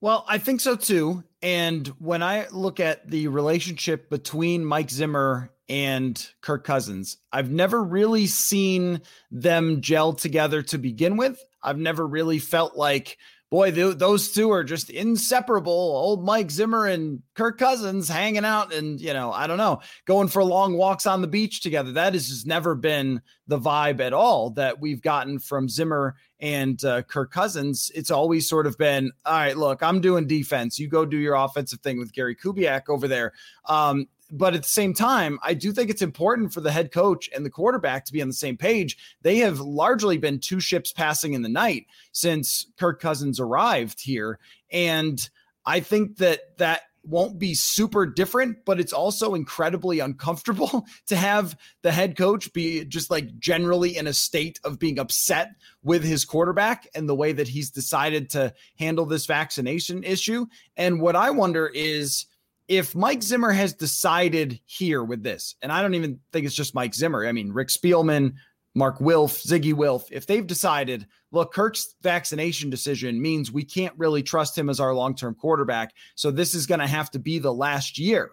Well, 0.00 0.24
I 0.28 0.38
think 0.38 0.60
so 0.60 0.76
too. 0.76 1.24
And 1.42 1.86
when 1.98 2.22
I 2.22 2.46
look 2.50 2.80
at 2.80 3.08
the 3.10 3.28
relationship 3.28 4.10
between 4.10 4.64
Mike 4.64 4.90
Zimmer 4.90 5.50
and 5.68 6.28
Kirk 6.42 6.64
Cousins, 6.64 7.18
I've 7.32 7.50
never 7.50 7.82
really 7.82 8.26
seen 8.26 9.00
them 9.30 9.80
gel 9.80 10.12
together 10.12 10.62
to 10.62 10.78
begin 10.78 11.16
with. 11.16 11.42
I've 11.62 11.78
never 11.78 12.06
really 12.06 12.38
felt 12.38 12.76
like 12.76 13.16
boy, 13.50 13.70
th- 13.70 13.96
those 13.98 14.32
two 14.32 14.50
are 14.50 14.64
just 14.64 14.90
inseparable. 14.90 15.72
Old 15.72 16.24
Mike 16.24 16.50
Zimmer 16.50 16.86
and 16.86 17.22
Kirk 17.34 17.58
Cousins 17.58 18.08
hanging 18.08 18.44
out 18.44 18.72
and, 18.74 19.00
you 19.00 19.12
know, 19.12 19.32
I 19.32 19.46
don't 19.46 19.58
know, 19.58 19.80
going 20.06 20.28
for 20.28 20.42
long 20.42 20.76
walks 20.76 21.06
on 21.06 21.22
the 21.22 21.28
beach 21.28 21.60
together. 21.60 21.92
That 21.92 22.14
has 22.14 22.28
just 22.28 22.46
never 22.46 22.74
been 22.74 23.22
the 23.48 23.58
vibe 23.58 24.00
at 24.00 24.12
all 24.12 24.50
that 24.50 24.80
we've 24.80 25.02
gotten 25.02 25.38
from 25.38 25.68
Zimmer 25.68 26.16
and 26.40 26.84
uh, 26.84 27.02
Kirk 27.02 27.30
Cousins. 27.30 27.90
It's 27.94 28.10
always 28.10 28.48
sort 28.48 28.66
of 28.66 28.76
been, 28.76 29.12
all 29.24 29.32
right, 29.32 29.56
look, 29.56 29.82
I'm 29.82 30.00
doing 30.00 30.26
defense. 30.26 30.78
You 30.78 30.88
go 30.88 31.04
do 31.04 31.16
your 31.16 31.34
offensive 31.34 31.80
thing 31.80 31.98
with 31.98 32.12
Gary 32.12 32.34
Kubiak 32.34 32.88
over 32.88 33.06
there. 33.08 33.32
Um, 33.66 34.08
but 34.30 34.54
at 34.54 34.62
the 34.62 34.68
same 34.68 34.92
time, 34.92 35.38
I 35.42 35.54
do 35.54 35.72
think 35.72 35.88
it's 35.88 36.02
important 36.02 36.52
for 36.52 36.60
the 36.60 36.72
head 36.72 36.90
coach 36.90 37.30
and 37.34 37.46
the 37.46 37.50
quarterback 37.50 38.04
to 38.06 38.12
be 38.12 38.20
on 38.20 38.28
the 38.28 38.34
same 38.34 38.56
page. 38.56 38.98
They 39.22 39.38
have 39.38 39.60
largely 39.60 40.18
been 40.18 40.40
two 40.40 40.58
ships 40.58 40.92
passing 40.92 41.34
in 41.34 41.42
the 41.42 41.48
night 41.48 41.86
since 42.12 42.66
Kirk 42.76 43.00
Cousins 43.00 43.38
arrived 43.38 44.00
here. 44.00 44.40
And 44.72 45.28
I 45.64 45.80
think 45.80 46.16
that 46.16 46.58
that 46.58 46.82
won't 47.06 47.38
be 47.38 47.54
super 47.54 48.06
different, 48.06 48.64
but 48.64 48.80
it's 48.80 48.92
also 48.92 49.34
incredibly 49.34 50.00
uncomfortable 50.00 50.86
to 51.06 51.16
have 51.16 51.56
the 51.82 51.92
head 51.92 52.16
coach 52.16 52.52
be 52.52 52.84
just 52.84 53.10
like 53.10 53.38
generally 53.38 53.96
in 53.96 54.06
a 54.06 54.12
state 54.12 54.58
of 54.64 54.78
being 54.78 54.98
upset 54.98 55.50
with 55.82 56.02
his 56.02 56.24
quarterback 56.24 56.86
and 56.94 57.08
the 57.08 57.14
way 57.14 57.32
that 57.32 57.48
he's 57.48 57.70
decided 57.70 58.30
to 58.30 58.52
handle 58.78 59.06
this 59.06 59.26
vaccination 59.26 60.02
issue. 60.04 60.46
And 60.76 61.00
what 61.00 61.16
I 61.16 61.30
wonder 61.30 61.66
is, 61.66 62.26
if 62.68 62.96
Mike 62.96 63.22
Zimmer 63.22 63.52
has 63.52 63.74
decided 63.74 64.60
here 64.64 65.04
with 65.04 65.22
this, 65.22 65.54
and 65.62 65.70
I 65.70 65.82
don't 65.82 65.94
even 65.94 66.18
think 66.32 66.46
it's 66.46 66.54
just 66.54 66.74
Mike 66.74 66.94
Zimmer. 66.94 67.24
I 67.24 67.30
mean, 67.30 67.52
Rick 67.52 67.68
Spielman, 67.68 68.34
Mark 68.76 69.00
Wilf, 69.00 69.42
Zygi 69.42 69.72
Wilf, 69.72 70.06
if 70.12 70.26
they've 70.26 70.46
decided, 70.46 71.06
look, 71.30 71.54
Kirk's 71.54 71.94
vaccination 72.02 72.68
decision 72.68 73.22
means 73.22 73.50
we 73.50 73.64
can't 73.64 73.94
really 73.96 74.22
trust 74.22 74.56
him 74.56 74.68
as 74.68 74.80
our 74.80 74.94
long 74.94 75.16
term 75.16 75.34
quarterback. 75.34 75.94
So 76.14 76.30
this 76.30 76.54
is 76.54 76.66
going 76.66 76.80
to 76.80 76.86
have 76.86 77.10
to 77.12 77.18
be 77.18 77.38
the 77.38 77.52
last 77.52 77.98
year, 77.98 78.32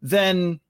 then 0.00 0.60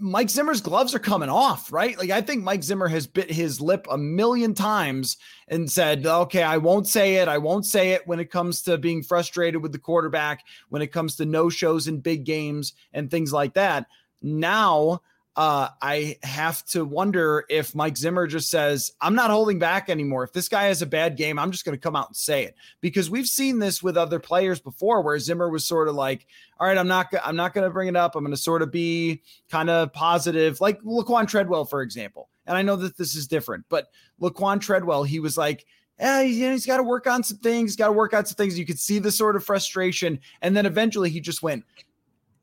Mike 0.00 0.30
Zimmer's 0.30 0.62
gloves 0.62 0.94
are 0.94 1.00
coming 1.00 1.28
off, 1.28 1.70
right? 1.70 1.98
Like 1.98 2.08
I 2.08 2.22
think 2.22 2.42
Mike 2.42 2.62
Zimmer 2.62 2.88
has 2.88 3.06
bit 3.06 3.30
his 3.30 3.60
lip 3.60 3.86
a 3.90 3.98
million 3.98 4.54
times 4.54 5.18
and 5.48 5.70
said, 5.70 6.06
"Okay, 6.06 6.42
I 6.42 6.56
won't 6.56 6.86
say 6.86 7.16
it. 7.16 7.28
I 7.28 7.36
won't 7.36 7.66
say 7.66 7.90
it 7.90 8.06
when 8.06 8.20
it 8.20 8.30
comes 8.30 8.62
to 8.62 8.78
being 8.78 9.02
frustrated 9.02 9.62
with 9.62 9.72
the 9.72 9.78
quarterback, 9.78 10.44
when 10.70 10.80
it 10.80 10.92
comes 10.92 11.16
to 11.16 11.26
no-shows 11.26 11.88
in 11.88 12.00
big 12.00 12.24
games 12.24 12.72
and 12.94 13.10
things 13.10 13.34
like 13.34 13.52
that." 13.54 13.86
Now, 14.22 15.00
uh, 15.40 15.70
I 15.80 16.18
have 16.22 16.62
to 16.66 16.84
wonder 16.84 17.46
if 17.48 17.74
Mike 17.74 17.96
Zimmer 17.96 18.26
just 18.26 18.50
says, 18.50 18.92
I'm 19.00 19.14
not 19.14 19.30
holding 19.30 19.58
back 19.58 19.88
anymore. 19.88 20.22
If 20.22 20.34
this 20.34 20.50
guy 20.50 20.64
has 20.64 20.82
a 20.82 20.86
bad 20.86 21.16
game, 21.16 21.38
I'm 21.38 21.50
just 21.50 21.64
going 21.64 21.74
to 21.74 21.80
come 21.80 21.96
out 21.96 22.08
and 22.08 22.16
say 22.16 22.44
it 22.44 22.56
because 22.82 23.08
we've 23.08 23.26
seen 23.26 23.58
this 23.58 23.82
with 23.82 23.96
other 23.96 24.20
players 24.20 24.60
before 24.60 25.00
where 25.00 25.18
Zimmer 25.18 25.48
was 25.48 25.64
sort 25.64 25.88
of 25.88 25.94
like, 25.94 26.26
all 26.58 26.66
right, 26.66 26.76
I'm 26.76 26.88
not, 26.88 27.06
I'm 27.24 27.36
not 27.36 27.54
going 27.54 27.64
to 27.64 27.72
bring 27.72 27.88
it 27.88 27.96
up. 27.96 28.16
I'm 28.16 28.22
going 28.22 28.36
to 28.36 28.42
sort 28.42 28.60
of 28.60 28.70
be 28.70 29.22
kind 29.50 29.70
of 29.70 29.94
positive, 29.94 30.60
like 30.60 30.78
Laquan 30.82 31.26
Treadwell, 31.26 31.64
for 31.64 31.80
example. 31.80 32.28
And 32.44 32.54
I 32.54 32.60
know 32.60 32.76
that 32.76 32.98
this 32.98 33.14
is 33.14 33.26
different, 33.26 33.64
but 33.70 33.86
Laquan 34.20 34.60
Treadwell, 34.60 35.04
he 35.04 35.20
was 35.20 35.38
like, 35.38 35.64
yeah, 35.98 36.20
you 36.20 36.48
know, 36.48 36.52
he's 36.52 36.66
got 36.66 36.76
to 36.76 36.82
work 36.82 37.06
on 37.06 37.22
some 37.22 37.38
things, 37.38 37.76
got 37.76 37.86
to 37.86 37.92
work 37.92 38.12
on 38.12 38.26
some 38.26 38.36
things. 38.36 38.58
You 38.58 38.66
could 38.66 38.78
see 38.78 38.98
the 38.98 39.10
sort 39.10 39.36
of 39.36 39.44
frustration. 39.44 40.20
And 40.42 40.54
then 40.54 40.66
eventually 40.66 41.08
he 41.08 41.20
just 41.20 41.42
went, 41.42 41.64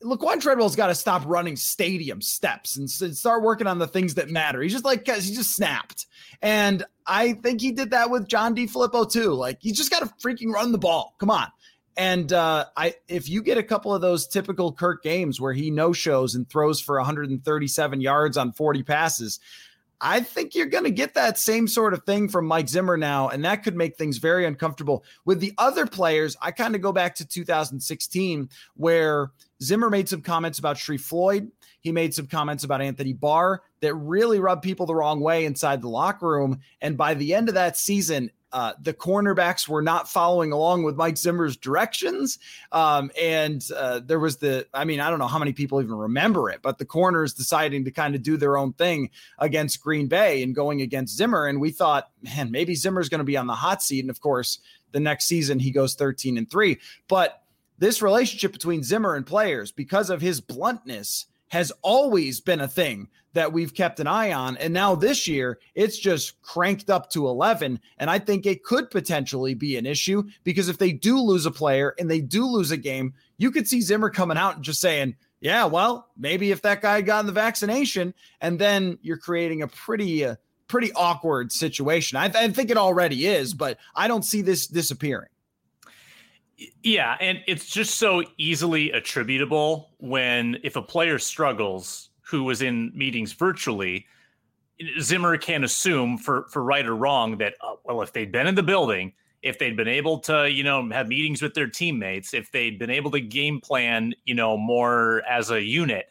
Laquan 0.04 0.40
Treadwell's 0.40 0.76
got 0.76 0.88
to 0.88 0.96
stop 0.96 1.24
running 1.26 1.56
stadium 1.56 2.22
steps 2.22 2.78
and 2.78 2.90
start 2.90 3.42
working 3.42 3.68
on 3.68 3.80
the 3.80 3.88
things 3.88 4.16
that 4.16 4.30
matter. 4.30 4.62
He's 4.62 4.74
just 4.74 4.86
like 4.86 5.08
he 5.08 5.34
just 5.34 5.56
snapped, 5.56 6.06
and 6.42 6.84
I 7.06 7.34
think 7.34 7.62
he 7.62 7.72
did 7.72 7.92
that 7.92 8.10
with 8.10 8.28
John 8.28 8.56
DeFilippo 8.56 9.12
too. 9.12 9.34
Like 9.34 9.60
you 9.62 9.74
just 9.74 9.90
got 9.90 10.00
to 10.00 10.14
freaking 10.22 10.52
run 10.52 10.72
the 10.72 10.78
ball. 10.78 11.16
Come 11.20 11.32
on. 11.32 11.48
And 11.98 12.32
uh, 12.32 12.66
I, 12.78 12.94
if 13.08 13.28
you 13.28 13.42
get 13.42 13.58
a 13.58 13.64
couple 13.64 13.92
of 13.92 14.02
those 14.02 14.28
typical 14.28 14.72
Kirk 14.72 15.02
games 15.02 15.42
where 15.42 15.54
he 15.54 15.72
no 15.72 15.94
shows 15.94 16.36
and 16.36 16.48
throws 16.48 16.80
for 16.80 16.98
137 16.98 18.02
yards 18.02 18.38
on 18.38 18.54
40 18.54 18.84
passes, 18.84 19.40
I 20.00 20.20
think 20.20 20.54
you're 20.54 20.68
going 20.68 20.84
to 20.84 20.92
get 20.92 21.16
that 21.16 21.40
same 21.40 21.68
sort 21.68 21.94
of 21.94 22.04
thing 22.04 22.30
from 22.30 22.46
Mike 22.46 22.70
Zimmer 22.70 22.98
now, 22.98 23.30
and 23.30 23.44
that 23.46 23.64
could 23.64 23.76
make 23.76 23.98
things 23.98 24.18
very 24.18 24.46
uncomfortable. 24.46 25.04
With 25.26 25.40
the 25.40 25.54
other 25.58 25.88
players, 25.88 26.38
I 26.42 26.52
kind 26.52 26.76
of 26.76 26.82
go 26.82 26.92
back 26.92 27.16
to 27.16 27.26
2016, 27.26 28.50
where 28.76 29.32
Zimmer 29.62 29.90
made 29.90 30.08
some 30.08 30.22
comments 30.22 30.60
about 30.60 30.78
Sharrif 30.78 31.02
Floyd. 31.02 31.52
He 31.82 31.92
made 31.92 32.14
some 32.14 32.28
comments 32.28 32.64
about 32.64 32.82
Anthony 32.82 33.14
Barr 33.14 33.64
that 33.82 33.94
really 33.96 34.40
rubbed 34.40 34.62
people 34.62 34.86
the 34.86 34.96
wrong 34.96 35.20
way 35.20 35.46
inside 35.46 35.82
the 35.82 35.90
locker 35.90 36.28
room. 36.28 36.60
And 36.82 36.98
by 36.98 37.14
the 37.14 37.34
end 37.34 37.48
of 37.50 37.56
that 37.56 37.78
season, 37.78 38.32
uh, 38.54 38.74
the 38.82 38.94
cornerbacks 38.94 39.68
were 39.68 39.82
not 39.82 40.08
following 40.08 40.52
along 40.52 40.84
with 40.84 40.96
Mike 40.96 41.18
Zimmer's 41.18 41.58
directions. 41.58 42.40
Um, 42.72 43.12
and 43.20 43.64
uh, 43.76 44.00
there 44.00 44.20
was 44.20 44.38
the, 44.38 44.68
I 44.74 44.86
mean, 44.86 45.00
I 45.00 45.10
don't 45.10 45.20
know 45.20 45.28
how 45.28 45.40
many 45.40 45.54
people 45.54 45.82
even 45.82 45.96
remember 45.96 46.50
it, 46.50 46.62
but 46.62 46.78
the 46.78 46.86
corners 46.86 47.34
deciding 47.34 47.86
to 47.86 47.92
kind 47.92 48.16
of 48.16 48.24
do 48.24 48.38
their 48.38 48.58
own 48.58 48.74
thing 48.74 49.10
against 49.40 49.82
Green 49.82 50.08
Bay 50.08 50.44
and 50.44 50.56
going 50.56 50.82
against 50.82 51.18
Zimmer. 51.18 51.46
And 51.46 51.60
we 51.60 51.72
thought, 51.72 52.10
man, 52.22 52.52
maybe 52.52 52.74
Zimmer's 52.76 53.10
going 53.10 53.20
to 53.20 53.26
be 53.26 53.38
on 53.38 53.48
the 53.48 53.56
hot 53.56 53.84
seat. 53.84 54.02
And 54.02 54.10
of 54.10 54.22
course, 54.22 54.60
the 54.92 55.00
next 55.00 55.26
season 55.26 55.60
he 55.60 55.72
goes 55.72 55.96
13 55.96 56.38
and 56.38 56.50
three. 56.50 56.80
But 57.08 57.44
this 57.78 58.02
relationship 58.02 58.54
between 58.54 58.84
Zimmer 58.84 59.16
and 59.16 59.26
players, 59.26 59.72
because 59.72 60.10
of 60.10 60.22
his 60.22 60.42
bluntness, 60.42 61.26
has 61.50 61.72
always 61.82 62.40
been 62.40 62.62
a 62.62 62.68
thing 62.68 63.08
that 63.34 63.54
we've 63.54 63.74
kept 63.74 64.00
an 64.00 64.08
eye 64.08 64.32
on. 64.32 64.58
And 64.58 64.74
now 64.74 64.96
this 64.96 65.28
year, 65.28 65.60
it's 65.76 65.98
just 65.98 66.42
cranked 66.42 66.90
up 66.90 67.10
to 67.12 67.28
11. 67.28 67.80
And 68.00 68.10
I 68.10 68.20
think 68.20 68.46
it 68.46 68.64
could 68.64 68.90
potentially 68.90 69.54
be 69.54 69.78
an 69.78 69.86
issue 69.86 70.24
because 70.44 70.70
if 70.70 70.80
they 70.80 70.92
do 70.92 71.20
lose 71.20 71.46
a 71.46 71.52
player 71.52 71.94
and 72.00 72.10
they 72.10 72.20
do 72.20 72.46
lose 72.48 72.72
a 72.72 72.78
game, 72.78 73.14
you 73.38 73.52
could 73.52 73.68
see 73.68 73.82
Zimmer 73.82 74.10
coming 74.10 74.38
out 74.38 74.56
and 74.56 74.64
just 74.64 74.82
saying, 74.82 75.16
yeah, 75.40 75.66
well, 75.66 76.08
maybe 76.18 76.50
if 76.50 76.64
that 76.64 76.82
guy 76.82 77.02
got 77.02 77.20
in 77.20 77.26
the 77.28 77.32
vaccination, 77.32 78.16
and 78.42 78.58
then 78.58 78.98
you're 79.04 79.18
creating 79.18 79.62
a 79.62 79.68
pretty, 79.68 80.26
uh, 80.26 80.36
pretty 80.68 80.92
awkward 80.94 81.52
situation. 81.52 82.18
I, 82.18 82.30
th- 82.30 82.44
I 82.44 82.52
think 82.52 82.72
it 82.72 82.78
already 82.78 83.28
is, 83.28 83.54
but 83.54 83.78
I 83.96 84.08
don't 84.08 84.26
see 84.26 84.42
this 84.42 84.66
disappearing. 84.66 85.30
Yeah, 86.84 87.18
and 87.20 87.44
it's 87.48 87.68
just 87.68 87.96
so 88.00 88.24
easily 88.38 88.92
attributable 88.92 89.92
when 90.00 90.58
if 90.64 90.76
a 90.76 90.82
player 90.82 91.20
struggles 91.20 92.10
who 92.22 92.44
was 92.44 92.62
in 92.62 92.92
meetings 92.96 93.34
virtually, 93.34 94.08
Zimmer 95.00 95.38
can 95.38 95.64
assume 95.64 96.18
for 96.18 96.48
for 96.50 96.64
right 96.64 96.86
or 96.86 96.96
wrong 96.96 97.38
that 97.38 97.56
uh, 97.62 97.76
well 97.84 98.02
if 98.02 98.12
they'd 98.12 98.32
been 98.32 98.48
in 98.48 98.56
the 98.56 98.64
building, 98.64 99.14
if 99.44 99.60
they'd 99.60 99.78
been 99.78 99.88
able 99.88 100.20
to, 100.20 100.50
you 100.50 100.64
know, 100.64 100.90
have 100.90 101.08
meetings 101.08 101.42
with 101.42 101.54
their 101.54 101.68
teammates, 101.68 102.34
if 102.34 102.52
they'd 102.52 102.80
been 102.80 102.90
able 102.90 103.12
to 103.12 103.22
game 103.22 103.62
plan, 103.62 104.14
you 104.26 104.34
know, 104.34 104.58
more 104.58 105.22
as 105.30 105.52
a 105.52 105.62
unit, 105.62 106.08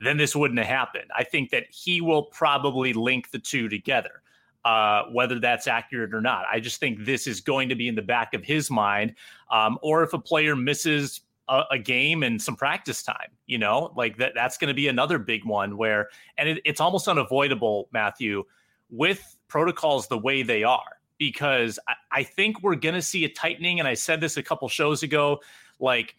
then 0.00 0.16
this 0.16 0.34
wouldn't 0.34 0.58
have 0.58 0.68
happened. 0.68 1.10
I 1.14 1.24
think 1.24 1.50
that 1.50 1.64
he 1.70 2.00
will 2.00 2.24
probably 2.24 2.94
link 2.94 3.30
the 3.32 3.38
two 3.38 3.68
together 3.68 4.22
uh, 4.64 5.04
whether 5.12 5.38
that's 5.38 5.66
accurate 5.66 6.14
or 6.14 6.20
not. 6.20 6.44
I 6.50 6.60
just 6.60 6.80
think 6.80 7.04
this 7.04 7.26
is 7.26 7.40
going 7.40 7.68
to 7.68 7.74
be 7.74 7.88
in 7.88 7.94
the 7.94 8.02
back 8.02 8.34
of 8.34 8.44
his 8.44 8.70
mind. 8.70 9.14
Um, 9.50 9.78
or 9.82 10.02
if 10.02 10.12
a 10.12 10.18
player 10.18 10.54
misses 10.54 11.22
a, 11.48 11.62
a, 11.72 11.78
game 11.78 12.22
and 12.22 12.40
some 12.40 12.56
practice 12.56 13.02
time, 13.02 13.30
you 13.46 13.58
know, 13.58 13.92
like 13.96 14.18
that, 14.18 14.32
that's 14.34 14.58
going 14.58 14.68
to 14.68 14.74
be 14.74 14.88
another 14.88 15.18
big 15.18 15.44
one 15.44 15.76
where, 15.76 16.10
and 16.36 16.48
it, 16.48 16.62
it's 16.64 16.80
almost 16.80 17.08
unavoidable, 17.08 17.88
Matthew, 17.92 18.44
with 18.90 19.36
protocols 19.48 20.08
the 20.08 20.18
way 20.18 20.42
they 20.42 20.62
are, 20.62 20.98
because 21.18 21.78
I, 21.88 21.94
I 22.12 22.22
think 22.22 22.62
we're 22.62 22.76
going 22.76 22.94
to 22.94 23.02
see 23.02 23.24
a 23.24 23.28
tightening. 23.30 23.78
And 23.78 23.88
I 23.88 23.94
said 23.94 24.20
this 24.20 24.36
a 24.36 24.42
couple 24.42 24.68
shows 24.68 25.02
ago, 25.02 25.40
like, 25.78 26.16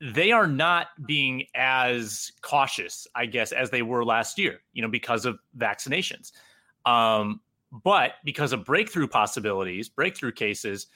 they 0.00 0.32
are 0.32 0.46
not 0.46 0.86
being 1.06 1.46
as 1.54 2.32
cautious, 2.40 3.06
I 3.14 3.26
guess, 3.26 3.52
as 3.52 3.68
they 3.70 3.82
were 3.82 4.04
last 4.04 4.38
year, 4.38 4.60
you 4.72 4.80
know, 4.80 4.88
because 4.88 5.26
of 5.26 5.38
vaccinations. 5.58 6.32
Um, 6.86 7.40
but 7.84 8.14
because 8.24 8.52
of 8.52 8.64
breakthrough 8.64 9.06
possibilities, 9.06 9.88
breakthrough 9.88 10.32
cases, 10.32 10.88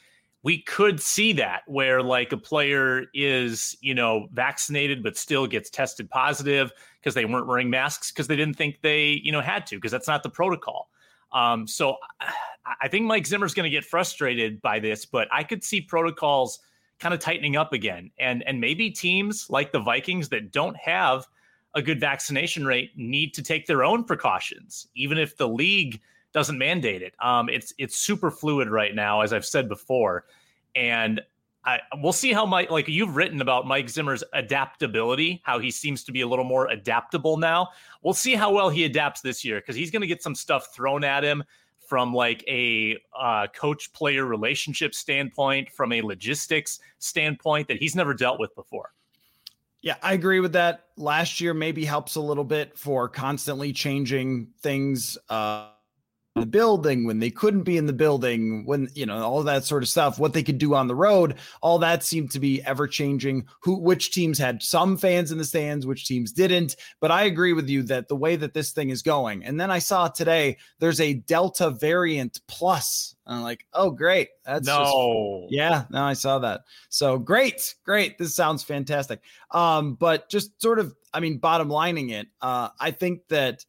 we 0.43 0.61
could 0.61 1.01
see 1.01 1.33
that 1.33 1.63
where 1.67 2.03
like 2.03 2.33
a 2.33 2.37
player 2.37 3.07
is, 3.15 3.77
you 3.81 3.95
know, 3.95 4.29
vaccinated 4.33 5.03
but 5.03 5.17
still 5.17 5.47
gets 5.47 5.71
tested 5.71 6.11
positive 6.11 6.71
because 7.01 7.15
they 7.15 7.25
weren't 7.25 7.47
wearing 7.47 7.71
masks 7.71 8.13
because 8.13 8.27
they 8.27 8.37
didn't 8.37 8.57
think 8.57 8.81
they, 8.83 9.21
you 9.25 9.33
know, 9.33 9.41
had 9.41 9.67
to 9.67 9.77
because 9.77 9.91
that's 9.91 10.09
not 10.09 10.23
the 10.23 10.29
protocol. 10.29 10.91
Um, 11.33 11.67
so 11.67 11.97
I 12.81 12.89
think 12.89 13.07
Mike 13.07 13.27
Zimmer's 13.27 13.55
going 13.55 13.65
to 13.65 13.71
get 13.71 13.85
frustrated 13.85 14.61
by 14.63 14.79
this, 14.79 15.05
but 15.05 15.29
I 15.33 15.43
could 15.45 15.65
see 15.65 15.81
protocols 15.81 16.61
kind 16.99 17.13
of 17.13 17.21
tightening 17.21 17.57
up 17.57 17.73
again, 17.73 18.11
and 18.19 18.43
and 18.45 18.61
maybe 18.61 18.91
teams 18.91 19.49
like 19.51 19.73
the 19.73 19.81
Vikings 19.81 20.29
that 20.29 20.53
don't 20.53 20.77
have 20.77 21.27
a 21.75 21.83
good 21.83 22.01
vaccination 22.01 22.65
rate 22.65 22.93
need 22.97 23.35
to 23.35 23.43
take 23.43 23.67
their 23.67 23.85
own 23.85 24.05
precautions, 24.05 24.89
even 24.95 25.19
if 25.19 25.37
the 25.37 25.49
league 25.49 26.01
doesn't 26.33 26.59
mandate 26.59 27.03
it. 27.03 27.15
Um, 27.21 27.49
it's 27.49 27.73
it's 27.79 27.99
super 27.99 28.31
fluid 28.31 28.69
right 28.69 28.95
now, 28.95 29.21
as 29.21 29.33
I've 29.33 29.47
said 29.47 29.69
before, 29.69 30.25
and 30.75 31.21
I, 31.67 31.81
we'll 32.03 32.13
see 32.13 32.33
how 32.33 32.45
Mike. 32.45 32.71
Like 32.71 32.89
you've 32.89 33.17
written 33.17 33.41
about 33.41 33.67
Mike 33.67 33.89
Zimmer's 33.89 34.23
adaptability, 34.33 35.41
how 35.45 35.59
he 35.59 35.71
seems 35.71 36.05
to 36.05 36.13
be 36.13 36.21
a 36.21 36.27
little 36.27 36.45
more 36.45 36.69
adaptable 36.69 37.37
now. 37.37 37.69
We'll 38.03 38.15
see 38.15 38.35
how 38.35 38.53
well 38.53 38.69
he 38.69 38.85
adapts 38.85 39.21
this 39.21 39.45
year 39.45 39.61
because 39.61 39.77
he's 39.77 39.91
going 39.91 40.03
to 40.03 40.09
get 40.09 40.23
some 40.23 40.35
stuff 40.35 40.75
thrown 40.75 41.05
at 41.05 41.25
him 41.25 41.43
from 41.87 42.15
like 42.15 42.43
a 42.49 42.99
uh, 43.19 43.47
coach 43.55 43.93
player 43.93 44.25
relationship 44.25 44.95
standpoint, 44.95 45.71
from 45.71 45.93
a 45.93 46.03
logistics 46.03 46.81
standpoint 46.99 47.69
that 47.69 47.79
he's 47.79 47.95
never 47.95 48.15
dealt 48.15 48.41
with 48.41 48.55
before. 48.55 48.94
Yeah, 49.85 49.97
I 50.03 50.15
agree 50.15 50.41
with 50.41 50.55
that. 50.55 50.87
Last 50.97 51.43
year 51.43 51.53
maybe 51.53 51.85
helps 51.85 52.15
a 52.15 52.21
little 52.23 52.43
bit 52.43 52.79
for 52.79 53.07
constantly 53.07 53.75
changing 53.75 54.49
things. 54.63 55.19
Uh, 55.29 55.69
the 56.35 56.47
building, 56.47 57.07
when 57.07 57.21
they 57.21 57.31
couldn't 57.31 57.63
be 57.63 57.77
in 57.77 57.87
the 57.87 57.93
building, 57.93 58.65
when 58.67 58.89
you 58.95 59.07
know 59.07 59.19
all 59.19 59.43
that 59.45 59.65
sort 59.65 59.83
of 59.83 59.89
stuff, 59.89 60.19
what 60.19 60.33
they 60.33 60.43
could 60.43 60.59
do 60.59 60.75
on 60.75 60.89
the 60.89 60.95
road, 60.95 61.37
all 61.63 61.79
that 61.79 62.03
seemed 62.03 62.31
to 62.33 62.41
be 62.41 62.63
ever 62.63 62.89
changing. 62.89 63.47
Who, 63.61 63.77
which 63.77 64.11
teams 64.13 64.39
had 64.39 64.63
some 64.63 64.97
fans 64.97 65.31
in 65.31 65.39
the 65.39 65.45
stands, 65.45 65.87
which 65.87 66.07
teams 66.07 66.33
didn't. 66.33 66.77
But 67.01 67.11
I 67.13 67.25
agree 67.25 67.53
with 67.53 67.69
you 67.69 67.83
that 67.85 68.09
the 68.09 68.17
way 68.17 68.37
that 68.37 68.53
this 68.53 68.73
thing 68.73 68.91
is 68.91 69.03
going, 69.03 69.45
and 69.45 69.61
then 69.61 69.71
I 69.71 69.79
saw 69.79 70.09
today 70.09 70.57
there's 70.81 71.01
a 71.01 71.15
Delta 71.15 71.71
variant 71.71 72.41
plus. 72.49 73.15
I'm 73.27 73.43
like, 73.43 73.65
oh 73.73 73.91
great, 73.91 74.29
that's 74.45 74.67
no, 74.67 75.45
just, 75.45 75.53
yeah, 75.55 75.85
no, 75.89 76.03
I 76.03 76.13
saw 76.13 76.41
that. 76.41 76.63
So 76.91 77.19
great, 77.19 77.75
great. 77.85 78.19
This 78.19 78.35
sounds 78.35 78.63
fantastic. 78.63 79.21
Um, 79.51 79.95
but 79.95 80.29
just 80.29 80.61
sort 80.61 80.79
of, 80.79 80.95
I 81.15 81.21
mean, 81.21 81.39
bottom 81.39 81.71
lining 81.71 82.11
it, 82.11 82.27
uh, 82.43 82.69
I 82.79 82.91
think 82.91 83.27
that 83.29 83.65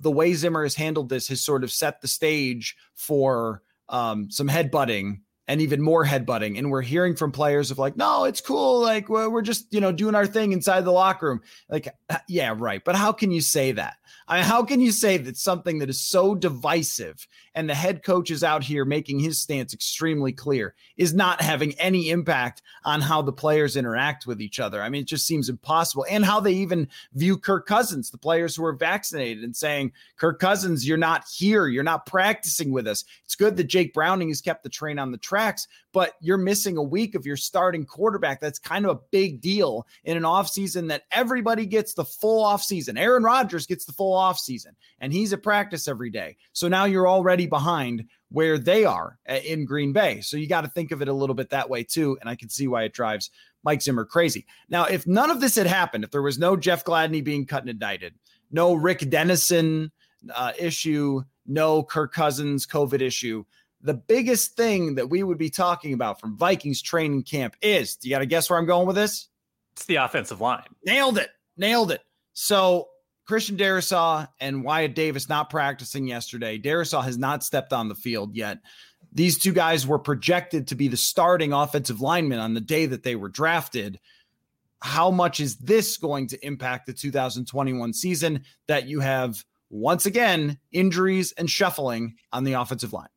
the 0.00 0.10
way 0.10 0.34
Zimmer 0.34 0.62
has 0.62 0.74
handled 0.74 1.08
this 1.08 1.28
has 1.28 1.40
sort 1.40 1.64
of 1.64 1.72
set 1.72 2.00
the 2.00 2.08
stage 2.08 2.76
for 2.94 3.62
um, 3.88 4.30
some 4.30 4.48
headbutting 4.48 5.20
and 5.52 5.60
even 5.60 5.82
more 5.82 6.02
headbutting. 6.02 6.56
And 6.56 6.70
we're 6.70 6.80
hearing 6.80 7.14
from 7.14 7.30
players 7.30 7.70
of 7.70 7.78
like, 7.78 7.94
no, 7.94 8.24
it's 8.24 8.40
cool. 8.40 8.80
Like 8.80 9.10
we're 9.10 9.42
just, 9.42 9.66
you 9.70 9.82
know, 9.82 9.92
doing 9.92 10.14
our 10.14 10.26
thing 10.26 10.52
inside 10.52 10.86
the 10.86 10.92
locker 10.92 11.28
room. 11.28 11.42
Like, 11.68 11.88
uh, 12.08 12.16
yeah, 12.26 12.54
right. 12.56 12.82
But 12.82 12.96
how 12.96 13.12
can 13.12 13.30
you 13.30 13.42
say 13.42 13.72
that? 13.72 13.96
I 14.28 14.36
mean, 14.36 14.44
how 14.44 14.62
can 14.62 14.80
you 14.80 14.92
say 14.92 15.18
that 15.18 15.36
something 15.36 15.80
that 15.80 15.90
is 15.90 16.00
so 16.00 16.34
divisive 16.34 17.26
and 17.54 17.68
the 17.68 17.74
head 17.74 18.02
coach 18.02 18.30
is 18.30 18.42
out 18.42 18.62
here 18.62 18.86
making 18.86 19.18
his 19.18 19.38
stance 19.38 19.74
extremely 19.74 20.32
clear 20.32 20.74
is 20.96 21.12
not 21.12 21.42
having 21.42 21.74
any 21.74 22.08
impact 22.08 22.62
on 22.84 23.02
how 23.02 23.20
the 23.20 23.32
players 23.32 23.76
interact 23.76 24.26
with 24.26 24.40
each 24.40 24.58
other? 24.58 24.80
I 24.80 24.88
mean, 24.88 25.02
it 25.02 25.08
just 25.08 25.26
seems 25.26 25.50
impossible. 25.50 26.06
And 26.08 26.24
how 26.24 26.40
they 26.40 26.52
even 26.52 26.88
view 27.12 27.36
Kirk 27.36 27.66
Cousins, 27.66 28.10
the 28.10 28.16
players 28.16 28.56
who 28.56 28.64
are 28.64 28.72
vaccinated, 28.72 29.44
and 29.44 29.54
saying, 29.54 29.92
Kirk 30.16 30.38
Cousins, 30.38 30.86
you're 30.86 30.96
not 30.96 31.24
here. 31.28 31.66
You're 31.66 31.82
not 31.82 32.06
practicing 32.06 32.70
with 32.70 32.86
us. 32.86 33.04
It's 33.24 33.34
good 33.34 33.56
that 33.56 33.64
Jake 33.64 33.92
Browning 33.92 34.28
has 34.28 34.40
kept 34.40 34.62
the 34.62 34.70
train 34.70 34.98
on 34.98 35.10
the 35.10 35.18
tracks, 35.42 35.68
but 35.92 36.14
you're 36.20 36.38
missing 36.38 36.76
a 36.76 36.82
week 36.82 37.14
of 37.14 37.26
your 37.26 37.36
starting 37.36 37.84
quarterback. 37.84 38.40
That's 38.40 38.58
kind 38.58 38.84
of 38.84 38.96
a 38.96 39.00
big 39.10 39.40
deal 39.40 39.86
in 40.04 40.16
an 40.16 40.22
offseason 40.22 40.88
that 40.88 41.02
everybody 41.10 41.66
gets 41.66 41.94
the 41.94 42.04
full 42.04 42.44
offseason. 42.44 42.98
Aaron 42.98 43.22
Rodgers 43.22 43.66
gets 43.66 43.84
the 43.84 43.92
full 43.92 44.16
offseason, 44.16 44.72
and 45.00 45.12
he's 45.12 45.32
at 45.32 45.42
practice 45.42 45.88
every 45.88 46.10
day. 46.10 46.36
So 46.52 46.68
now 46.68 46.84
you're 46.84 47.08
already 47.08 47.46
behind 47.46 48.04
where 48.30 48.58
they 48.58 48.84
are 48.84 49.18
uh, 49.28 49.34
in 49.44 49.64
Green 49.64 49.92
Bay. 49.92 50.20
So 50.20 50.36
you 50.36 50.46
got 50.46 50.62
to 50.62 50.70
think 50.70 50.90
of 50.90 51.02
it 51.02 51.08
a 51.08 51.12
little 51.12 51.34
bit 51.34 51.50
that 51.50 51.68
way 51.68 51.84
too. 51.84 52.16
And 52.20 52.30
I 52.30 52.34
can 52.34 52.48
see 52.48 52.66
why 52.66 52.84
it 52.84 52.94
drives 52.94 53.30
Mike 53.62 53.82
Zimmer 53.82 54.06
crazy. 54.06 54.46
Now, 54.70 54.84
if 54.86 55.06
none 55.06 55.30
of 55.30 55.40
this 55.40 55.56
had 55.56 55.66
happened, 55.66 56.04
if 56.04 56.10
there 56.10 56.22
was 56.22 56.38
no 56.38 56.56
Jeff 56.56 56.84
Gladney 56.84 57.22
being 57.22 57.44
cut 57.44 57.62
and 57.62 57.70
indicted, 57.70 58.14
no 58.50 58.74
Rick 58.74 59.10
Dennison 59.10 59.92
uh, 60.34 60.52
issue, 60.58 61.22
no 61.46 61.82
Kirk 61.82 62.14
Cousins 62.14 62.66
COVID 62.66 63.02
issue, 63.02 63.44
the 63.82 63.94
biggest 63.94 64.56
thing 64.56 64.94
that 64.94 65.10
we 65.10 65.22
would 65.22 65.38
be 65.38 65.50
talking 65.50 65.92
about 65.92 66.20
from 66.20 66.36
Vikings 66.36 66.80
training 66.80 67.24
camp 67.24 67.56
is 67.60 67.96
do 67.96 68.08
you 68.08 68.14
got 68.14 68.20
to 68.20 68.26
guess 68.26 68.48
where 68.48 68.58
I'm 68.58 68.66
going 68.66 68.86
with 68.86 68.96
this? 68.96 69.28
It's 69.72 69.84
the 69.86 69.96
offensive 69.96 70.40
line. 70.40 70.64
Nailed 70.84 71.18
it. 71.18 71.30
Nailed 71.56 71.90
it. 71.90 72.00
So 72.32 72.88
Christian 73.26 73.56
Darrisaw 73.56 74.28
and 74.40 74.64
Wyatt 74.64 74.94
Davis 74.94 75.28
not 75.28 75.50
practicing 75.50 76.06
yesterday. 76.06 76.58
Darrisaw 76.58 77.02
has 77.02 77.18
not 77.18 77.42
stepped 77.42 77.72
on 77.72 77.88
the 77.88 77.94
field 77.94 78.34
yet. 78.34 78.58
These 79.12 79.38
two 79.38 79.52
guys 79.52 79.86
were 79.86 79.98
projected 79.98 80.68
to 80.68 80.74
be 80.74 80.88
the 80.88 80.96
starting 80.96 81.52
offensive 81.52 82.00
linemen 82.00 82.38
on 82.38 82.54
the 82.54 82.60
day 82.60 82.86
that 82.86 83.02
they 83.02 83.16
were 83.16 83.28
drafted. 83.28 83.98
How 84.80 85.10
much 85.10 85.40
is 85.40 85.56
this 85.56 85.96
going 85.96 86.28
to 86.28 86.46
impact 86.46 86.86
the 86.86 86.92
2021 86.92 87.92
season 87.92 88.44
that 88.68 88.86
you 88.86 89.00
have 89.00 89.44
once 89.70 90.06
again 90.06 90.58
injuries 90.72 91.32
and 91.32 91.48
shuffling 91.48 92.14
on 92.32 92.44
the 92.44 92.54
offensive 92.54 92.92
line? 92.92 93.08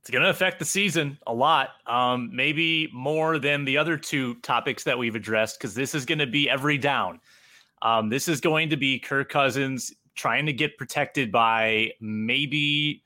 It's 0.00 0.10
going 0.10 0.24
to 0.24 0.30
affect 0.30 0.58
the 0.58 0.64
season 0.64 1.18
a 1.26 1.34
lot, 1.34 1.70
um, 1.86 2.30
maybe 2.32 2.88
more 2.92 3.38
than 3.38 3.66
the 3.66 3.76
other 3.76 3.98
two 3.98 4.34
topics 4.36 4.82
that 4.84 4.98
we've 4.98 5.14
addressed, 5.14 5.58
because 5.58 5.74
this 5.74 5.94
is 5.94 6.06
going 6.06 6.20
to 6.20 6.26
be 6.26 6.48
every 6.48 6.78
down. 6.78 7.20
Um, 7.82 8.08
this 8.08 8.26
is 8.26 8.40
going 8.40 8.70
to 8.70 8.76
be 8.78 8.98
Kirk 8.98 9.28
Cousins 9.28 9.92
trying 10.14 10.46
to 10.46 10.52
get 10.54 10.78
protected 10.78 11.30
by 11.30 11.92
maybe 12.00 13.04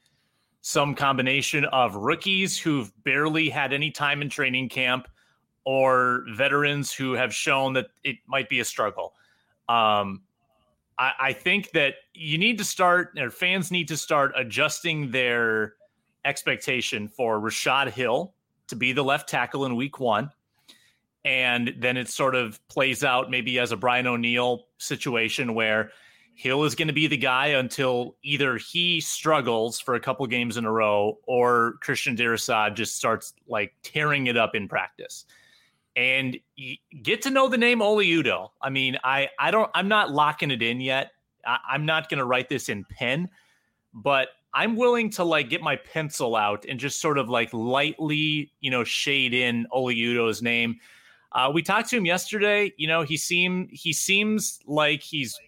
some 0.61 0.95
combination 0.95 1.65
of 1.67 1.97
rookies 1.97 2.59
who've 2.59 2.93
barely 3.03 3.51
had 3.51 3.73
any 3.73 3.91
time 3.91 4.23
in 4.23 4.31
training 4.31 4.69
camp 4.69 5.09
or 5.65 6.25
veterans 6.35 6.93
who 6.93 7.13
have 7.13 7.35
shown 7.35 7.73
that 7.73 7.87
it 8.05 8.17
might 8.27 8.49
be 8.49 8.61
a 8.61 8.65
struggle. 8.65 9.15
Um, 9.69 10.23
I, 10.99 11.13
I 11.21 11.33
think 11.33 11.73
that 11.73 11.95
you 12.15 12.39
need 12.39 12.57
to 12.59 12.65
start, 12.65 13.19
or 13.19 13.31
fans 13.31 13.71
need 13.71 13.89
to 13.89 13.97
start 13.97 14.33
adjusting 14.37 15.11
their 15.11 15.75
expectation 16.25 17.09
for 17.09 17.41
Rashod 17.41 17.89
Hill 17.89 18.35
to 18.69 18.77
be 18.77 18.93
the 18.93 19.05
left 19.05 19.29
tackle 19.29 19.65
in 19.67 19.77
week 19.77 20.01
one. 20.01 20.31
And 21.25 21.75
then 21.79 21.97
it 21.97 22.09
sort 22.09 22.35
of 22.35 22.61
plays 22.69 23.03
out 23.03 23.31
maybe 23.31 23.59
as 23.59 23.73
a 23.73 23.77
Brian 23.77 24.07
O'Neill 24.07 24.67
situation 24.79 25.55
where 25.55 25.91
Hill 26.35 26.65
is 26.65 26.75
going 26.75 26.89
to 26.89 26.95
be 26.95 27.07
the 27.07 27.17
guy 27.17 27.49
until 27.49 28.17
either 28.23 28.57
he 28.57 29.01
struggles 29.01 29.79
for 29.81 29.95
a 29.95 30.01
couple 30.01 30.27
games 30.27 30.57
in 30.57 30.65
a 30.65 30.73
row 30.73 31.19
or 31.27 31.75
Christian 31.81 32.17
Darrisaw 32.17 32.75
just 32.75 32.97
starts 32.97 33.33
like 33.49 33.73
tearing 33.83 34.27
it 34.27 34.37
up 34.37 34.55
in 34.55 34.69
practice. 34.69 35.25
And 35.97 36.37
get 37.05 37.23
to 37.23 37.31
know 37.31 37.49
the 37.49 37.57
name 37.57 37.81
Oli 37.81 38.09
Udoh. 38.09 38.51
I 38.61 38.69
mean, 38.69 38.99
I 39.05 39.29
I 39.39 39.53
don't 39.53 39.71
I'm 39.75 39.87
not 39.87 40.11
locking 40.11 40.51
it 40.51 40.61
in 40.61 40.81
yet. 40.81 41.13
I, 41.47 41.59
I'm 41.71 41.87
not 41.87 42.09
going 42.09 42.19
to 42.19 42.25
write 42.25 42.49
this 42.49 42.69
in 42.69 42.85
pen, 42.85 43.29
but 43.93 44.29
I'm 44.55 44.77
willing 44.77 45.11
to 45.11 45.25
like 45.25 45.51
get 45.51 45.63
my 45.63 45.75
pencil 45.77 46.37
out 46.37 46.65
and 46.69 46.79
just 46.79 47.01
sort 47.01 47.19
of 47.19 47.29
like 47.29 47.53
lightly, 47.53 48.53
you 48.61 48.71
know, 48.71 48.85
shade 48.85 49.35
in 49.35 49.67
Oli 49.73 49.97
Udoh's 49.97 50.43
name. 50.43 50.79
Uh, 51.33 51.51
we 51.53 51.61
talked 51.61 51.91
to 51.91 51.97
him 51.97 52.07
yesterday. 52.07 52.73
You 52.77 52.87
know, 52.87 53.03
he 53.03 53.17
seemed 53.17 53.71
he 53.73 53.93
seems 53.93 54.61
like 54.67 55.03
he's 55.03 55.39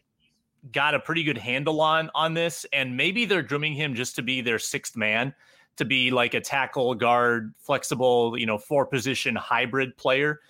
got 0.73 0.95
a 0.95 0.99
pretty 0.99 1.23
good 1.23 1.39
handle 1.39 1.81
on 1.81 2.11
on 2.17 2.35
this, 2.35 2.67
and 2.73 2.97
maybe 2.97 3.25
they're 3.25 3.43
grooming 3.43 3.75
him 3.75 3.95
just 3.95 4.17
to 4.17 4.23
be 4.23 4.41
their 4.41 4.59
sixth 4.59 4.97
man, 4.97 5.33
to 5.77 5.85
be 5.85 6.11
like 6.11 6.35
a 6.35 6.41
tackle, 6.41 6.93
guard, 6.97 7.55
flexible, 7.61 8.37
you 8.37 8.47
know, 8.47 8.59
four 8.59 8.85
position 8.85 9.37
hybrid 9.37 9.97
player. 9.97 10.41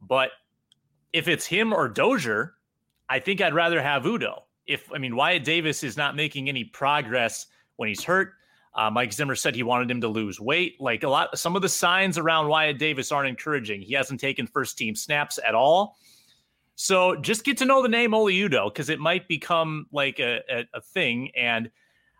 But 0.00 0.30
if 1.12 1.28
it's 1.28 1.46
him 1.46 1.72
or 1.72 1.88
Dozier, 1.88 2.54
I 3.08 3.20
think 3.20 3.40
I'd 3.40 3.54
rather 3.54 3.80
have 3.80 4.02
Udoh. 4.02 4.40
If 4.66 4.90
I 4.92 4.98
mean 4.98 5.14
Wyatt 5.14 5.44
Davis 5.44 5.84
is 5.84 5.96
not 5.96 6.16
making 6.16 6.48
any 6.48 6.64
progress 6.64 7.46
when 7.76 7.88
he's 7.88 8.04
hurt. 8.04 8.34
Uh, 8.74 8.90
Mike 8.90 9.12
Zimmer 9.12 9.36
said 9.36 9.54
he 9.54 9.62
wanted 9.62 9.90
him 9.90 10.00
to 10.00 10.08
lose 10.08 10.40
weight. 10.40 10.80
Like 10.80 11.04
a 11.04 11.08
lot, 11.08 11.38
some 11.38 11.54
of 11.54 11.62
the 11.62 11.68
signs 11.68 12.18
around 12.18 12.48
Wyatt 12.48 12.78
Davis 12.78 13.12
aren't 13.12 13.28
encouraging. 13.28 13.80
He 13.82 13.94
hasn't 13.94 14.20
taken 14.20 14.46
first 14.46 14.76
team 14.76 14.96
snaps 14.96 15.38
at 15.46 15.54
all. 15.54 15.96
So 16.76 17.14
just 17.16 17.44
get 17.44 17.58
to 17.58 17.64
know 17.64 17.82
the 17.82 17.88
name 17.88 18.14
Oli 18.14 18.34
Udoh 18.34 18.72
because 18.72 18.88
it 18.88 18.98
might 18.98 19.28
become 19.28 19.86
like 19.92 20.18
a, 20.18 20.40
a, 20.50 20.64
a, 20.74 20.80
thing. 20.80 21.30
And 21.36 21.70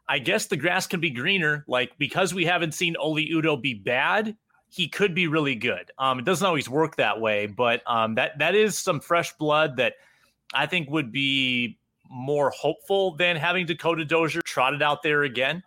I 0.08 0.20
guess 0.20 0.46
the 0.46 0.56
grass 0.56 0.86
can 0.86 1.00
be 1.00 1.10
greener. 1.10 1.64
Like 1.66 1.98
because 1.98 2.32
we 2.32 2.44
haven't 2.44 2.72
seen 2.72 2.96
Oli 2.96 3.28
Udoh 3.30 3.60
be 3.60 3.74
bad, 3.74 4.36
he 4.68 4.88
could 4.88 5.12
be 5.12 5.26
really 5.26 5.56
good. 5.56 5.90
Um, 5.98 6.20
it 6.20 6.24
doesn't 6.24 6.46
always 6.46 6.68
work 6.68 6.96
that 6.96 7.20
way, 7.20 7.46
but 7.46 7.82
um, 7.86 8.14
that 8.14 8.38
that 8.38 8.54
is 8.54 8.78
some 8.78 9.00
fresh 9.00 9.32
blood 9.34 9.76
that 9.76 9.94
I 10.52 10.66
think 10.66 10.88
would 10.90 11.10
be 11.10 11.78
more 12.10 12.50
hopeful 12.50 13.16
than 13.16 13.36
having 13.36 13.66
Dakota 13.66 14.04
Dozier 14.04 14.42
trotted 14.42 14.82
out 14.82 15.02
there 15.02 15.22
again. 15.24 15.62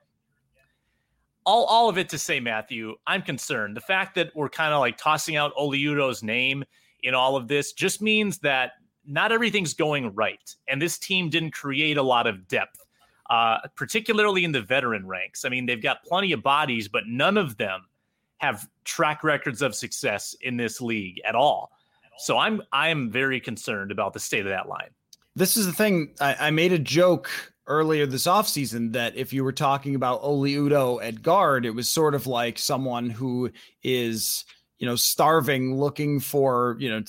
all, 1.47 1.63
all 1.63 1.88
of 1.88 1.97
it 1.97 2.10
to 2.10 2.17
say, 2.17 2.41
Matthew, 2.41 2.95
I'm 3.08 3.21
concerned. 3.21 3.76
The 3.76 3.82
fact 3.82 4.15
that 4.15 4.36
we're 4.36 4.50
kind 4.50 4.73
of 4.73 4.82
like 4.82 4.97
tossing 4.97 5.38
out 5.38 5.54
Oli 5.56 5.80
Udoh's 5.80 6.21
name 6.21 6.63
in 7.04 7.13
all 7.13 7.38
of 7.38 7.47
this 7.47 7.71
just 7.71 8.02
means 8.02 8.38
that 8.39 8.73
not 9.06 9.32
everything's 9.32 9.73
going 9.73 10.13
right. 10.13 10.54
And 10.67 10.82
this 10.82 10.97
team 10.97 11.30
didn't 11.30 11.52
create 11.52 11.97
a 11.97 12.04
lot 12.04 12.28
of 12.28 12.50
depth, 12.50 12.86
uh, 13.30 13.60
particularly 13.76 14.43
in 14.43 14.52
the 14.52 14.62
veteran 14.62 15.08
ranks. 15.08 15.45
I 15.45 15.50
mean, 15.50 15.65
they've 15.65 15.82
got 15.82 16.04
plenty 16.04 16.34
of 16.34 16.43
bodies, 16.43 16.89
but 16.89 17.04
none 17.08 17.38
of 17.38 17.56
them 17.56 17.86
have 18.39 18.67
track 18.84 19.23
records 19.23 19.62
of 19.62 19.73
success 19.73 20.36
in 20.41 20.58
this 20.58 20.82
league 20.82 21.21
at 21.26 21.34
all. 21.34 21.71
So 22.17 22.38
I'm 22.38 22.62
I'm 22.73 23.10
very 23.10 23.39
concerned 23.39 23.91
about 23.91 24.12
the 24.12 24.19
state 24.19 24.41
of 24.41 24.50
that 24.50 24.67
line. 24.67 24.89
This 25.38 25.56
is 25.56 25.67
the 25.67 25.73
thing. 25.73 26.15
I, 26.19 26.47
I 26.47 26.50
made 26.50 26.71
a 26.71 26.80
joke 26.80 27.30
earlier 27.67 28.08
this 28.08 28.26
offseason 28.26 28.93
that 28.93 29.15
if 29.15 29.34
you 29.34 29.43
were 29.43 29.52
talking 29.52 29.93
about 29.93 30.23
Oli 30.23 30.56
Udoh 30.56 31.00
at 31.04 31.21
guard, 31.21 31.63
it 31.63 31.76
was 31.76 31.88
sort 31.88 32.15
of 32.15 32.26
like 32.26 32.58
someone 32.58 33.12
who 33.12 33.52
is 33.84 34.45
you 34.80 34.86
know 34.86 34.96
starving 34.96 35.76
looking 35.76 36.20
for 36.20 36.76
you 36.80 36.90
know 36.90 37.02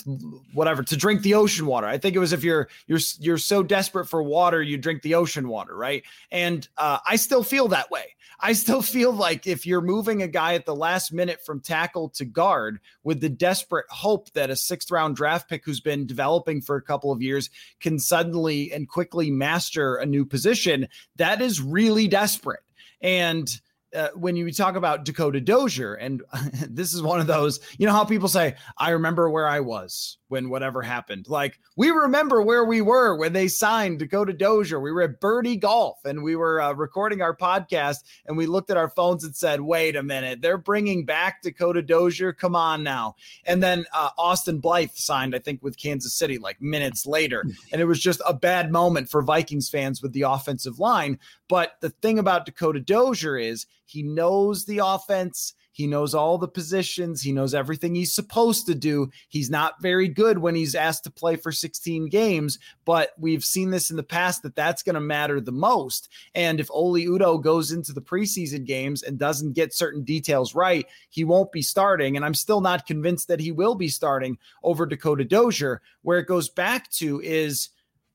whatever 0.55 0.83
to 0.83 0.97
drink 0.97 1.23
the 1.23 1.35
ocean 1.35 1.67
water. 1.67 1.87
I 1.87 1.99
think 1.99 2.17
it 2.17 2.19
was 2.19 2.33
if 2.33 2.43
you're 2.43 2.69
you're 2.87 3.01
you're 3.19 3.39
so 3.39 3.63
desperate 3.63 4.07
for 4.07 4.23
water 4.23 4.63
you 4.63 4.79
drink 4.79 5.03
the 5.03 5.15
ocean 5.15 5.49
water 5.49 5.77
right? 5.77 6.03
And 6.31 6.67
uh, 6.77 6.99
i 7.07 7.17
still 7.17 7.43
feel 7.43 7.69
that 7.69 7.91
way. 7.91 8.15
I 8.41 8.53
still 8.53 8.83
feel 8.83 9.13
like 9.13 9.47
if 9.47 9.67
you're 9.67 9.81
moving 9.81 10.23
a 10.23 10.29
guy 10.29 10.55
at 10.55 10.65
the 10.65 10.75
last 10.75 11.13
minute 11.13 11.45
from 11.45 11.61
tackle 11.61 12.09
to 12.11 12.25
guard 12.25 12.79
with 13.03 13.21
the 13.21 13.29
desperate 13.29 13.87
hope 13.91 14.31
that 14.33 14.51
a 14.51 14.57
sixth 14.57 14.91
round 14.91 15.17
draft 15.17 15.49
pick 15.49 15.65
who's 15.65 15.81
been 15.81 16.07
developing 16.07 16.61
for 16.61 16.77
a 16.77 16.83
couple 16.83 17.11
of 17.11 17.21
years 17.21 17.51
can 17.81 17.99
suddenly 17.99 18.73
and 18.73 18.89
quickly 18.89 19.31
master 19.31 19.97
a 19.97 20.07
new 20.07 20.25
position, 20.25 20.89
that 21.17 21.43
is 21.43 21.61
really 21.61 22.07
desperate. 22.07 22.61
And 23.01 23.61
uh, 23.95 24.09
when 24.15 24.37
you 24.37 24.53
talk 24.53 24.77
about 24.77 25.05
Dakota 25.05 25.41
Dozier, 25.41 25.95
and 25.95 26.23
this 26.69 26.93
is 26.93 27.03
one 27.03 27.21
of 27.21 27.27
those, 27.27 27.61
you 27.79 27.87
know 27.87 27.93
how 27.93 28.05
people 28.05 28.29
say, 28.29 28.57
I 28.77 28.91
remember 28.91 29.31
where 29.31 29.49
I 29.49 29.61
was 29.61 30.19
when 30.29 30.51
whatever 30.51 30.83
happened. 30.83 31.27
Like 31.29 31.59
we 31.77 31.91
remember 31.91 32.43
where 32.43 32.65
we 32.65 32.83
were 32.83 33.17
when 33.17 33.33
they 33.33 33.49
signed 33.49 33.99
Dakota 33.99 34.33
Dozier. 34.33 34.79
We 34.79 34.93
were 34.93 35.03
at 35.03 35.21
Birdi 35.21 35.59
Golf 35.59 35.99
and 36.05 36.23
we 36.23 36.37
were 36.37 36.61
uh, 36.61 36.73
recording 36.73 37.23
our 37.23 37.35
podcast 37.35 38.05
and 38.27 38.37
we 38.37 38.47
looked 38.47 38.71
at 38.71 38.77
our 38.77 38.91
phones 38.91 39.25
and 39.25 39.35
said, 39.35 39.63
wait 39.63 39.97
a 39.97 40.03
minute, 40.03 40.43
they're 40.43 40.59
bringing 40.59 41.05
back 41.05 41.43
Dakota 41.43 41.83
Dozier. 41.83 42.33
Come 42.33 42.55
on 42.55 42.83
now. 42.83 43.17
And 43.45 43.63
then 43.63 43.87
uh, 43.95 44.11
Austin 44.19 44.59
Blythe 44.59 44.91
signed, 44.95 45.35
I 45.35 45.39
think, 45.39 45.63
with 45.63 45.79
Kansas 45.79 46.15
City 46.15 46.39
like 46.39 46.61
minutes 46.61 47.07
later. 47.07 47.43
Hmm. 47.43 47.51
And 47.73 47.81
it 47.81 47.87
was 47.87 48.01
just 48.01 48.21
a 48.27 48.35
bad 48.35 48.71
moment 48.71 49.09
for 49.09 49.23
Vikings 49.23 49.71
fans 49.71 50.03
with 50.03 50.13
the 50.13 50.23
offensive 50.23 50.79
line. 50.79 51.19
But 51.49 51.77
the 51.81 51.91
thing 51.91 52.19
about 52.19 52.45
Dakota 52.45 52.81
Dozier 52.81 53.39
is 53.39 53.67
he 53.89 54.03
knows 54.03 54.65
the 54.67 54.81
offense. 54.85 55.55
He 55.73 55.87
knows 55.87 56.13
all 56.13 56.39
the 56.39 56.49
positions. 56.49 57.23
He 57.23 57.31
knows 57.31 57.55
everything 57.55 57.95
he's 57.95 58.13
supposed 58.13 58.67
to 58.67 58.75
do. 58.75 59.11
He's 59.29 59.49
not 59.49 59.81
very 59.81 60.09
good 60.09 60.39
when 60.39 60.57
he's 60.57 60.75
asked 60.75 61.05
to 61.05 61.11
play 61.11 61.37
for 61.37 61.53
16 61.53 62.09
games, 62.09 62.59
but 62.85 63.13
we've 63.17 63.45
seen 63.45 63.71
this 63.71 63.91
in 63.91 63.97
the 63.97 64.03
past 64.03 64.43
that 64.43 64.57
that's 64.57 64.83
going 64.83 64.95
to 64.95 65.01
matter 65.01 65.41
the 65.41 65.53
most. 65.53 66.09
And 66.35 66.59
if 66.59 66.69
Oli 66.73 67.07
Udoh 67.07 67.41
goes 67.41 67.71
into 67.71 67.93
the 67.93 68.03
preseason 68.03 68.67
games 68.67 69.05
and 69.05 69.21
doesn't 69.21 69.53
get 69.53 69.73
certain 69.73 70.03
details 70.03 70.53
right, 70.53 70.85
he 71.11 71.23
won't 71.23 71.53
be 71.53 71.63
starting. 71.63 72.17
And 72.17 72.25
I'm 72.25 72.35
still 72.35 72.61
not 72.61 72.85
convinced 72.85 73.29
that 73.29 73.41
he 73.41 73.53
will 73.53 73.77
be 73.77 73.89
starting 73.89 74.37
over 74.65 74.85
Dakota 74.85 75.25
Dozier. 75.25 75.81
Where 76.03 76.19
it 76.19 76.27
goes 76.27 76.49
back 76.49 76.91
to 76.93 77.21
is 77.23 77.69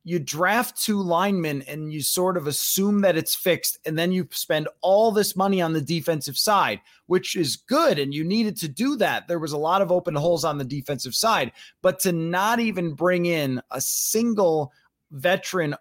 you 0.04 0.20
draft 0.20 0.82
two 0.82 1.02
linemen 1.02 1.62
and 1.64 1.92
you 1.92 2.02
sort 2.02 2.36
of 2.36 2.48
assume 2.48 3.02
that 3.02 3.16
it's 3.16 3.36
fixed 3.36 3.80
and 3.86 3.98
then 3.98 4.12
you 4.12 4.28
spend 4.32 4.68
all 4.82 5.12
this 5.12 5.36
money 5.36 5.62
on 5.62 5.74
the 5.74 5.82
defensive 5.82 6.38
side 6.38 6.82
which 7.06 7.36
is 7.36 7.56
good 7.56 8.00
and 8.00 8.14
you 8.14 8.24
needed 8.24 8.58
to 8.58 8.68
do 8.68 8.96
that. 8.98 9.28
There 9.28 9.40
was 9.40 9.52
a 9.52 9.58
lot 9.58 9.82
of 9.82 9.92
open 9.92 10.16
holes 10.16 10.46
on 10.46 10.58
the 10.58 10.64
defensive 10.64 11.16
side 11.16 11.52
but 11.82 12.00
to 12.00 12.12
not 12.12 12.60
even 12.60 12.94
bring 12.94 13.26
in 13.26 13.62
a 13.72 13.80
single 13.80 14.72
veteran 15.12 15.76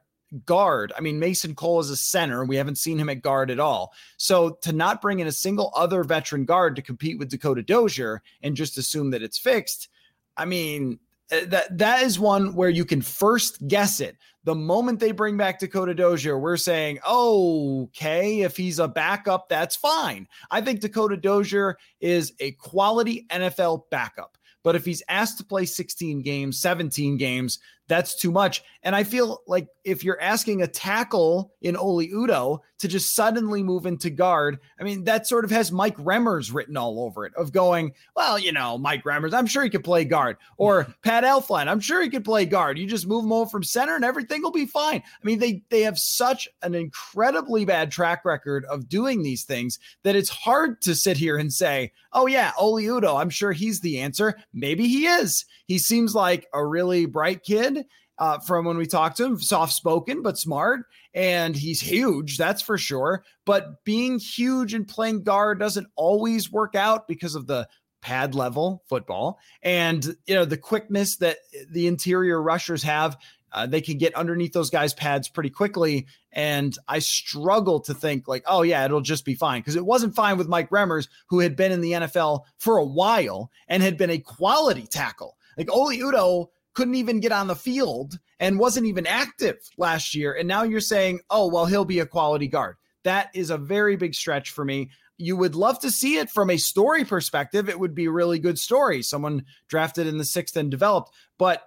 guard 0.46 0.94
i 0.96 1.00
mean 1.02 1.18
mason 1.18 1.54
cole 1.54 1.78
is 1.78 1.90
a 1.90 1.96
center 1.96 2.42
we 2.42 2.56
haven't 2.56 2.78
seen 2.78 2.98
him 2.98 3.11
at 3.11 3.20
guard 3.20 3.50
at 3.50 3.61
all. 3.61 3.92
So 4.16 4.50
to 4.62 4.72
not 4.72 5.02
bring 5.02 5.20
in 5.20 5.26
a 5.26 5.32
single 5.32 5.70
other 5.76 6.04
veteran 6.04 6.46
guard 6.46 6.74
to 6.76 6.82
compete 6.82 7.18
with 7.18 7.30
dakota 7.30 7.62
dozier 7.62 8.22
and 8.42 8.56
just 8.56 8.78
assume 8.78 9.11
that 9.11 9.22
it's 9.22 9.38
fixed 9.38 9.88
i 10.37 10.44
mean 10.44 10.98
Uh, 11.30 11.40
that 11.46 11.78
that 11.78 12.02
is 12.02 12.18
one 12.18 12.54
where 12.54 12.68
you 12.68 12.85
can 12.85 13.02
first 13.02 13.66
guess 13.68 14.00
it. 14.00 14.16
The 14.44 14.54
moment 14.54 14.98
they 14.98 15.12
bring 15.12 15.37
back 15.37 15.61
Dakota 15.61 15.94
Dozier, 15.94 16.38
we're 16.38 16.56
saying, 16.56 16.98
okay, 17.08 18.40
if 18.40 18.56
he's 18.56 18.80
a 18.80 18.88
backup, 18.88 19.48
that's 19.48 19.76
fine. 19.76 20.26
I 20.50 20.61
think 20.61 20.80
Dakota 20.80 21.16
Dozier 21.16 21.78
is 22.00 22.32
a 22.40 22.52
quality 22.52 23.26
NFL 23.30 23.82
backup. 23.90 24.37
But 24.64 24.76
if 24.76 24.85
he's 24.85 25.02
asked 25.08 25.38
to 25.38 25.44
play 25.44 25.64
16 25.64 26.22
games, 26.22 26.61
17 26.61 27.16
games, 27.16 27.58
that's 27.92 28.14
too 28.14 28.31
much. 28.31 28.64
And 28.83 28.96
I 28.96 29.05
feel 29.05 29.42
like 29.46 29.68
if 29.85 30.02
you're 30.02 30.20
asking 30.20 30.62
a 30.62 30.66
tackle 30.66 31.52
in 31.61 31.76
Oli 31.76 32.09
Udoh 32.09 32.61
to 32.78 32.88
just 32.88 33.14
suddenly 33.14 33.62
move 33.62 33.85
into 33.85 34.09
guard, 34.09 34.59
I 34.81 34.83
mean, 34.83 35.05
that 35.05 35.26
sort 35.26 35.44
of 35.44 35.50
has 35.50 35.70
Mike 35.70 35.96
Remmers 35.98 36.52
written 36.52 36.78
all 36.78 37.00
over 37.00 37.26
it 37.26 37.35
of 37.37 37.52
going, 37.52 37.92
well, 38.16 38.38
you 38.38 38.50
know, 38.50 38.78
Mike 38.78 39.05
Remmers, 39.05 39.35
I'm 39.35 39.46
sure 39.46 39.62
he 39.62 39.68
could 39.68 39.85
play 39.85 40.07
guard. 40.07 40.38
Or 40.57 40.87
Pat 41.05 41.22
Elflein, 41.22 41.68
I'm 41.68 41.81
sure 41.81 42.02
he 42.02 42.09
could 42.09 42.24
play 42.24 42.46
guard. 42.46 42.78
You 42.78 42.87
just 42.87 43.07
move 43.07 43.24
him 43.24 43.33
over 43.33 43.48
from 43.48 43.62
center 43.62 43.94
and 43.94 44.07
everything 44.07 44.40
will 44.40 44.52
be 44.52 44.66
fine. 44.66 45.02
I 45.05 45.24
mean, 45.26 45.38
they 45.38 45.62
they 45.68 45.83
have 45.83 45.98
such 45.98 46.48
an 46.62 46.74
incredibly 46.74 47.66
bad 47.66 47.90
track 47.90 48.24
record 48.24 48.64
of 48.64 48.88
doing 48.88 49.22
these 49.22 49.44
things 49.44 49.78
that 50.02 50.16
it's 50.16 50.31
hard 50.31 50.81
to 50.83 50.94
sit 50.94 51.18
here 51.18 51.37
and 51.37 51.52
say, 51.52 51.92
oh 52.14 52.26
yeah, 52.26 52.52
Oli 52.59 52.85
Udoh, 52.85 53.20
I'm 53.20 53.31
sure 53.31 53.52
he's 53.52 53.81
the 53.81 54.00
answer. 54.00 54.38
Maybe 54.55 54.88
he 54.88 55.07
is. 55.07 55.44
He 55.66 55.78
seems 55.78 56.14
like 56.14 56.46
a 56.55 56.66
really 56.66 57.07
bright 57.07 57.42
kid 57.42 57.81
uh, 58.22 58.38
from 58.38 58.64
when 58.64 58.76
we 58.76 58.87
talked 58.87 59.16
to 59.16 59.24
him, 59.24 59.40
soft 59.40 59.72
spoken, 59.72 60.22
but 60.22 60.38
smart. 60.38 60.87
And 61.12 61.56
he's 61.56 61.80
huge, 61.80 62.38
that's 62.38 62.62
for 62.62 62.78
sure. 62.78 63.24
But 63.44 63.82
being 63.82 64.20
huge 64.20 64.74
and 64.74 64.87
playing 64.87 65.24
guard 65.24 65.58
doesn't 65.58 65.88
always 65.96 66.50
work 66.50 66.76
out 66.76 67.08
because 67.08 67.35
of 67.35 67.48
the 67.48 67.66
pad 68.00 68.37
level 68.37 68.82
football 68.88 69.38
and 69.62 70.16
you 70.26 70.35
know 70.35 70.44
the 70.44 70.56
quickness 70.56 71.18
that 71.18 71.37
the 71.70 71.87
interior 71.87 72.42
rushers 72.42 72.82
have 72.82 73.16
uh, 73.52 73.64
they 73.64 73.80
can 73.80 73.96
get 73.96 74.12
underneath 74.16 74.52
those 74.52 74.70
guys 74.70 74.92
pads 74.92 75.28
pretty 75.28 75.50
quickly 75.50 76.08
and 76.32 76.76
i 76.88 76.98
struggle 76.98 77.78
to 77.78 77.94
think 77.94 78.26
like 78.26 78.42
oh 78.48 78.62
yeah 78.62 78.85
it'll 78.85 79.00
just 79.00 79.24
be 79.24 79.37
fine 79.37 79.61
because 79.61 79.76
it 79.76 79.87
wasn't 79.87 80.16
fine 80.16 80.37
with 80.37 80.48
mike 80.48 80.68
remmers 80.70 81.06
who 81.28 81.38
had 81.38 81.54
been 81.54 81.70
in 81.70 81.80
the 81.80 81.92
nfl 81.92 82.40
for 82.58 82.76
a 82.78 82.85
while 82.85 83.52
and 83.68 83.85
had 83.85 83.96
been 83.96 84.11
a 84.11 84.18
quality 84.18 84.85
tackle 84.88 85.37
like 85.56 85.70
Oli 85.70 85.98
Udoh 85.98 86.48
couldn't 86.74 86.94
even 86.94 87.20
get 87.20 87.32
on 87.32 87.46
the 87.46 87.56
field 87.56 88.18
and 88.40 88.58
wasn't 88.58 88.87
even 88.87 89.06
active 89.06 89.58
last 89.76 90.14
year. 90.14 90.35
And 90.35 90.48
now 90.48 90.62
you're 90.62 90.80
saying, 90.80 91.20
oh, 91.30 91.48
well, 91.48 91.66
he'll 91.66 91.85
be 91.85 92.00
a 92.00 92.06
quality 92.06 92.48
guard. 92.48 92.76
That 93.04 93.30
is 93.35 93.50
a 93.50 93.58
very 93.58 93.96
big 93.96 94.14
stretch 94.14 94.50
for 94.50 94.64
me. 94.64 94.90
You 95.18 95.37
would 95.37 95.54
love 95.54 95.78
to 95.80 95.90
see 95.90 96.16
it 96.16 96.30
from 96.30 96.50
a 96.50 96.56
story 96.56 97.04
perspective. 97.04 97.68
It 97.68 97.78
would 97.78 97.94
be 97.94 98.06
a 98.06 98.11
really 98.11 98.38
good 98.38 98.58
story. 98.58 99.02
Someone 99.02 99.44
drafted 99.68 100.06
in 100.06 100.18
the 100.18 100.24
sixth 100.24 100.56
and 100.56 100.70
developed. 100.70 101.12
But 101.38 101.62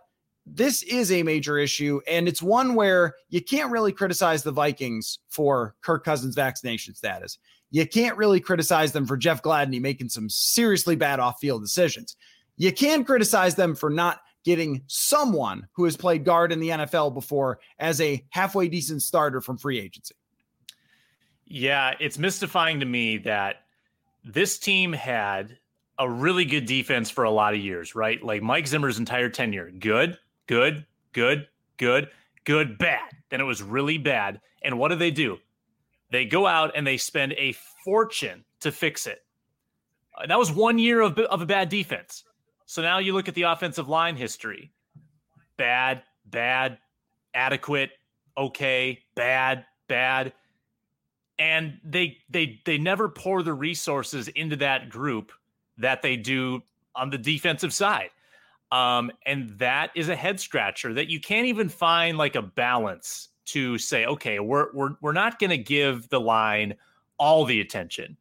this 0.45 0.83
is 0.83 1.11
a 1.11 1.23
major 1.23 1.57
issue. 1.57 2.01
And 2.07 2.27
it's 2.27 2.41
one 2.41 2.75
where 2.75 3.15
you 3.29 3.41
can't 3.41 3.71
really 3.71 3.91
criticize 3.91 4.43
the 4.43 4.51
Vikings 4.51 5.19
for 5.29 5.75
Kirk 5.81 6.03
Cousins' 6.03 6.35
vaccination 6.35 6.95
status. 6.95 7.37
You 7.71 7.87
can't 7.87 8.17
really 8.17 8.39
criticize 8.39 8.91
them 8.91 9.05
for 9.05 9.17
Jeff 9.17 9.41
Gladney 9.41 9.81
making 9.81 10.09
some 10.09 10.29
seriously 10.29 10.95
bad 10.95 11.19
off 11.19 11.39
field 11.39 11.61
decisions. 11.61 12.15
You 12.57 12.71
can 12.71 13.03
criticize 13.03 13.55
them 13.55 13.75
for 13.75 13.89
not 13.89 14.19
getting 14.45 14.83
someone 14.87 15.67
who 15.73 15.83
has 15.83 15.97
played 15.97 16.23
guard 16.23 16.51
in 16.51 16.59
the 16.59 16.69
NFL 16.69 17.13
before 17.13 17.59
as 17.79 17.99
a 17.99 18.23
halfway 18.29 18.69
decent 18.69 19.01
starter 19.01 19.41
from 19.41 19.57
free 19.57 19.79
agency. 19.79 20.15
Yeah, 21.45 21.93
it's 21.99 22.17
mystifying 22.17 22.79
to 22.79 22.85
me 22.85 23.17
that 23.19 23.63
this 24.23 24.57
team 24.57 24.93
had 24.93 25.57
a 25.97 26.09
really 26.09 26.45
good 26.45 26.65
defense 26.65 27.09
for 27.09 27.23
a 27.23 27.31
lot 27.31 27.53
of 27.53 27.59
years, 27.59 27.95
right? 27.95 28.23
Like 28.23 28.41
Mike 28.41 28.67
Zimmer's 28.67 28.99
entire 28.99 29.29
tenure. 29.29 29.71
Good, 29.71 30.17
good, 30.47 30.85
good, 31.13 31.47
good, 31.77 32.09
good, 32.45 32.77
bad. 32.77 33.09
Then 33.29 33.41
it 33.41 33.45
was 33.45 33.63
really 33.63 33.97
bad. 33.97 34.41
And 34.61 34.77
what 34.77 34.89
do 34.89 34.95
they 34.95 35.11
do? 35.11 35.37
They 36.11 36.25
go 36.25 36.45
out 36.45 36.71
and 36.75 36.85
they 36.85 36.97
spend 36.97 37.33
a 37.33 37.55
fortune 37.83 38.45
to 38.61 38.71
fix 38.71 39.07
it. 39.07 39.23
Uh, 40.17 40.27
that 40.27 40.39
was 40.39 40.51
one 40.51 40.79
year 40.79 41.01
of, 41.01 41.17
of 41.17 41.41
a 41.41 41.45
bad 41.45 41.69
defense. 41.69 42.23
So 42.65 42.81
now 42.81 42.99
you 42.99 43.13
look 43.13 43.27
at 43.27 43.35
the 43.35 43.43
offensive 43.43 43.87
line 43.87 44.15
history 44.15 44.71
bad, 45.57 46.03
bad, 46.25 46.79
adequate, 47.33 47.91
okay, 48.37 48.99
bad, 49.15 49.65
bad. 49.87 50.33
And 51.37 51.79
they 51.83 52.17
they 52.29 52.61
they 52.65 52.77
never 52.77 53.09
pour 53.09 53.43
the 53.43 53.53
resources 53.53 54.27
into 54.29 54.55
that 54.57 54.89
group 54.89 55.31
that 55.77 56.01
they 56.01 56.15
do 56.15 56.63
on 56.95 57.09
the 57.09 57.17
defensive 57.17 57.73
side. 57.73 58.09
Um, 58.71 59.11
and 59.25 59.49
that 59.59 59.91
is 59.95 60.09
a 60.09 60.15
head 60.15 60.39
scratcher 60.39 60.93
that 60.93 61.07
you 61.09 61.19
can't 61.19 61.45
even 61.45 61.69
find 61.69 62.17
like 62.17 62.35
a 62.35 62.41
balance 62.41 63.29
to 63.45 63.77
say, 63.77 64.05
okay, 64.05 64.39
we're 64.39 64.71
we're 64.73 64.95
we're 65.01 65.11
not 65.13 65.39
gonna 65.39 65.57
give 65.57 66.09
the 66.09 66.19
line 66.19 66.75
all 67.17 67.45
the 67.45 67.61
attention 67.61 68.17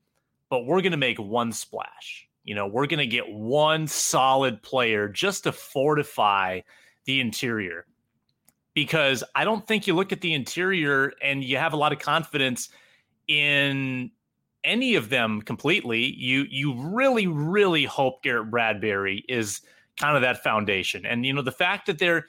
but 0.55 0.66
we're 0.66 0.80
going 0.80 0.92
to 0.92 0.97
make 0.97 1.18
one 1.18 1.53
splash. 1.53 2.24
You 2.45 2.55
know, 2.55 2.66
we're 2.66 2.86
going 2.86 2.99
to 2.99 3.07
get 3.07 3.30
one 3.30 3.86
solid 3.86 4.62
player 4.62 5.09
just 5.09 5.45
to 5.45 5.53
fortify 5.53 6.61
the 7.07 7.20
interior. 7.20 7.86
Because 8.74 9.22
I 9.34 9.45
don't 9.45 9.66
think 9.66 9.86
you 9.86 9.95
look 9.95 10.12
at 10.12 10.20
the 10.20 10.34
interior 10.34 11.12
and 11.22 11.45
you 11.45 11.57
have 11.57 11.72
a 11.72 11.76
lot 11.76 11.92
of 11.92 12.01
confidence 12.01 12.68
in 13.28 14.11
any 14.64 14.97
of 14.97 15.11
them 15.11 15.42
completely. 15.42 16.12
You 16.16 16.45
you 16.51 16.74
really 16.74 17.26
really 17.26 17.84
hope 17.84 18.22
Garrett 18.22 18.51
Bradbury 18.51 19.24
is 19.28 19.61
kind 19.97 20.16
of 20.16 20.22
that 20.22 20.42
foundation. 20.42 21.07
And 21.07 21.24
you 21.24 21.32
know, 21.32 21.42
the 21.42 21.53
fact 21.53 21.86
that 21.86 21.99
they're 21.99 22.26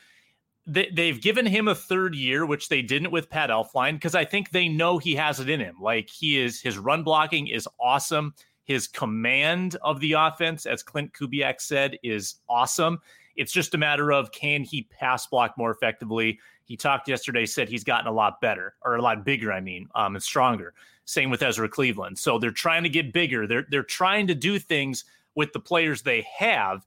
they, 0.68 0.90
they've 0.92 1.22
given 1.22 1.46
him 1.46 1.68
a 1.68 1.76
third 1.76 2.16
year, 2.16 2.46
which 2.46 2.70
they 2.70 2.82
didn't 2.82 3.12
with 3.12 3.30
Pat 3.30 3.50
Elflein, 3.50 3.94
because 3.94 4.16
I 4.16 4.26
think 4.26 4.50
they 4.50 4.68
know 4.68 4.98
he 4.98 5.16
has 5.16 5.40
it 5.40 5.50
in 5.50 5.60
him. 5.60 5.78
Like 5.80 6.10
he 6.10 6.40
is, 6.40 6.60
his 6.60 6.78
run 6.78 7.04
blocking 7.04 7.48
is 7.48 7.68
awesome. 7.80 8.34
His 8.66 8.88
command 8.88 9.78
of 9.84 10.00
the 10.00 10.14
offense, 10.14 10.66
as 10.66 10.84
Klint 10.84 11.12
Kubiak 11.12 11.62
said, 11.62 11.98
is 12.04 12.36
awesome. 12.50 13.00
It's 13.36 13.52
just 13.52 13.76
a 13.76 13.78
matter 13.78 14.12
of 14.12 14.32
can 14.32 14.64
he 14.64 14.84
pass 14.84 15.28
block 15.28 15.58
more 15.58 15.72
effectively. 15.72 16.40
He 16.66 16.76
talked 16.76 17.08
yesterday, 17.08 17.46
said 17.46 17.70
he's 17.70 17.84
gotten 17.84 18.08
a 18.08 18.12
lot 18.12 18.42
better 18.42 18.74
or 18.84 18.96
a 18.96 19.02
lot 19.02 19.24
bigger. 19.24 19.54
I 19.54 19.62
mean, 19.62 19.88
um, 19.94 20.16
and 20.16 20.24
stronger. 20.24 20.74
Same 21.06 21.30
with 21.30 21.44
Ezra 21.44 21.70
Cleveland. 21.70 22.18
So 22.18 22.40
they're 22.40 22.50
trying 22.50 22.84
to 22.84 22.90
get 22.90 23.14
bigger. 23.14 23.46
They're 23.46 23.68
they're 23.70 23.84
trying 23.84 24.28
to 24.28 24.36
do 24.36 24.58
things 24.58 25.06
with 25.36 25.54
the 25.54 25.60
players 25.60 26.02
they 26.02 26.26
have 26.38 26.86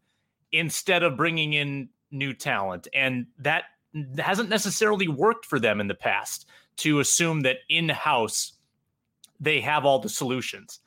instead 0.50 1.04
of 1.04 1.16
bringing 1.16 1.52
in 1.52 1.88
new 2.10 2.32
talent. 2.32 2.88
And 2.92 3.26
that 3.38 3.64
hasn't 4.18 4.48
necessarily 4.48 5.06
worked 5.06 5.46
for 5.46 5.60
them 5.60 5.80
in 5.80 5.86
the 5.86 5.94
past 5.94 6.46
to 6.78 7.00
assume 7.00 7.42
that 7.42 7.58
in 7.68 7.88
house 7.88 8.54
they 9.38 9.60
have 9.60 9.84
all 9.84 10.00
the 10.00 10.08
solutions. 10.08 10.80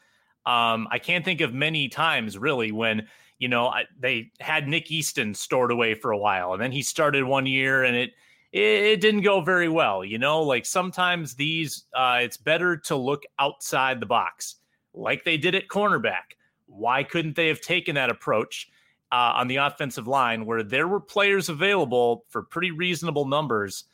Um, 0.46 0.88
I 0.92 1.00
can't 1.00 1.24
think 1.24 1.42
of 1.42 1.54
many 1.54 1.88
times 1.88 2.38
really 2.38 2.72
when 2.72 3.08
you 3.38 3.48
know 3.48 3.68
I, 3.68 3.86
they 4.00 4.32
had 4.40 4.68
Nick 4.68 4.92
Easton 4.92 5.34
stored 5.34 5.72
away 5.72 5.94
for 5.94 6.12
a 6.12 6.18
while, 6.18 6.54
and 6.54 6.62
then 6.62 6.72
he 6.72 6.82
started 6.82 7.24
one 7.24 7.46
year 7.46 7.84
and 7.84 7.96
it 7.96 8.12
it, 8.52 8.62
it 8.62 9.02
didn't 9.02 9.22
go 9.22 9.42
very 9.42 9.70
well. 9.70 10.04
You 10.04 10.18
know, 10.18 10.42
like 10.42 10.66
sometimes 10.66 11.36
these 11.36 11.86
uh, 11.96 12.20
it's 12.22 12.38
better 12.38 12.78
to 12.78 12.96
look 12.96 13.24
outside 13.40 14.00
the 14.00 14.06
box, 14.06 14.56
like 14.94 15.24
they 15.24 15.38
did 15.38 15.56
at 15.56 15.68
cornerback. 15.68 16.36
Why 16.68 17.04
couldn't 17.04 17.36
they 17.36 17.50
have 17.50 17.62
taken 17.62 17.96
that 17.96 18.10
approach? 18.10 18.70
uh, 19.12 19.34
on 19.36 19.48
the 19.48 19.58
offensive 19.58 20.08
line 20.08 20.46
where 20.46 20.64
there 20.64 20.88
were 20.88 21.00
players 21.00 21.50
available 21.50 22.26
for 22.30 22.42
pretty 22.42 22.72
reasonable 22.72 23.26
numbers, 23.26 23.86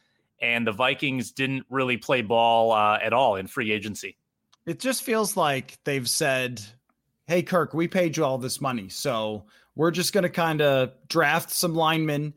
and 0.41 0.65
the 0.65 0.71
Vikings 0.71 1.31
didn't 1.31 1.65
really 1.69 1.97
play 1.97 2.21
ball 2.21 2.71
uh, 2.71 2.99
at 3.01 3.13
all 3.13 3.35
in 3.35 3.47
free 3.47 3.71
agency. 3.71 4.15
It 4.67 4.79
just 4.79 5.01
feels 5.01 5.37
like 5.37 5.79
they've 5.85 6.07
said, 6.07 6.61
"Hey, 7.25 7.41
Kirk, 7.41 7.73
we 7.73 7.87
paid 7.87 8.17
you 8.17 8.25
all 8.25 8.37
this 8.37 8.61
money, 8.61 8.89
so 8.89 9.45
we're 9.75 9.91
just 9.91 10.13
going 10.13 10.23
to 10.23 10.29
kind 10.29 10.61
of 10.61 10.91
draft 11.07 11.49
some 11.49 11.73
linemen, 11.73 12.33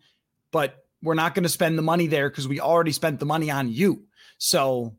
but 0.53 0.87
we're 1.03 1.15
not 1.15 1.35
going 1.35 1.43
to 1.43 1.49
spend 1.49 1.77
the 1.77 1.83
money 1.83 2.07
there 2.07 2.31
because 2.31 2.47
we 2.47 2.61
already 2.61 2.93
spent 2.93 3.19
the 3.19 3.27
money 3.27 3.51
on 3.51 3.69
you." 3.69 4.05
So 4.39 4.97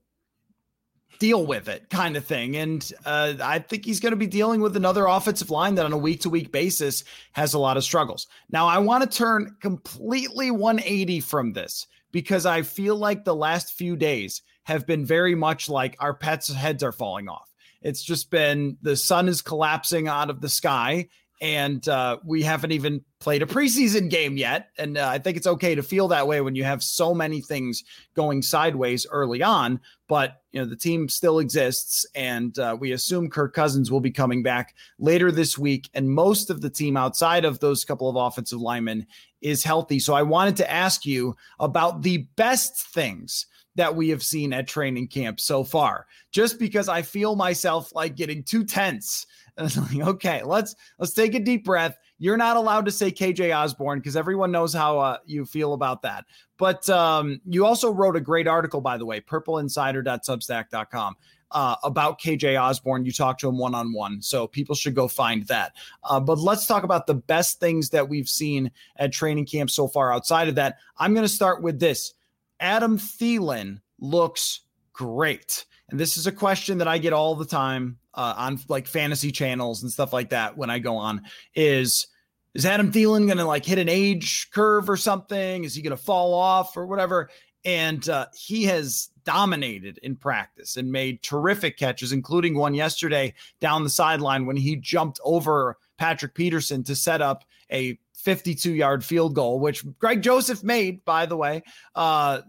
deal 1.22 1.46
with 1.46 1.70
it 1.70 1.88
kind 1.92 2.18
of 2.18 2.26
thing. 2.26 2.58
And 2.58 2.92
uh, 3.06 3.36
I 3.42 3.60
think 3.60 3.86
he's 3.86 4.00
going 4.00 4.12
to 4.12 4.18
be 4.18 4.26
dealing 4.26 4.60
with 4.60 4.76
another 4.76 5.06
offensive 5.06 5.52
line 5.52 5.76
that 5.76 5.86
on 5.86 5.94
a 5.94 5.98
week 5.98 6.22
to 6.22 6.32
week 6.32 6.52
basis 6.52 7.04
has 7.34 7.54
a 7.54 7.60
lot 7.60 7.78
of 7.78 7.84
struggles. 7.84 8.26
Now, 8.50 8.68
I 8.68 8.80
want 8.80 9.10
to 9.10 9.18
turn 9.18 9.56
completely 9.62 10.50
180 10.50 11.20
from 11.20 11.54
this 11.54 11.86
because 12.12 12.48
I 12.48 12.64
feel 12.64 12.96
like 12.96 13.24
the 13.24 13.36
last 13.36 13.74
few 13.74 13.96
days 13.96 14.42
have 14.64 14.86
been 14.86 15.06
very 15.06 15.36
much 15.36 15.70
like 15.70 15.96
our 16.00 16.14
pets' 16.14 16.54
heads 16.54 16.84
are 16.84 16.92
falling 16.92 17.30
off. 17.30 17.50
It's 17.82 18.04
just 18.04 18.30
been 18.30 18.78
the 18.82 18.96
sun 18.96 19.28
is 19.28 19.42
collapsing 19.42 20.08
out 20.08 20.30
of 20.30 20.42
the 20.42 20.50
sky 20.50 21.08
and 21.42 21.86
uh, 21.90 22.18
we 22.24 22.44
haven't 22.44 22.72
even 22.72 23.04
played 23.20 23.42
a 23.42 23.48
preseason 23.48 24.12
game 24.12 24.38
yet. 24.38 24.70
And 24.78 24.96
uh, 24.96 25.08
I 25.08 25.18
think 25.18 25.38
it's 25.38 25.48
okay 25.48 25.74
to 25.74 25.82
feel 25.82 26.08
that 26.10 26.28
way 26.28 26.40
when 26.40 26.54
you 26.54 26.64
have 26.64 26.84
so 26.84 27.16
many 27.16 27.42
things 27.42 27.84
going 28.16 28.44
sideways 28.44 29.08
early 29.10 29.42
on. 29.42 29.80
But 30.08 30.42
you 30.52 30.62
know 30.62 30.68
the 30.68 30.76
team 30.76 31.10
still 31.10 31.40
exists, 31.40 32.06
and 32.14 32.58
uh, 32.60 32.78
we 32.80 32.92
assume 32.92 33.30
Kirk 33.30 33.54
Cousins 33.54 33.90
will 33.90 34.02
be 34.02 34.12
coming 34.12 34.44
back 34.44 34.76
later 35.00 35.32
this 35.32 35.58
week. 35.58 35.90
And 35.94 36.12
most 36.12 36.50
of 36.50 36.62
the 36.62 36.70
team 36.70 36.96
outside 36.96 37.44
of 37.44 37.60
those 37.60 37.86
couple 37.86 38.10
of 38.10 38.18
offensive 38.18 38.60
linemen 38.60 39.08
is 39.42 39.64
healthy. 39.64 40.00
So 40.00 40.14
I 40.14 40.22
wanted 40.22 40.58
to 40.58 40.70
ask 40.70 41.06
you 41.06 41.36
about 41.60 42.04
the 42.04 42.28
best 42.36 42.76
things 42.88 43.48
that 43.76 43.96
we 43.96 44.10
have 44.10 44.24
seen 44.24 44.54
at 44.54 44.68
training 44.68 45.08
camp 45.08 45.40
so 45.40 45.64
far, 45.64 46.08
just 46.32 46.60
because 46.60 46.90
I 46.90 47.02
feel 47.02 47.36
myself 47.36 47.94
like 47.94 48.16
getting 48.16 48.44
too 48.44 48.64
tense 48.64 49.26
like, 49.58 50.00
okay, 50.00 50.44
let's 50.44 50.76
let's 50.98 51.14
take 51.14 51.36
a 51.36 51.40
deep 51.40 51.66
breath. 51.66 51.98
You're 52.18 52.38
not 52.38 52.58
allowed 52.58 52.86
to 52.86 52.92
say 52.92 53.12
KJ 53.12 53.56
Osborne 53.56 54.00
because 54.00 54.16
everyone 54.16 54.52
knows 54.52 54.74
how 54.74 55.00
uh, 55.00 55.18
you 55.26 55.46
feel 55.46 55.74
about 55.74 56.02
that. 56.04 56.26
But 56.58 56.88
um, 56.90 57.42
you 57.46 57.66
also 57.66 57.92
wrote 57.92 58.16
a 58.16 58.22
great 58.22 58.48
article, 58.48 58.82
by 58.82 58.98
the 58.98 59.06
way, 59.06 59.22
purpleinsider.substack.com. 59.22 61.16
Uh, 61.54 61.76
about 61.84 62.22
KJ 62.22 62.62
Osborne. 62.62 63.04
You 63.04 63.12
talked 63.12 63.42
to 63.42 63.50
him 63.50 63.58
one 63.58 63.76
on 63.76 63.92
one, 63.92 64.22
so 64.22 64.48
people 64.48 64.74
should 64.74 64.96
go 64.96 65.10
find 65.10 65.46
that. 65.48 65.74
Uh, 66.02 66.18
but 66.18 66.38
let's 66.38 66.66
talk 66.66 66.84
about 66.84 67.08
the 67.08 67.16
best 67.16 67.60
things 67.60 67.90
that 67.90 68.08
we've 68.08 68.30
seen 68.30 68.72
at 68.96 69.12
training 69.12 69.46
camp 69.46 69.70
so 69.70 69.90
far. 69.90 70.14
Outside 70.14 70.48
of 70.48 70.56
that, 70.56 70.78
I'm 70.98 71.14
going 71.14 71.26
to 71.26 71.30
start 71.30 71.62
with 71.62 71.78
this. 71.78 72.14
Adam 72.62 72.98
Thielen 72.98 73.82
looks 74.00 74.62
great. 74.94 75.66
And 75.90 76.00
this 76.00 76.16
is 76.16 76.28
a 76.28 76.32
question 76.32 76.78
that 76.78 76.88
I 76.88 77.00
get 77.00 77.12
all 77.12 77.36
the 77.36 77.46
time 77.46 77.98
uh, 78.14 78.36
on 78.38 78.60
like 78.70 78.88
fantasy 78.88 79.32
channels 79.32 79.82
and 79.84 79.92
stuff 79.92 80.14
like 80.14 80.30
that 80.30 80.58
when 80.58 80.70
I 80.70 80.80
go 80.80 80.96
on 80.96 81.24
is 81.56 82.08
is 82.54 82.66
Adam 82.66 82.92
Thielen 82.92 83.26
going 83.26 83.38
to 83.38 83.46
like 83.46 83.66
hit 83.66 83.80
an 83.80 83.90
age 83.90 84.50
curve 84.52 84.90
or 84.90 84.98
something? 84.98 85.64
Is 85.64 85.74
he 85.74 85.82
going 85.82 85.96
to 85.96 86.04
fall 86.04 86.34
off 86.34 86.76
or 86.76 86.86
whatever? 86.86 87.30
And 87.64 88.08
uh, 88.10 88.28
he 88.36 88.64
has 88.64 89.10
dominated 89.24 90.00
in 90.04 90.16
practice 90.16 90.76
and 90.78 90.92
made 90.92 91.24
terrific 91.24 91.78
catches, 91.78 92.12
including 92.12 92.58
one 92.58 92.74
yesterday 92.74 93.34
down 93.60 93.84
the 93.84 93.90
sideline 93.90 94.46
when 94.46 94.58
he 94.58 94.76
jumped 94.76 95.20
over 95.24 95.78
Patrick 95.98 96.34
Peterson 96.34 96.84
to 96.84 96.96
set 96.96 97.22
up 97.22 97.46
a 97.72 97.98
52 98.22 98.74
yard 98.74 99.04
field 99.04 99.36
goal, 99.36 99.60
which 99.60 99.84
Greg 100.00 100.22
Joseph 100.22 100.64
made, 100.64 101.04
by 101.06 101.26
the 101.26 101.38
way, 101.38 101.64
uh, 101.96 102.42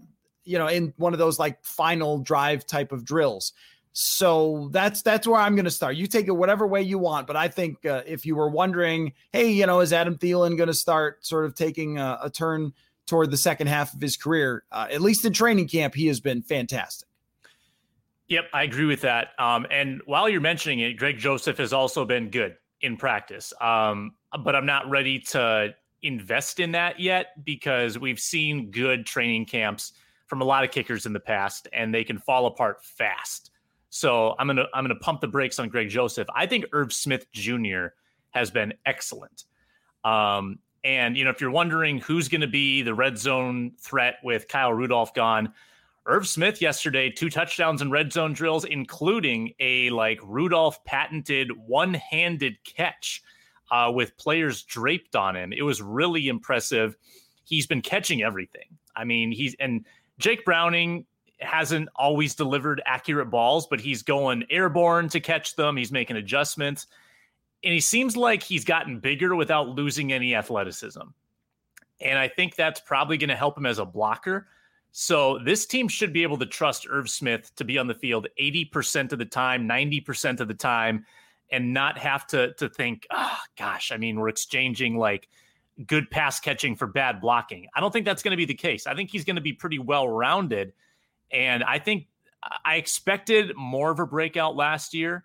you 0.45 0.59
know, 0.59 0.67
in 0.67 0.93
one 0.97 1.13
of 1.13 1.19
those 1.19 1.39
like 1.39 1.65
final 1.65 2.19
drive 2.19 2.67
type 2.67 2.93
of 2.93 3.05
drills. 3.05 3.53
So 3.93 4.71
that's 4.73 5.03
that's 5.03 5.27
where 5.27 5.41
I'm 5.41 5.55
going 5.55 5.67
to 5.67 5.71
start. 5.71 5.97
You 5.97 6.07
take 6.07 6.27
it 6.27 6.33
whatever 6.33 6.67
way 6.67 6.83
you 6.83 6.99
want, 6.99 7.27
but 7.27 7.37
I 7.37 7.49
think 7.49 7.85
uh, 7.85 8.03
if 8.07 8.25
you 8.25 8.35
were 8.37 8.49
wondering, 8.49 9.13
hey, 9.33 9.51
you 9.51 9.67
know, 9.67 9.81
is 9.81 9.93
Adam 9.93 10.17
Thielen 10.17 10.57
going 10.57 10.69
to 10.69 10.75
start 10.75 11.25
sort 11.27 11.45
of 11.45 11.55
taking 11.55 11.99
a, 11.99 12.19
a, 12.23 12.31
turn 12.31 12.73
toward 13.07 13.31
the 13.31 13.37
second 13.37 13.67
half 13.67 13.93
of 13.93 14.01
his 14.01 14.17
career? 14.17 14.65
Uh, 14.73 14.87
at 14.91 15.03
least 15.03 15.27
in 15.27 15.35
training 15.35 15.69
camp, 15.69 15.95
he 15.95 16.07
has 16.07 16.21
been 16.21 16.41
fantastic. 16.41 17.07
Yep, 18.29 18.45
I 18.55 18.63
agree 18.63 18.87
with 18.87 19.03
that. 19.03 19.39
Um, 19.39 19.67
and 19.71 20.01
while 20.07 20.27
you're 20.27 20.41
mentioning 20.41 20.81
it, 20.81 20.95
Greg 20.95 21.19
Joseph 21.19 21.59
has 21.59 21.75
also 21.75 22.07
been 22.07 22.31
good 22.31 22.57
in 22.81 22.97
practice, 22.97 23.53
um, 23.61 24.15
but 24.45 24.57
I'm 24.57 24.67
not 24.67 24.89
ready 24.89 25.19
to 25.19 25.75
invest 26.03 26.61
in 26.61 26.73
that 26.73 26.99
yet 26.99 27.45
because 27.45 27.99
we've 27.99 28.21
seen 28.21 28.71
good 28.71 29.07
training 29.07 29.47
camps 29.47 29.93
from 30.27 30.41
a 30.41 30.45
lot 30.45 30.65
of 30.65 30.71
kickers 30.71 31.07
in 31.07 31.13
the 31.13 31.21
past, 31.21 31.69
and 31.73 31.95
they 31.95 32.05
can 32.05 32.19
fall 32.19 32.47
apart 32.47 32.85
fast. 32.85 33.51
So 33.91 34.35
I'm 34.39 34.47
gonna 34.47 34.65
I'm 34.73 34.85
gonna 34.85 34.95
pump 34.97 35.21
the 35.21 35.29
brakes 35.29 35.59
on 35.59 35.69
Greg 35.69 35.91
Joseph. 35.91 36.27
I 36.35 36.47
think 36.47 36.65
Irv 36.73 36.93
Smith 36.93 37.31
Jr. 37.33 37.89
has 38.31 38.51
been 38.51 38.73
excellent. 38.87 39.45
Um, 40.05 40.59
and 40.85 41.17
you 41.17 41.25
know, 41.25 41.31
if 41.31 41.41
you're 41.41 41.51
wondering 41.51 41.99
who's 41.99 42.29
to 42.29 42.47
be 42.47 42.83
the 42.83 42.95
red 42.95 43.19
zone 43.19 43.73
threat 43.79 44.15
with 44.25 44.49
Kyle 44.49 44.73
Rudolph 44.73 45.15
gone, 45.15 45.53
Irv 46.07 46.27
Smith 46.27 46.63
yesterday 46.63 47.11
two 47.11 47.29
touchdowns 47.29 47.83
in 47.83 47.91
red 47.91 48.13
zone 48.13 48.33
drills, 48.33 48.65
including 48.65 49.53
a 49.61 49.91
like 49.91 50.19
Rudolph 50.25 50.83
patented 50.85 51.51
one-handed 51.55 52.57
catch 52.65 53.23
uh, 53.73 53.91
with 53.91 54.17
players 54.19 54.63
draped 54.63 55.17
on 55.17 55.35
him. 55.35 55.53
It 55.53 55.63
was 55.63 55.81
really 55.81 56.29
impressive. 56.29 56.95
He's 57.45 57.67
been 57.67 57.81
catching 57.81 58.23
everything. 58.23 58.77
I 58.95 59.05
mean, 59.05 59.33
he's 59.33 59.57
and 59.59 59.87
Jake 60.19 60.45
Browning 60.45 61.07
hasn't 61.41 61.89
always 61.97 62.35
delivered 62.35 62.83
accurate 62.85 63.31
balls, 63.31 63.67
but 63.67 63.81
he's 63.81 64.03
going 64.03 64.45
airborne 64.51 65.09
to 65.09 65.19
catch 65.19 65.57
them. 65.57 65.77
He's 65.77 65.91
making 65.91 66.17
adjustments. 66.17 66.87
And 67.65 67.73
he 67.73 67.81
seems 67.81 68.17
like 68.17 68.43
he's 68.43 68.65
gotten 68.65 69.01
bigger 69.01 69.35
without 69.35 69.71
losing 69.71 70.13
any 70.13 70.35
athleticism. 70.35 71.01
And 72.01 72.19
I 72.19 72.29
think 72.29 72.55
that's 72.55 72.81
probably 72.81 73.17
going 73.17 73.31
to 73.31 73.37
help 73.37 73.57
him 73.57 73.67
as 73.67 73.79
a 73.79 73.85
blocker. 73.85 74.49
So 74.91 75.39
this 75.39 75.65
team 75.65 75.89
should 75.89 76.13
be 76.13 76.23
able 76.23 76.39
to 76.39 76.47
trust 76.47 76.87
Irv 76.91 77.09
Smith 77.09 77.51
to 77.57 77.65
be 77.65 77.79
on 77.79 77.87
the 77.87 77.95
field 77.95 78.27
80% 78.39 79.13
of 79.13 79.19
the 79.19 79.25
time, 79.25 79.67
90% 79.67 80.41
of 80.41 80.49
the 80.49 80.55
time, 80.55 81.07
and 81.53 81.73
not 81.73 81.99
have 81.99 82.27
to 82.29 82.55
to 82.55 82.69
think, 82.69 83.07
oh, 83.11 83.39
gosh, 83.57 83.93
I 83.93 83.99
mean, 83.99 84.19
we're 84.19 84.31
exchanging 84.31 84.97
like 84.97 85.29
good 85.87 86.11
pass 86.11 86.41
catching 86.41 86.75
for 86.75 86.87
bad 86.87 87.21
blocking. 87.21 87.69
I 87.75 87.81
don't 87.81 87.93
think 87.93 88.05
that's 88.05 88.23
going 88.23 88.33
to 88.33 88.37
be 88.37 88.45
the 88.45 88.55
case. 88.55 88.87
I 88.87 88.95
think 88.95 89.11
he's 89.11 89.25
going 89.25 89.37
to 89.37 89.43
be 89.43 89.53
pretty 89.53 89.79
well 89.79 90.09
rounded 90.09 90.73
and 91.33 91.65
I 91.65 91.79
think 91.79 92.07
I 92.65 92.77
expected 92.77 93.57
more 93.57 93.91
of 93.91 93.99
a 94.01 94.07
breakout 94.07 94.55
last 94.55 94.95
year, 94.95 95.25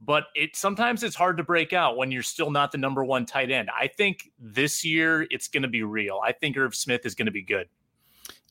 but 0.00 0.24
it 0.34 0.54
sometimes 0.54 1.02
it's 1.02 1.16
hard 1.16 1.38
to 1.38 1.42
break 1.42 1.72
out 1.72 1.96
when 1.96 2.10
you're 2.10 2.22
still 2.22 2.50
not 2.50 2.72
the 2.72 2.78
number 2.78 3.04
one 3.04 3.26
tight 3.26 3.50
end. 3.50 3.68
I 3.76 3.88
think 3.88 4.30
this 4.38 4.84
year 4.84 5.26
it's 5.30 5.48
going 5.48 5.62
to 5.64 5.68
be 5.68 5.82
real. 5.82 6.20
I 6.24 6.32
think 6.32 6.56
Irv 6.56 6.74
Smith 6.74 7.04
is 7.04 7.14
going 7.14 7.26
to 7.26 7.32
be 7.32 7.42
good. 7.42 7.68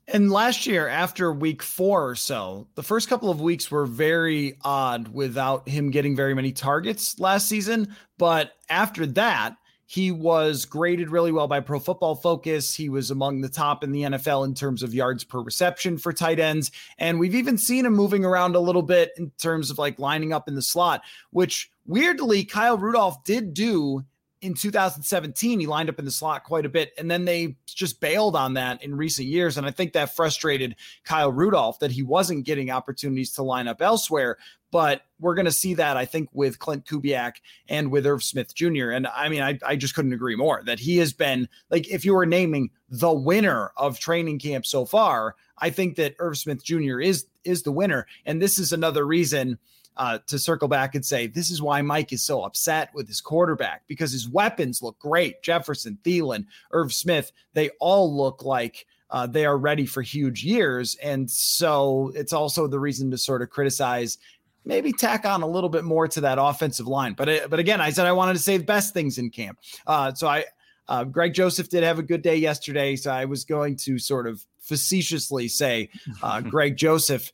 And 0.10 0.32
last 0.32 0.66
year, 0.66 0.88
after 0.88 1.34
week 1.34 1.62
four 1.62 2.10
or 2.10 2.16
so, 2.16 2.68
the 2.76 2.84
first 2.84 3.10
couple 3.10 3.30
of 3.30 3.41
weeks 3.41 3.70
were 3.70 3.86
very 3.86 4.58
odd 4.62 5.10
without 5.10 5.68
him 5.68 5.91
getting 5.91 6.16
very 6.16 6.34
many 6.34 6.53
targets 6.53 7.20
last 7.20 7.49
season. 7.49 7.93
But 8.18 8.53
after 8.70 9.05
that, 9.08 9.58
he 9.86 10.12
was 10.12 10.66
graded 10.66 11.10
really 11.10 11.32
well 11.32 11.47
by 11.47 11.60
Pro 11.60 11.80
Football 11.80 12.16
Focus. 12.16 12.74
He 12.74 12.88
was 12.88 13.12
among 13.12 13.41
the 13.41 13.49
top 13.49 13.84
in 13.84 13.91
the 13.91 14.03
NFL 14.03 14.45
in 14.45 14.53
terms 14.53 14.84
of 14.84 14.93
yards 14.93 15.24
per 15.24 15.41
reception 15.41 15.97
for 15.97 16.14
tight 16.14 16.39
ends. 16.39 16.72
And 16.97 17.20
we've 17.20 17.36
even 17.36 17.58
seen 17.58 17.86
him 17.86 17.93
moving 17.93 18.24
around 18.24 18.55
a 18.55 18.62
little 18.62 18.82
bit 18.82 19.12
in 19.18 19.32
terms 19.38 19.72
of 19.72 19.78
like 19.78 19.99
lining 19.99 20.32
up 20.32 20.47
in 20.47 20.55
the 20.55 20.62
slot, 20.62 21.03
which 21.32 21.70
weirdly 21.86 22.43
Kyle 22.43 22.78
Rudolph 22.78 23.24
did 23.24 23.53
do 23.53 24.03
in 24.41 24.53
2017, 24.53 25.59
he 25.59 25.65
lined 25.65 25.89
up 25.89 25.99
in 25.99 26.05
the 26.05 26.11
slot 26.11 26.43
quite 26.43 26.65
a 26.65 26.69
bit, 26.69 26.93
and 26.97 27.09
then 27.09 27.25
they 27.25 27.55
just 27.65 27.99
bailed 27.99 28.35
on 28.35 28.53
that 28.53 28.83
in 28.83 28.95
recent 28.95 29.27
years. 29.27 29.57
And 29.57 29.65
I 29.65 29.71
think 29.71 29.93
that 29.93 30.15
frustrated 30.15 30.75
Kyle 31.03 31.31
Rudolph 31.31 31.79
that 31.79 31.91
he 31.91 32.03
wasn't 32.03 32.45
getting 32.45 32.69
opportunities 32.69 33.31
to 33.33 33.43
line 33.43 33.67
up 33.67 33.81
elsewhere. 33.81 34.38
But 34.69 35.03
we're 35.19 35.33
going 35.33 35.45
to 35.45 35.51
see 35.51 35.75
that, 35.75 35.95
I 35.95 36.05
think, 36.05 36.29
with 36.33 36.59
Klint 36.59 36.85
Kubiak 36.85 37.35
and 37.69 37.89
with 37.89 38.05
Irv 38.05 38.21
Smith 38.21 38.53
Jr. 38.53 38.89
And 38.89 39.07
I 39.07 39.29
mean, 39.29 39.41
I, 39.41 39.57
I 39.65 39.75
just 39.77 39.95
couldn't 39.95 40.13
agree 40.13 40.35
more 40.35 40.61
that 40.65 40.79
he 40.79 40.97
has 40.97 41.13
been 41.13 41.47
like, 41.71 41.88
if 41.88 42.03
you 42.03 42.13
were 42.13 42.25
naming 42.25 42.69
the 42.89 43.13
winner 43.13 43.71
of 43.77 43.97
training 43.97 44.39
camp 44.39 44.65
so 44.65 44.85
far, 44.85 45.35
I 45.57 45.69
think 45.69 45.95
that 45.95 46.15
Irv 46.19 46.38
Smith 46.38 46.63
Jr. 46.63 46.99
is 46.99 47.27
is 47.43 47.63
the 47.63 47.71
winner. 47.71 48.07
And 48.25 48.41
this 48.41 48.59
is 48.59 48.73
another 48.73 49.07
reason 49.07 49.57
uh, 49.97 50.19
to 50.27 50.39
circle 50.39 50.67
back 50.67 50.95
and 50.95 51.05
say 51.05 51.27
this 51.27 51.51
is 51.51 51.61
why 51.61 51.81
Mike 51.81 52.13
is 52.13 52.23
so 52.23 52.43
upset 52.43 52.93
with 52.93 53.07
his 53.07 53.19
quarterback 53.19 53.83
because 53.87 54.11
his 54.11 54.29
weapons 54.29 54.81
look 54.81 54.97
great. 54.99 55.41
Jefferson, 55.41 55.97
Thielen, 56.03 56.45
Irv 56.71 56.93
Smith, 56.93 57.31
they 57.53 57.69
all 57.79 58.15
look 58.15 58.43
like 58.43 58.85
uh, 59.09 59.25
they 59.25 59.45
are 59.45 59.57
ready 59.57 59.85
for 59.85 60.01
huge 60.01 60.43
years. 60.43 60.95
And 60.95 61.29
so 61.29 62.11
it's 62.15 62.33
also 62.33 62.67
the 62.67 62.79
reason 62.79 63.09
to 63.11 63.17
sort 63.17 63.41
of 63.41 63.49
criticize, 63.49 64.17
maybe 64.65 64.91
tack 64.91 65.25
on 65.25 65.41
a 65.41 65.47
little 65.47 65.69
bit 65.69 65.83
more 65.83 66.07
to 66.09 66.21
that 66.21 66.37
offensive 66.39 66.87
line. 66.87 67.13
But 67.13 67.29
uh, 67.29 67.47
but 67.49 67.59
again, 67.59 67.81
I 67.81 67.89
said 67.89 68.05
I 68.05 68.11
wanted 68.11 68.33
to 68.33 68.39
say 68.39 68.57
the 68.57 68.63
best 68.63 68.93
things 68.93 69.17
in 69.17 69.29
camp. 69.29 69.59
Uh, 69.85 70.13
so 70.13 70.27
I 70.27 70.45
uh, 70.89 71.03
Greg 71.03 71.33
Joseph 71.33 71.69
did 71.69 71.83
have 71.83 71.99
a 71.99 72.03
good 72.03 72.21
day 72.21 72.35
yesterday, 72.35 72.95
so 72.95 73.11
I 73.11 73.25
was 73.25 73.43
going 73.45 73.75
to 73.77 73.97
sort 73.97 74.27
of 74.27 74.45
facetiously 74.59 75.47
say 75.47 75.89
uh, 76.21 76.41
Greg 76.41 76.77
Joseph 76.77 77.31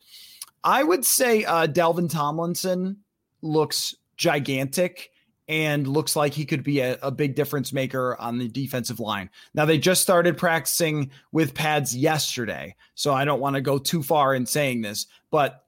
I 0.64 0.82
would 0.82 1.04
say 1.04 1.44
uh, 1.44 1.66
Dalvin 1.66 2.10
Tomlinson 2.10 2.96
looks 3.42 3.94
gigantic 4.16 5.10
and 5.46 5.86
looks 5.86 6.16
like 6.16 6.32
he 6.32 6.46
could 6.46 6.62
be 6.62 6.80
a, 6.80 6.98
a, 7.02 7.10
big 7.10 7.34
difference 7.34 7.70
maker 7.70 8.16
on 8.18 8.38
the 8.38 8.48
defensive 8.48 8.98
line. 8.98 9.28
Now, 9.52 9.66
they 9.66 9.76
just 9.76 10.00
started 10.00 10.38
practicing 10.38 11.10
with 11.32 11.52
pads 11.52 11.94
yesterday, 11.94 12.74
so 12.94 13.12
I 13.12 13.26
don't 13.26 13.40
want 13.40 13.56
to 13.56 13.60
go 13.60 13.78
too 13.78 14.02
far 14.02 14.34
in 14.34 14.46
saying 14.46 14.80
this, 14.80 15.06
but 15.30 15.66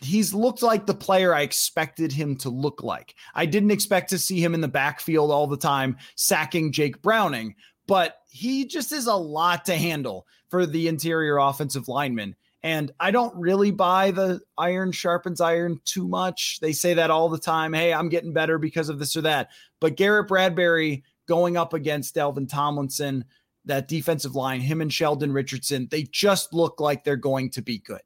he's 0.00 0.32
looked 0.32 0.62
like 0.62 0.86
the 0.86 0.94
player 0.94 1.34
I 1.34 1.40
expected 1.40 2.12
him 2.12 2.36
to 2.36 2.50
look 2.50 2.84
like. 2.84 3.16
I 3.34 3.46
didn't 3.46 3.72
expect 3.72 4.10
to 4.10 4.18
see 4.18 4.40
him 4.40 4.54
in 4.54 4.60
the 4.60 4.68
backfield 4.68 5.32
all 5.32 5.48
the 5.48 5.56
time 5.56 5.96
sacking 6.14 6.70
Jake 6.70 7.02
Browning, 7.02 7.56
but 7.88 8.20
he 8.30 8.64
just 8.64 8.92
is 8.92 9.06
a 9.06 9.14
lot 9.14 9.64
to 9.64 9.74
handle 9.74 10.26
for 10.50 10.66
the 10.66 10.86
interior 10.86 11.38
offensive 11.38 11.88
lineman. 11.88 12.36
And 12.62 12.90
I 12.98 13.10
don't 13.10 13.34
really 13.36 13.70
buy 13.70 14.10
the 14.10 14.40
iron 14.58 14.90
sharpens 14.90 15.40
iron 15.40 15.80
too 15.84 16.08
much. 16.08 16.58
They 16.60 16.72
say 16.72 16.94
that 16.94 17.10
all 17.10 17.28
the 17.28 17.38
time. 17.38 17.72
Hey, 17.72 17.92
I'm 17.92 18.08
getting 18.08 18.32
better 18.32 18.58
because 18.58 18.88
of 18.88 18.98
this 18.98 19.16
or 19.16 19.20
that. 19.22 19.50
But 19.80 19.96
Garrett 19.96 20.28
Bradbury 20.28 21.04
going 21.26 21.56
up 21.56 21.74
against 21.74 22.16
Dalvin 22.16 22.48
Tomlinson, 22.48 23.24
that 23.66 23.88
defensive 23.88 24.34
line, 24.34 24.60
him 24.60 24.80
and 24.80 24.92
Sheldon 24.92 25.32
Richardson, 25.32 25.88
they 25.90 26.04
just 26.04 26.52
look 26.52 26.80
like 26.80 27.04
they're 27.04 27.16
going 27.16 27.50
to 27.50 27.62
be 27.62 27.78
good. 27.78 28.00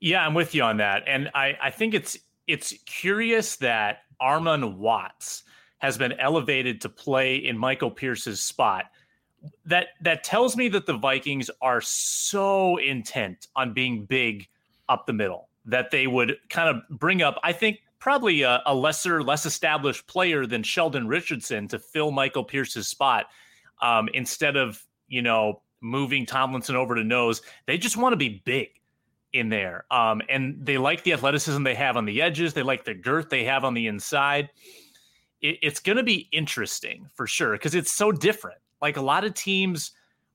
Yeah, 0.00 0.24
I'm 0.24 0.34
with 0.34 0.54
you 0.54 0.62
on 0.62 0.76
that. 0.78 1.02
And 1.06 1.30
I, 1.34 1.56
I 1.62 1.70
think 1.70 1.94
it's 1.94 2.18
it's 2.46 2.72
curious 2.84 3.56
that 3.56 4.02
Armon 4.22 4.76
Watts 4.76 5.42
has 5.78 5.98
been 5.98 6.12
elevated 6.12 6.80
to 6.82 6.88
play 6.88 7.36
in 7.36 7.58
Michael 7.58 7.90
Pierce's 7.90 8.40
spot 8.40 8.86
that 9.64 9.88
that 10.00 10.24
tells 10.24 10.56
me 10.56 10.68
that 10.68 10.86
the 10.86 10.96
Vikings 10.96 11.50
are 11.60 11.80
so 11.80 12.76
intent 12.78 13.48
on 13.56 13.72
being 13.72 14.04
big 14.04 14.48
up 14.88 15.06
the 15.06 15.12
middle 15.12 15.48
that 15.66 15.90
they 15.90 16.06
would 16.06 16.36
kind 16.48 16.68
of 16.68 16.98
bring 16.98 17.22
up, 17.22 17.38
I 17.42 17.52
think, 17.52 17.80
probably 17.98 18.42
a, 18.42 18.62
a 18.66 18.74
lesser, 18.74 19.22
less 19.22 19.46
established 19.46 20.06
player 20.06 20.46
than 20.46 20.62
Sheldon 20.62 21.08
Richardson 21.08 21.66
to 21.68 21.78
fill 21.78 22.12
Michael 22.12 22.44
Pierce's 22.44 22.86
spot 22.86 23.26
um, 23.82 24.08
instead 24.14 24.56
of 24.56 24.82
you 25.08 25.22
know 25.22 25.62
moving 25.80 26.26
Tomlinson 26.26 26.76
over 26.76 26.94
to 26.94 27.04
nose. 27.04 27.42
They 27.66 27.78
just 27.78 27.96
want 27.96 28.12
to 28.12 28.16
be 28.16 28.42
big 28.44 28.68
in 29.32 29.48
there, 29.48 29.84
um, 29.90 30.22
and 30.28 30.56
they 30.64 30.78
like 30.78 31.02
the 31.02 31.12
athleticism 31.12 31.62
they 31.62 31.74
have 31.74 31.96
on 31.96 32.04
the 32.04 32.22
edges. 32.22 32.54
They 32.54 32.62
like 32.62 32.84
the 32.84 32.94
girth 32.94 33.28
they 33.28 33.44
have 33.44 33.64
on 33.64 33.74
the 33.74 33.86
inside. 33.86 34.50
It, 35.40 35.58
it's 35.62 35.80
going 35.80 35.98
to 35.98 36.04
be 36.04 36.28
interesting 36.32 37.08
for 37.14 37.26
sure 37.26 37.52
because 37.52 37.74
it's 37.74 37.92
so 37.92 38.12
different 38.12 38.58
like 38.80 38.96
a 38.96 39.02
lot 39.02 39.24
of 39.24 39.34
teams 39.34 39.92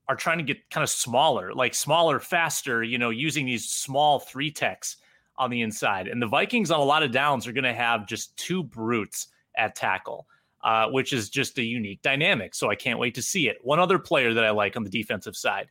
are 0.08 0.16
trying 0.16 0.38
to 0.38 0.44
get 0.44 0.68
kind 0.70 0.82
of 0.82 0.90
smaller, 0.90 1.52
like 1.54 1.74
smaller, 1.74 2.18
faster, 2.18 2.82
you 2.82 2.98
know, 2.98 3.10
using 3.10 3.46
these 3.46 3.68
small 3.68 4.18
three 4.18 4.50
techs 4.50 4.96
on 5.36 5.50
the 5.50 5.60
inside. 5.60 6.08
And 6.08 6.20
the 6.20 6.26
Vikings 6.26 6.70
on 6.70 6.80
a 6.80 6.84
lot 6.84 7.02
of 7.02 7.12
downs 7.12 7.46
are 7.46 7.52
going 7.52 7.64
to 7.64 7.72
have 7.72 8.06
just 8.06 8.36
two 8.36 8.62
brutes 8.62 9.28
at 9.56 9.74
tackle, 9.74 10.26
uh, 10.62 10.88
which 10.88 11.12
is 11.12 11.30
just 11.30 11.58
a 11.58 11.62
unique 11.62 12.02
dynamic. 12.02 12.54
So 12.54 12.70
I 12.70 12.74
can't 12.74 12.98
wait 12.98 13.14
to 13.14 13.22
see 13.22 13.48
it. 13.48 13.58
One 13.62 13.78
other 13.78 13.98
player 13.98 14.34
that 14.34 14.44
I 14.44 14.50
like 14.50 14.76
on 14.76 14.84
the 14.84 14.90
defensive 14.90 15.36
side. 15.36 15.68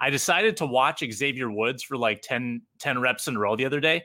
I 0.00 0.10
decided 0.10 0.56
to 0.58 0.66
watch 0.66 1.04
Xavier 1.08 1.50
Woods 1.50 1.82
for 1.82 1.96
like 1.96 2.20
10, 2.22 2.62
10 2.78 3.00
reps 3.00 3.28
in 3.28 3.36
a 3.36 3.38
row 3.38 3.54
the 3.54 3.64
other 3.64 3.80
day. 3.80 4.04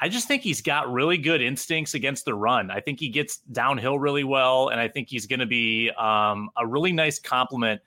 I 0.00 0.08
just 0.08 0.26
think 0.26 0.42
he's 0.42 0.62
got 0.62 0.90
really 0.90 1.18
good 1.18 1.42
instincts 1.42 1.94
against 1.94 2.24
the 2.24 2.34
run. 2.34 2.70
I 2.70 2.80
think 2.80 2.98
he 2.98 3.10
gets 3.10 3.38
downhill 3.52 3.98
really 3.98 4.24
well, 4.24 4.68
and 4.68 4.80
I 4.80 4.88
think 4.88 5.08
he's 5.08 5.26
going 5.26 5.40
to 5.40 5.46
be 5.46 5.90
um, 5.90 6.48
a 6.56 6.66
really 6.66 6.92
nice 6.92 7.18
complement 7.18 7.82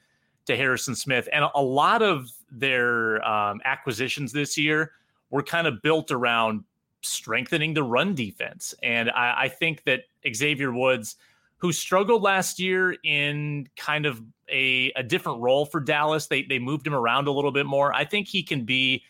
to 0.46 0.56
Harrison 0.56 0.96
Smith. 0.96 1.28
And 1.34 1.46
a 1.56 1.62
lot 1.62 2.02
of 2.04 2.30
their 2.52 3.26
um, 3.28 3.62
acquisitions 3.66 4.32
this 4.32 4.58
year 4.58 4.92
were 5.32 5.42
kind 5.42 5.66
of 5.66 5.82
built 5.82 6.12
around 6.12 6.64
strengthening 7.02 7.74
the 7.74 7.84
run 7.84 8.14
defense. 8.14 8.76
And 8.84 9.10
I, 9.10 9.44
I 9.44 9.48
think 9.50 9.84
that 9.86 10.02
Xavier 10.32 10.72
Woods, 10.72 11.16
who 11.58 11.72
struggled 11.72 12.22
last 12.22 12.60
year 12.60 12.96
in 13.04 13.68
kind 13.76 14.06
of 14.06 14.22
a, 14.50 14.92
a 14.96 15.02
different 15.02 15.42
role 15.42 15.66
for 15.66 15.80
Dallas, 15.80 16.28
they 16.28 16.44
they 16.44 16.60
moved 16.60 16.86
him 16.86 16.94
around 16.94 17.28
a 17.28 17.32
little 17.32 17.52
bit 17.52 17.66
more. 17.66 17.94
I 17.94 18.06
think 18.06 18.28
he 18.28 18.44
can 18.44 18.66
be 18.66 19.04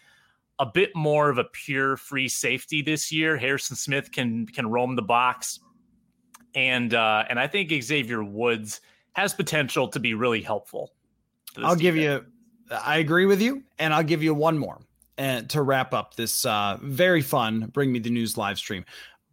a 0.59 0.65
bit 0.65 0.91
more 0.95 1.29
of 1.29 1.37
a 1.37 1.43
pure 1.45 1.97
free 1.97 2.27
safety 2.27 2.81
this 2.81 3.11
year. 3.11 3.37
Harrison 3.37 3.75
Smith 3.75 4.11
can 4.11 4.45
can 4.47 4.67
roam 4.67 4.95
the 4.95 5.01
box, 5.01 5.59
and 6.55 6.93
uh, 6.93 7.25
and 7.29 7.39
I 7.39 7.47
think 7.47 7.71
Xavier 7.83 8.23
Woods 8.23 8.81
has 9.13 9.33
potential 9.33 9.87
to 9.89 9.99
be 9.99 10.13
really 10.13 10.41
helpful. 10.41 10.91
I'll 11.57 11.75
give 11.75 11.95
you. 11.95 12.25
I 12.71 12.97
agree 12.97 13.25
with 13.25 13.41
you, 13.41 13.63
and 13.77 13.93
I'll 13.93 14.03
give 14.03 14.23
you 14.23 14.33
one 14.33 14.57
more 14.57 14.79
and 15.17 15.49
to 15.51 15.61
wrap 15.61 15.93
up 15.93 16.15
this 16.15 16.45
uh, 16.45 16.77
very 16.81 17.21
fun 17.21 17.69
bring 17.73 17.91
me 17.91 17.99
the 17.99 18.09
news 18.09 18.37
live 18.37 18.57
stream. 18.57 18.85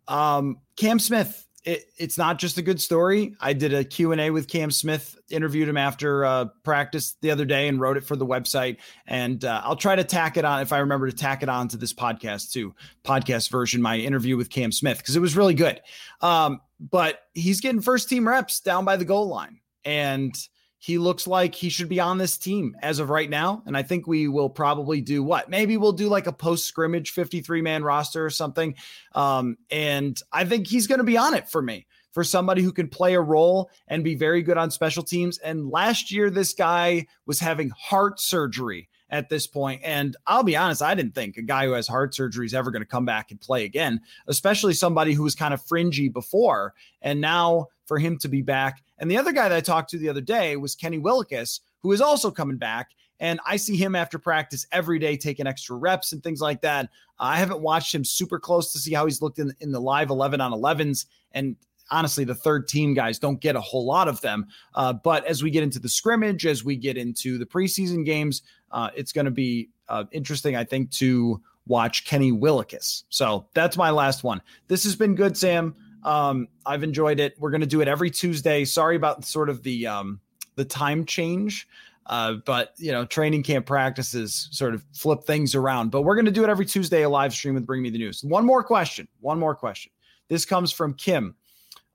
Um, 0.09 0.59
Cam 0.77 0.99
Smith 0.99 1.47
it, 1.65 1.85
it's 1.99 2.17
not 2.17 2.39
just 2.39 2.59
a 2.59 2.63
good 2.63 2.81
story. 2.81 3.35
I 3.41 3.53
did 3.53 3.75
a 3.75 3.85
Q&A 3.85 4.31
with 4.31 4.49
Cam 4.49 4.71
Smith, 4.71 5.19
interviewed 5.31 5.69
him 5.69 5.77
after 5.77 6.25
uh, 6.25 6.47
practice 6.63 7.17
the 7.21 7.31
other 7.31 7.45
day 7.45 7.69
and 7.69 7.81
wrote 7.81 7.97
it 7.97 8.05
for 8.05 8.17
the 8.17 8.27
website. 8.27 8.79
And 9.07 9.45
uh, 9.45 9.61
I'll 9.65 9.77
try 9.77 9.97
to 9.97 10.05
tack 10.05 10.37
it 10.37 10.45
on 10.45 10.63
if 10.63 10.73
I 10.73 10.79
remember 10.79 11.11
to 11.11 11.17
tack 11.17 11.43
it 11.43 11.49
on 11.49 11.69
to 11.69 11.77
this 11.77 11.93
podcast 11.93 12.53
too, 12.53 12.75
podcast 13.05 13.51
version, 13.51 13.83
my 13.83 13.97
interview 13.97 14.37
with 14.37 14.51
Cam 14.51 14.73
Smith, 14.73 14.99
because 14.99 15.17
it 15.17 15.21
was 15.21 15.37
really 15.37 15.55
good. 15.55 15.81
Um, 16.21 16.61
but 16.79 17.21
he's 17.35 17.61
getting 17.61 17.83
first 17.83 18.09
team 18.09 18.27
reps 18.27 18.61
down 18.61 18.85
by 18.85 18.97
the 18.97 19.05
goal 19.05 19.29
line. 19.29 19.61
And– 19.85 20.35
he 20.83 20.97
looks 20.97 21.27
like 21.27 21.55
he 21.55 21.69
should 21.69 21.91
be 21.91 22.01
on 22.01 22.17
this 22.17 22.39
team 22.39 22.75
as 22.81 23.01
of 23.01 23.11
right 23.11 23.29
now. 23.29 23.63
And 23.67 23.77
I 23.77 23.83
think 23.83 24.07
we 24.07 24.29
will 24.29 24.49
probably 24.49 25.03
do 25.03 25.23
what? 25.23 25.51
Maybe 25.51 25.77
we'll 25.77 25.93
do 25.93 26.09
like 26.09 26.27
a 26.27 26.33
post 26.33 26.65
scrimmage 26.65 27.11
53 27.11 27.61
man 27.61 27.85
roster 27.85 28.25
or 28.25 28.31
something. 28.31 28.75
Um, 29.15 29.59
and 29.71 30.21
I 30.33 30.47
think 30.47 30.67
he's 30.67 30.87
going 30.87 30.99
to 30.99 31.05
be 31.05 31.19
on 31.19 31.35
it 31.35 31.51
for 31.51 31.61
me 31.61 31.87
for 32.13 32.25
somebody 32.25 32.63
who 32.63 32.73
can 32.73 32.89
play 32.89 33.13
a 33.13 33.21
role 33.21 33.71
and 33.89 34.03
be 34.03 34.15
very 34.15 34.41
good 34.43 34.57
on 34.57 34.71
special 34.71 35.03
teams. 35.03 35.37
And 35.37 35.69
last 35.69 36.11
year, 36.11 36.31
this 36.31 36.55
guy 36.55 37.07
was 37.27 37.39
having 37.39 37.69
heart 37.77 38.19
surgery 38.19 38.89
at 39.11 39.29
this 39.29 39.47
point. 39.47 39.83
And 39.85 40.17
I'll 40.27 40.45
be 40.45 40.57
honest, 40.57 40.81
I 40.81 40.95
didn't 40.95 41.15
think 41.15 41.37
a 41.37 41.43
guy 41.43 41.67
who 41.67 41.73
has 41.73 41.89
heart 41.89 42.15
surgery 42.15 42.47
is 42.47 42.55
ever 42.55 42.71
going 42.71 42.83
to 42.83 42.89
come 42.89 43.05
back 43.05 43.31
and 43.31 43.41
play 43.41 43.65
again, 43.65 44.01
especially 44.29 44.73
somebody 44.73 45.13
who 45.13 45.25
was 45.25 45.35
kind 45.35 45.53
of 45.53 45.63
fringy 45.63 46.09
before. 46.09 46.73
And 47.03 47.21
now 47.21 47.69
for 47.91 47.99
him 47.99 48.17
to 48.17 48.29
be 48.29 48.41
back. 48.41 48.85
And 49.01 49.11
the 49.11 49.17
other 49.17 49.33
guy 49.33 49.49
that 49.49 49.57
I 49.57 49.61
talked 49.61 49.91
to 49.91 49.99
the 49.99 50.09
other 50.09 50.21
day 50.21 50.57
was 50.57 50.77
Kenny 50.77 50.99
Willekes, 50.99 51.61
who 51.81 51.91
is 51.93 52.01
also 52.01 52.31
coming 52.31 52.59
back. 52.59 52.91
And 53.19 53.41
I 53.47 53.57
see 53.57 53.77
him 53.77 53.95
after 53.95 54.19
practice 54.19 54.67
every 54.73 54.99
day 54.99 55.17
taking 55.17 55.47
extra 55.47 55.77
reps 55.77 56.13
and 56.13 56.23
things 56.23 56.41
like 56.41 56.63
that. 56.63 56.89
I 57.19 57.37
haven't 57.37 57.61
watched 57.61 57.95
him 57.95 58.05
super 58.05 58.39
close 58.39 58.73
to 58.73 58.79
see 58.79 58.95
how 58.95 59.05
he's 59.05 59.21
looked 59.21 59.39
in, 59.39 59.53
in 59.61 59.73
the 59.73 59.81
live 59.81 60.11
11 60.11 60.41
on 60.41 60.53
11s. 60.53 61.07
And 61.33 61.57
honestly, 61.91 62.25
the 62.25 62.35
third 62.35 62.69
team 62.69 62.95
guys 62.95 63.19
don't 63.19 63.41
get 63.41 63.57
a 63.57 63.61
whole 63.61 63.85
lot 63.85 64.09
of 64.09 64.21
them. 64.23 64.47
Uh, 64.75 64.93
but 64.93 65.25
as 65.27 65.43
we 65.43 65.51
get 65.51 65.63
into 65.63 65.79
the 65.79 65.89
scrimmage, 65.89 66.47
as 66.47 66.65
we 66.65 66.77
get 66.77 66.97
into 66.97 67.37
the 67.37 67.47
preseason 67.47 68.05
games, 68.05 68.43
uh, 68.73 68.89
it's 68.97 69.13
going 69.13 69.27
to 69.27 69.31
be 69.31 69.69
uh, 69.89 70.05
interesting, 70.13 70.57
I 70.57 70.65
think, 70.65 70.91
to 70.93 71.43
watch 71.67 72.07
Kenny 72.07 72.33
Willekes. 72.33 73.05
So 73.11 73.47
that's 73.55 73.77
my 73.77 73.91
last 73.91 74.25
one. 74.25 74.41
This 74.69 74.85
has 74.85 74.97
been 74.97 75.15
good, 75.15 75.37
Sam. 75.37 75.75
Um, 76.05 76.49
I've 76.65 76.83
enjoyed 76.83 77.21
it. 77.21 77.35
We're 77.39 77.51
going 77.51 77.61
to 77.61 77.67
do 77.67 77.81
it 77.81 77.89
every 77.89 78.11
Tuesday. 78.11 78.65
Sorry 78.65 78.97
about 78.97 79.25
sort 79.25 79.49
of 79.49 79.63
the 79.63 79.87
um, 79.87 80.21
the 80.57 80.65
time 80.65 81.05
change. 81.05 81.69
Uh, 82.07 82.35
but 82.45 82.75
you 82.77 82.91
know, 82.91 83.05
training 83.05 83.43
camp 83.43 83.67
practices 83.67 84.49
sort 84.51 84.75
of 84.75 84.85
flip 84.93 85.23
things 85.25 85.55
around. 85.55 85.91
But 85.91 86.03
we're 86.03 86.17
going 86.17 86.25
to 86.27 86.33
do 86.33 86.43
it 86.43 86.51
every 86.51 86.67
Tuesday, 86.67 87.03
a 87.03 87.09
live 87.09 87.33
stream 87.33 87.55
with 87.55 87.67
Bring 87.67 87.83
Me 87.83 87.91
the 87.91 87.99
News. 87.99 88.25
One 88.25 88.45
more 88.45 88.65
question. 88.65 89.07
One 89.21 89.39
more 89.39 89.55
question. 89.55 89.93
This 90.29 90.45
comes 90.45 90.73
from 90.73 90.95
Kim. 90.95 91.37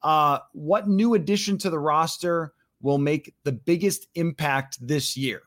Uh, 0.03 0.39
what 0.53 0.87
new 0.87 1.15
addition 1.15 1.57
to 1.57 1.69
the 1.69 1.79
roster 1.79 2.53
will 2.81 2.97
make 2.97 3.33
the 3.43 3.51
biggest 3.51 4.07
impact 4.15 4.77
this 4.85 5.17
year? 5.17 5.41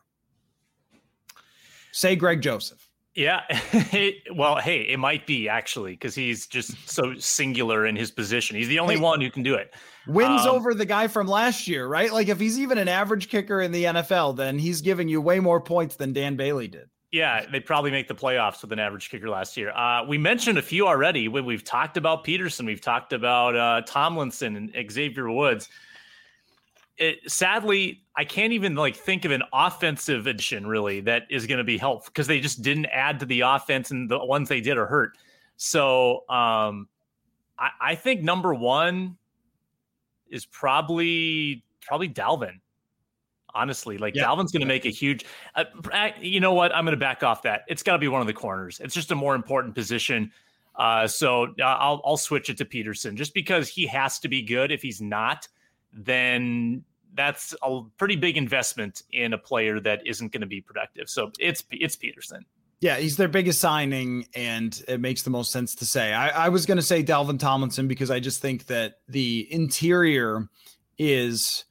Say 1.93 2.17
Greg 2.17 2.41
Joseph. 2.41 2.88
Yeah. 3.19 3.41
well, 4.33 4.57
hey, 4.61 4.83
it 4.83 5.01
might 5.01 5.27
be 5.27 5.49
actually 5.49 5.95
because 5.95 6.15
he's 6.15 6.47
just 6.47 6.89
so 6.89 7.17
singular 7.17 7.85
in 7.85 7.97
his 7.97 8.13
position. 8.13 8.55
He's 8.55 8.69
the 8.69 8.79
only 8.79 8.95
hey, 8.95 9.01
one 9.01 9.21
who 9.21 9.29
can 9.29 9.43
do 9.43 9.55
it. 9.55 9.75
Wins 10.07 10.43
um, 10.43 10.55
over 10.55 10.73
the 10.73 10.85
guy 10.85 11.09
from 11.09 11.27
last 11.27 11.67
year, 11.67 11.85
right? 11.85 12.13
Like 12.13 12.29
if 12.29 12.39
he's 12.39 12.61
even 12.61 12.79
an 12.79 12.87
average 12.87 13.29
kicker 13.29 13.61
in 13.61 13.73
the 13.73 13.85
NFL, 13.85 14.37
then 14.37 14.57
he's 14.57 14.83
giving 14.83 15.09
you 15.09 15.21
way 15.21 15.41
more 15.41 15.61
points 15.61 15.97
than 15.97 16.13
Dan 16.13 16.37
Bailey 16.37 16.69
did. 16.69 16.91
Yeah, 17.11 17.45
they 17.51 17.59
probably 17.59 17.91
make 17.91 18.07
the 18.07 18.15
playoffs 18.15 18.63
with 18.63 18.71
an 18.71 18.79
average 18.79 19.11
kicker 19.11 19.29
last 19.29 19.57
year. 19.57 19.73
Uh, 19.73 20.05
we 20.07 20.17
mentioned 20.17 20.57
a 20.57 20.63
few 20.63 20.87
already 20.87 21.27
when 21.27 21.45
we've 21.45 21.65
talked 21.65 21.97
about 21.97 22.23
Peterson, 22.23 22.67
we've 22.67 22.81
talked 22.81 23.13
about 23.13 23.57
uh, 23.57 23.83
Tomlinson 23.85 24.55
and 24.55 24.93
Xavier 24.93 25.29
Woods 25.29 25.69
it, 26.99 27.31
sadly, 27.31 28.03
I 28.17 28.25
can't 28.25 28.53
even 28.53 28.75
like 28.75 28.97
think 28.97 29.25
of 29.25 29.31
an 29.31 29.43
offensive 29.53 30.27
addition 30.27 30.67
really 30.67 31.01
that 31.03 31.25
is 31.31 31.47
going 31.47 31.59
to 31.59 31.65
be 31.65 31.79
helpful 31.79 32.11
because 32.13 32.27
they 32.27 32.41
just 32.41 32.63
didn't 32.63 32.87
add 32.87 33.21
to 33.21 33.27
the 33.27 33.43
offense, 33.43 33.91
and 33.91 34.11
the 34.11 34.19
ones 34.19 34.49
they 34.49 34.61
did 34.61 34.77
are 34.77 34.87
hurt. 34.87 35.17
So 35.57 36.29
um, 36.29 36.89
I, 37.59 37.71
I 37.81 37.95
think 37.95 38.23
number 38.23 38.53
one 38.53 39.17
is 40.29 40.45
probably 40.45 41.65
probably 41.83 42.09
Dalvin. 42.09 42.61
Honestly, 43.55 43.97
like 43.97 44.15
yeah. 44.15 44.25
Dalvin's 44.25 44.53
going 44.53 44.61
to 44.61 44.67
make 44.67 44.85
a 44.85 44.91
huge. 44.91 45.25
Uh, 45.55 45.65
you 46.21 46.39
know 46.39 46.53
what? 46.53 46.75
I'm 46.75 46.85
going 46.85 46.93
to 46.93 47.01
back 47.01 47.23
off 47.23 47.43
that. 47.43 47.63
It's 47.67 47.83
got 47.83 47.93
to 47.93 47.99
be 47.99 48.09
one 48.09 48.21
of 48.21 48.27
the 48.27 48.35
corners. 48.35 48.81
It's 48.83 48.95
just 48.95 49.11
a 49.11 49.15
more 49.15 49.35
important 49.35 49.75
position. 49.75 50.31
Uh, 50.77 51.09
so 51.09 51.55
uh, 51.59 51.63
I'll 51.63 52.01
I'll 52.05 52.17
switch 52.17 52.51
it 52.51 52.59
to 52.59 52.65
Peterson 52.65 53.17
just 53.17 53.35
because 53.35 53.69
he 53.69 53.87
has 53.87 54.19
to 54.21 54.29
be 54.29 54.43
good. 54.43 54.71
If 54.71 54.83
he's 54.83 55.01
not, 55.01 55.49
then 55.93 56.85
that's 57.15 57.55
a 57.63 57.81
pretty 57.97 58.17
big 58.17 58.37
investment 58.37 59.03
in 59.13 59.33
a 59.33 59.39
player 59.39 59.81
that 59.81 60.07
isn't 60.07 60.33
going 60.33 60.41
to 60.41 60.47
be 60.47 60.61
productive. 60.61 61.09
So 61.09 61.33
it's 61.39 61.65
it's 61.71 61.97
Peterson. 61.97 62.45
Yeah, 62.81 62.97
he's 62.97 63.17
their 63.17 63.29
biggest 63.29 63.61
signing, 63.61 64.27
and 64.37 64.81
it 64.87 65.01
makes 65.01 65.23
the 65.23 65.31
most 65.31 65.51
sense 65.51 65.75
to 65.77 65.85
say. 65.85 66.13
I, 66.13 66.47
I 66.47 66.49
was 66.49 66.65
going 66.65 66.77
to 66.77 66.83
say 66.83 67.03
Dalvin 67.03 67.41
Tomlinson 67.41 67.89
because 67.89 68.09
I 68.09 68.21
just 68.21 68.41
think 68.41 68.67
that 68.67 69.01
the 69.09 69.49
interior 69.51 70.49
is 70.97 71.65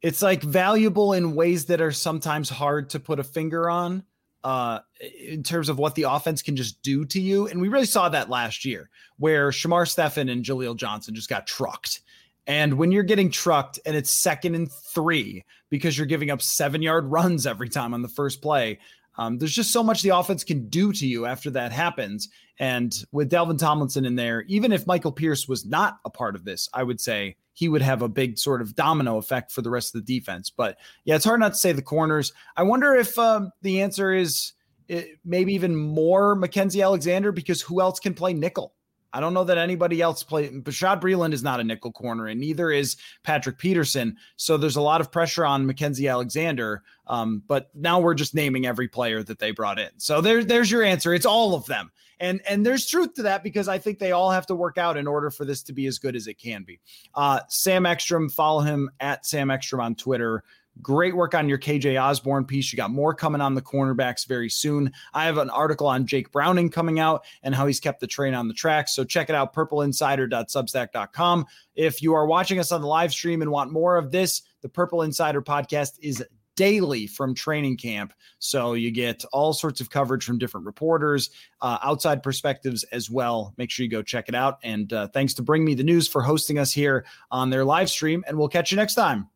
it's 0.00 0.22
like 0.22 0.42
valuable 0.42 1.12
in 1.12 1.34
ways 1.34 1.64
that 1.66 1.80
are 1.80 1.90
sometimes 1.90 2.50
hard 2.50 2.90
to 2.90 3.00
put 3.00 3.18
a 3.18 3.24
finger 3.24 3.68
on 3.68 4.04
uh, 4.44 4.80
in 5.00 5.42
terms 5.42 5.70
of 5.70 5.78
what 5.78 5.94
the 5.94 6.02
offense 6.02 6.42
can 6.42 6.54
just 6.54 6.82
do 6.82 7.04
to 7.06 7.20
you. 7.20 7.48
And 7.48 7.60
we 7.60 7.68
really 7.68 7.86
saw 7.86 8.10
that 8.10 8.28
last 8.28 8.64
year 8.64 8.90
where 9.16 9.50
Shamar 9.50 9.88
Stephen 9.88 10.28
and 10.28 10.44
Jaleel 10.44 10.76
Johnson 10.76 11.14
just 11.14 11.30
got 11.30 11.46
trucked. 11.46 12.02
And 12.46 12.74
when 12.74 12.92
you're 12.92 13.02
getting 13.02 13.30
trucked 13.30 13.78
and 13.86 13.96
it's 13.96 14.20
second 14.20 14.54
and 14.54 14.70
three 14.70 15.44
because 15.70 15.96
you're 15.96 16.06
giving 16.06 16.30
up 16.30 16.42
seven 16.42 16.82
yard 16.82 17.06
runs 17.06 17.46
every 17.46 17.68
time 17.68 17.94
on 17.94 18.02
the 18.02 18.08
first 18.08 18.42
play, 18.42 18.78
um, 19.16 19.38
there's 19.38 19.54
just 19.54 19.72
so 19.72 19.82
much 19.82 20.02
the 20.02 20.16
offense 20.16 20.44
can 20.44 20.68
do 20.68 20.92
to 20.92 21.06
you 21.06 21.26
after 21.26 21.50
that 21.50 21.72
happens. 21.72 22.28
And 22.58 22.94
with 23.12 23.30
Dalvin 23.30 23.58
Tomlinson 23.58 24.04
in 24.04 24.16
there, 24.16 24.42
even 24.42 24.72
if 24.72 24.86
Michael 24.86 25.12
Pierce 25.12 25.48
was 25.48 25.64
not 25.64 25.98
a 26.04 26.10
part 26.10 26.34
of 26.34 26.44
this, 26.44 26.68
I 26.74 26.82
would 26.82 27.00
say 27.00 27.36
he 27.52 27.68
would 27.68 27.82
have 27.82 28.02
a 28.02 28.08
big 28.08 28.38
sort 28.38 28.60
of 28.60 28.74
domino 28.74 29.16
effect 29.16 29.52
for 29.52 29.62
the 29.62 29.70
rest 29.70 29.94
of 29.94 30.04
the 30.04 30.18
defense. 30.18 30.50
But 30.50 30.76
yeah, 31.04 31.16
it's 31.16 31.24
hard 31.24 31.40
not 31.40 31.50
to 31.50 31.58
say 31.58 31.72
the 31.72 31.82
corners. 31.82 32.32
I 32.56 32.64
wonder 32.64 32.94
if 32.94 33.18
um, 33.18 33.52
the 33.62 33.80
answer 33.82 34.12
is 34.12 34.52
it, 34.88 34.96
eh, 34.96 35.08
maybe 35.24 35.54
even 35.54 35.74
more 35.74 36.36
Mackensie 36.36 36.82
Alexander 36.82 37.32
because 37.32 37.62
who 37.62 37.80
else 37.80 38.00
can 38.00 38.14
play 38.14 38.34
nickel? 38.34 38.74
I 39.14 39.20
don't 39.20 39.32
know 39.32 39.44
that 39.44 39.58
anybody 39.58 40.02
else 40.02 40.24
play. 40.24 40.50
Bashaud 40.50 41.00
Breeland 41.00 41.32
is 41.32 41.42
not 41.44 41.60
a 41.60 41.64
nickel 41.64 41.92
corner, 41.92 42.26
and 42.26 42.40
neither 42.40 42.72
is 42.72 42.96
Patrick 43.22 43.58
Peterson. 43.58 44.16
So 44.36 44.56
there's 44.56 44.74
a 44.74 44.82
lot 44.82 45.00
of 45.00 45.12
pressure 45.12 45.46
on 45.46 45.66
Mackensie 45.66 46.10
Alexander. 46.10 46.82
Um, 47.06 47.42
but 47.46 47.70
now 47.74 48.00
we're 48.00 48.14
just 48.14 48.34
naming 48.34 48.66
every 48.66 48.88
player 48.88 49.22
that 49.22 49.38
they 49.38 49.52
brought 49.52 49.78
in. 49.78 49.90
So 49.98 50.20
there, 50.20 50.42
there's 50.42 50.70
your 50.70 50.82
answer. 50.82 51.14
It's 51.14 51.26
all 51.26 51.54
of 51.54 51.64
them. 51.66 51.92
And 52.20 52.40
and 52.48 52.64
there's 52.64 52.86
truth 52.86 53.14
to 53.14 53.22
that 53.24 53.42
because 53.42 53.68
I 53.68 53.78
think 53.78 53.98
they 53.98 54.12
all 54.12 54.30
have 54.30 54.46
to 54.46 54.54
work 54.54 54.78
out 54.78 54.96
in 54.96 55.06
order 55.06 55.30
for 55.30 55.44
this 55.44 55.62
to 55.64 55.72
be 55.72 55.86
as 55.86 55.98
good 55.98 56.16
as 56.16 56.26
it 56.26 56.34
can 56.34 56.62
be. 56.62 56.80
Uh, 57.14 57.40
Sam 57.48 57.86
Ekstrom, 57.86 58.28
follow 58.28 58.60
him 58.60 58.90
at 59.00 59.26
Sam 59.26 59.50
Ekstrom 59.50 59.80
on 59.80 59.94
Twitter. 59.94 60.42
Great 60.82 61.14
work 61.14 61.34
on 61.34 61.48
your 61.48 61.58
KJ 61.58 62.02
Osborne 62.02 62.44
piece. 62.44 62.72
You 62.72 62.76
got 62.76 62.90
more 62.90 63.14
coming 63.14 63.40
on 63.40 63.54
the 63.54 63.62
cornerbacks 63.62 64.26
very 64.26 64.50
soon. 64.50 64.92
I 65.12 65.24
have 65.24 65.38
an 65.38 65.50
article 65.50 65.86
on 65.86 66.06
Jake 66.06 66.32
Browning 66.32 66.68
coming 66.68 66.98
out 66.98 67.24
and 67.42 67.54
how 67.54 67.66
he's 67.66 67.80
kept 67.80 68.00
the 68.00 68.06
train 68.06 68.34
on 68.34 68.48
the 68.48 68.54
track. 68.54 68.88
So 68.88 69.04
check 69.04 69.28
it 69.28 69.34
out, 69.34 69.54
purpleinsider.substack.com. 69.54 71.46
If 71.76 72.02
you 72.02 72.14
are 72.14 72.26
watching 72.26 72.58
us 72.58 72.72
on 72.72 72.80
the 72.80 72.88
live 72.88 73.12
stream 73.12 73.40
and 73.40 73.50
want 73.50 73.72
more 73.72 73.96
of 73.96 74.10
this, 74.10 74.42
the 74.62 74.68
Purple 74.68 75.02
Insider 75.02 75.42
podcast 75.42 75.92
is 76.00 76.24
daily 76.56 77.06
from 77.06 77.34
training 77.34 77.76
camp. 77.76 78.12
So 78.38 78.74
you 78.74 78.90
get 78.90 79.24
all 79.32 79.52
sorts 79.52 79.80
of 79.80 79.90
coverage 79.90 80.24
from 80.24 80.38
different 80.38 80.66
reporters, 80.66 81.30
uh, 81.60 81.78
outside 81.82 82.22
perspectives 82.22 82.84
as 82.84 83.10
well. 83.10 83.54
Make 83.56 83.70
sure 83.70 83.84
you 83.84 83.90
go 83.90 84.02
check 84.02 84.28
it 84.28 84.34
out. 84.34 84.58
And 84.62 84.92
uh, 84.92 85.08
thanks 85.08 85.34
to 85.34 85.42
Bring 85.42 85.64
Me 85.64 85.74
the 85.74 85.84
News 85.84 86.08
for 86.08 86.22
hosting 86.22 86.58
us 86.58 86.72
here 86.72 87.04
on 87.30 87.50
their 87.50 87.64
live 87.64 87.90
stream. 87.90 88.24
And 88.26 88.38
we'll 88.38 88.48
catch 88.48 88.70
you 88.70 88.76
next 88.76 88.94
time. 88.94 89.28